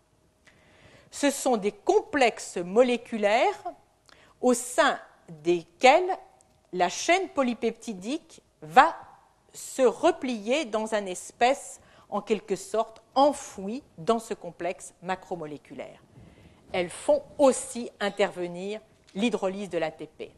[1.12, 3.64] Ce sont des complexes moléculaires
[4.42, 5.00] au sein
[5.30, 6.18] desquels
[6.74, 8.96] la chaîne polypeptidique va
[9.54, 11.80] se replier dans un espèce
[12.10, 16.00] en quelque sorte enfoui dans ce complexe macromoléculaire.
[16.72, 18.82] Elles font aussi intervenir
[19.16, 20.32] l'hydrolyse de l'ATP.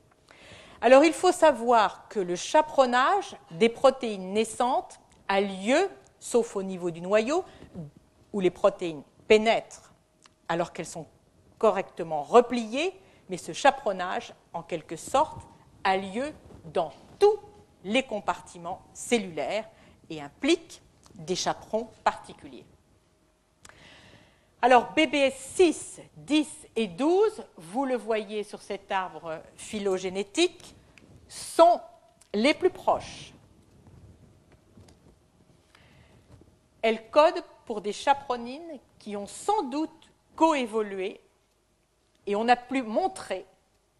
[0.81, 5.89] Alors il faut savoir que le chaperonnage des protéines naissantes a lieu,
[6.19, 7.43] sauf au niveau du noyau,
[8.31, 9.93] où les protéines pénètrent
[10.47, 11.05] alors qu'elles sont
[11.57, 12.99] correctement repliées,
[13.29, 15.41] mais ce chaperonnage, en quelque sorte,
[15.83, 16.33] a lieu
[16.65, 17.39] dans tous
[17.83, 19.69] les compartiments cellulaires
[20.09, 20.81] et implique
[21.13, 22.65] des chaperons particuliers.
[24.61, 30.75] Alors BBS 6, 10 et 12, vous le voyez sur cet arbre phylogénétique,
[31.29, 31.79] sont
[32.33, 33.33] les plus proches.
[36.81, 41.21] Elles codent pour des chaperonines qui ont sans doute coévolué
[42.27, 43.45] et on a pu montrer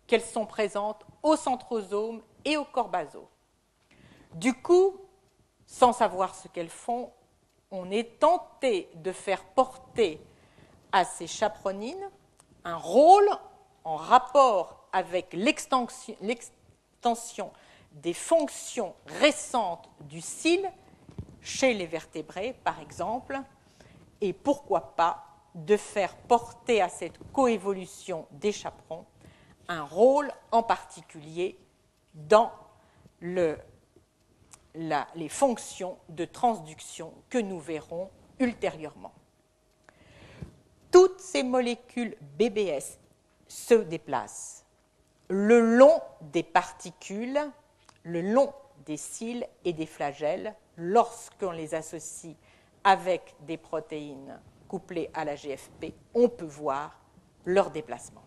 [0.07, 3.29] qu'elles sont présentes au centrosome et au corps basaux.
[4.33, 4.97] Du coup,
[5.65, 7.13] sans savoir ce qu'elles font,
[7.71, 10.19] on est tenté de faire porter
[10.91, 12.09] à ces chaperonines
[12.63, 13.29] un rôle
[13.83, 16.15] en rapport avec l'extension
[17.91, 20.69] des fonctions récentes du cil
[21.41, 23.39] chez les vertébrés, par exemple,
[24.21, 25.25] et pourquoi pas
[25.55, 29.05] de faire porter à cette coévolution des chaperons
[29.67, 31.57] un rôle en particulier
[32.13, 32.51] dans
[33.21, 33.55] les
[35.29, 38.09] fonctions de transduction que nous verrons
[38.39, 39.13] ultérieurement.
[40.91, 42.97] Toutes ces molécules BBS
[43.47, 44.65] se déplacent
[45.29, 47.39] le long des particules,
[48.03, 48.51] le long
[48.85, 52.35] des cils et des flagelles lorsqu'on les associe
[52.83, 56.99] avec des protéines couplées à la GFP, on peut voir
[57.45, 58.23] leur déplacement.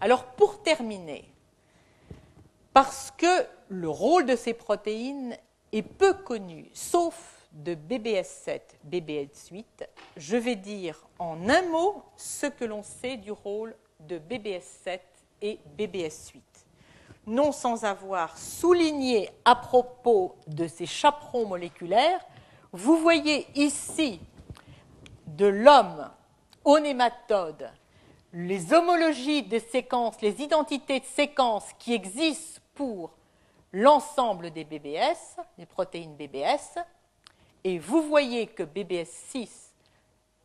[0.00, 1.30] Alors pour terminer,
[2.72, 5.36] parce que le rôle de ces protéines
[5.72, 9.64] est peu connu, sauf de BBS7, BBS8,
[10.16, 15.00] je vais dire en un mot ce que l'on sait du rôle de BBS7
[15.42, 16.40] et BBS8
[17.26, 22.20] non sans avoir souligné à propos de ces chaperons moléculaires,
[22.72, 24.20] vous voyez ici
[25.26, 26.10] de l'homme
[26.64, 27.70] au nématode
[28.32, 33.12] les homologies de séquences, les identités de séquences qui existent pour
[33.72, 36.78] l'ensemble des BBS, des protéines BBS,
[37.64, 39.72] et vous voyez que BBS 6,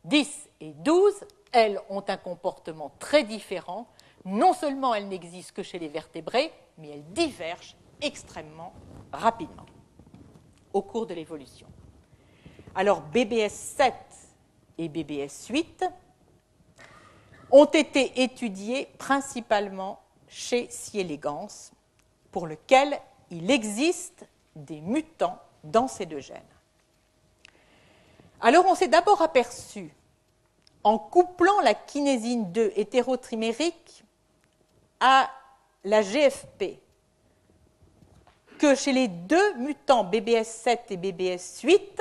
[0.04, 1.12] 10 et 12,
[1.52, 3.86] elles ont un comportement très différent.
[4.24, 8.72] Non seulement elles n'existent que chez les vertébrés, mais elles divergent extrêmement
[9.12, 9.66] rapidement
[10.72, 11.66] au cours de l'évolution.
[12.74, 13.94] Alors BBS 7
[14.78, 15.84] et BBS 8
[17.50, 21.20] ont été étudiés principalement chez C.
[22.30, 22.98] pour lequel
[23.30, 26.40] il existe des mutants dans ces deux gènes.
[28.40, 29.94] Alors on s'est d'abord aperçu,
[30.82, 34.04] en couplant la kinésine 2 hétérotrimérique
[35.00, 35.30] à
[35.84, 36.80] la GFP
[38.58, 41.98] que chez les deux mutants BBS7 et BBS8,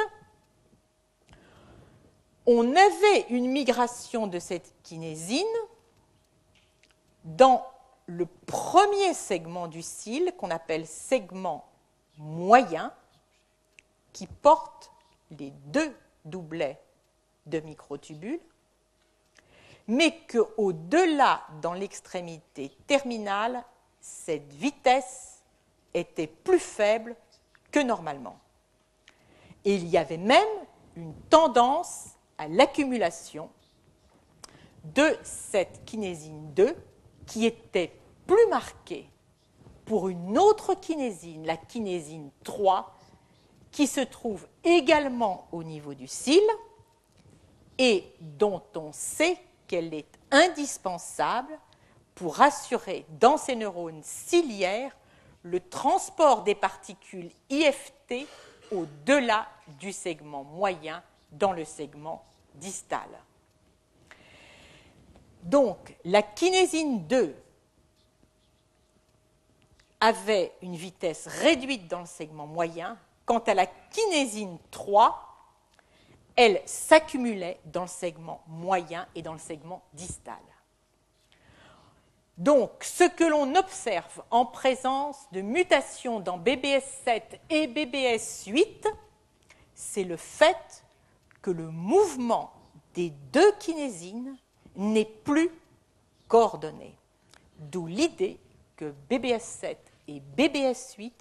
[2.46, 5.46] on avait une migration de cette kinésine
[7.24, 7.66] dans
[8.08, 11.66] le premier segment du cil, qu'on appelle segment
[12.18, 12.92] moyen,
[14.12, 14.92] qui porte
[15.32, 15.96] les deux
[16.30, 16.80] doublets
[17.46, 18.40] de microtubules,
[19.88, 23.64] mais qu'au-delà, dans l'extrémité terminale,
[24.00, 25.44] cette vitesse
[25.94, 27.16] était plus faible
[27.72, 28.40] que normalement.
[29.66, 30.48] Et il y avait même
[30.96, 33.50] une tendance à l'accumulation
[34.84, 36.76] de cette kinésine 2
[37.26, 37.94] qui était
[38.26, 39.10] plus marquée
[39.86, 42.96] pour une autre kinésine, la kinésine 3,
[43.80, 46.44] qui se trouve également au niveau du cil
[47.78, 49.38] et dont on sait
[49.68, 51.58] qu'elle est indispensable
[52.14, 54.94] pour assurer dans ces neurones ciliaires
[55.44, 58.28] le transport des particules IFT
[58.70, 59.48] au-delà
[59.80, 61.02] du segment moyen
[61.32, 62.26] dans le segment
[62.56, 63.08] distal.
[65.44, 67.34] Donc, la kinésine 2
[70.02, 72.98] avait une vitesse réduite dans le segment moyen,
[73.30, 75.24] quant à la kinésine 3,
[76.36, 80.42] elle s'accumulait dans le segment moyen et dans le segment distal.
[82.40, 88.88] Donc, ce que l'on observe en présence de mutations dans BBS7 et BBS8,
[89.76, 90.84] c'est le fait
[91.44, 92.52] que le mouvement
[92.96, 94.36] des deux kinésines
[94.76, 95.52] n'est plus
[96.28, 96.98] coordonné.
[97.60, 98.40] D'où l'idée
[98.76, 99.76] que BBS7
[100.08, 101.12] et BBS8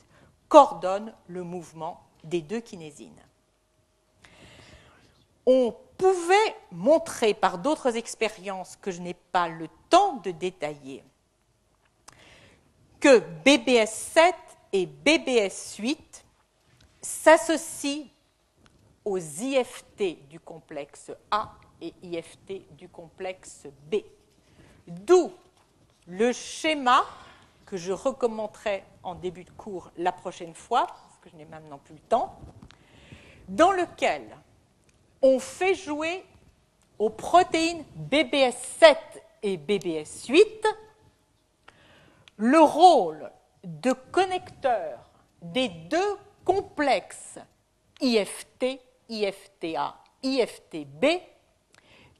[0.48, 3.22] coordonnent le mouvement des deux kinésines.
[5.46, 11.02] On pouvait montrer par d'autres expériences que je n'ai pas le temps de détailler
[13.00, 14.32] que BBS7
[14.72, 15.98] et BBS8
[17.00, 18.06] s'associent
[19.04, 23.96] aux IFT du complexe A et IFT du complexe B.
[24.86, 25.32] D'où
[26.06, 27.04] le schéma
[27.68, 31.76] que je recommenterai en début de cours la prochaine fois, parce que je n'ai maintenant
[31.76, 32.38] plus le temps,
[33.46, 34.22] dans lequel
[35.20, 36.24] on fait jouer
[36.98, 38.96] aux protéines BBS7
[39.42, 40.64] et BBS8
[42.38, 43.30] le rôle
[43.64, 44.98] de connecteur
[45.42, 46.16] des deux
[46.46, 47.38] complexes
[48.00, 48.80] IFT,
[49.10, 51.04] IFTA, IFTB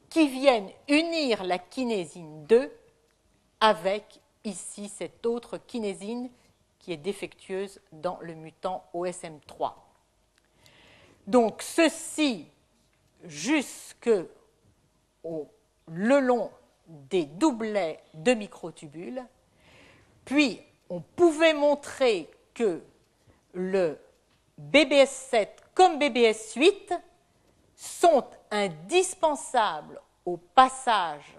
[0.09, 2.71] qui viennent unir la kinésine 2
[3.61, 6.29] avec ici cette autre kinésine
[6.79, 9.73] qui est défectueuse dans le mutant OSM3.
[11.27, 12.47] Donc ceci
[13.23, 14.09] jusque
[15.87, 16.51] le long
[16.87, 19.23] des doublets de microtubules,
[20.25, 22.81] puis on pouvait montrer que
[23.53, 23.99] le
[24.59, 26.99] BBS7 comme BBS8
[27.75, 31.38] sont indispensables au passage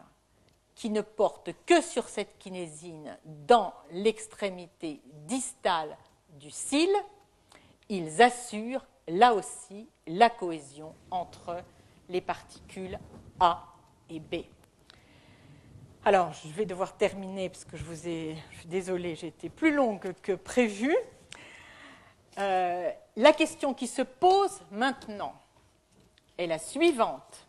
[0.81, 5.95] qui ne porte que sur cette kinésine dans l'extrémité distale
[6.39, 6.89] du cil,
[7.91, 11.63] ils assurent là aussi la cohésion entre
[12.09, 12.99] les particules
[13.41, 13.63] A
[14.09, 14.37] et B.
[16.07, 19.51] Alors, je vais devoir terminer parce que je vous ai, je suis désolée, j'ai été
[19.51, 20.97] plus longue que prévu.
[22.39, 25.35] Euh, la question qui se pose maintenant
[26.39, 27.47] est la suivante.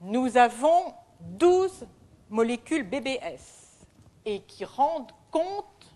[0.00, 1.86] Nous avons 12
[2.30, 3.86] molécules BBS
[4.24, 5.94] et qui rendent compte,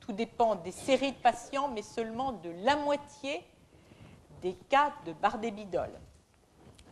[0.00, 3.42] tout dépend des séries de patients, mais seulement de la moitié
[4.42, 5.90] des cas de Bardébidol.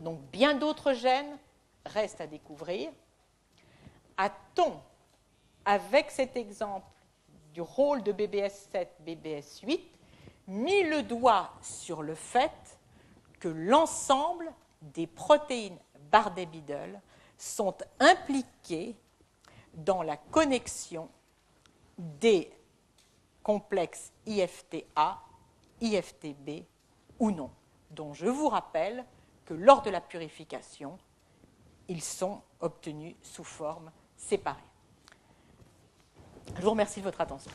[0.01, 1.39] Donc bien d'autres gènes
[1.85, 2.91] restent à découvrir.
[4.17, 4.81] A-t-on,
[5.65, 6.87] avec cet exemple
[7.53, 9.81] du rôle de BBS7, BBS8,
[10.49, 12.79] mis le doigt sur le fait
[13.39, 15.79] que l'ensemble des protéines
[16.11, 17.01] Bardébidol
[17.39, 18.97] sont impliqués
[19.75, 21.09] dans la connexion
[21.99, 22.51] des
[23.43, 25.21] complexes IFTA,
[25.81, 26.65] IFTB
[27.19, 27.51] ou non,
[27.91, 29.05] dont je vous rappelle
[29.45, 30.99] que lors de la purification,
[31.89, 34.61] ils sont obtenus sous forme séparée.
[36.57, 37.51] Je vous remercie de votre attention.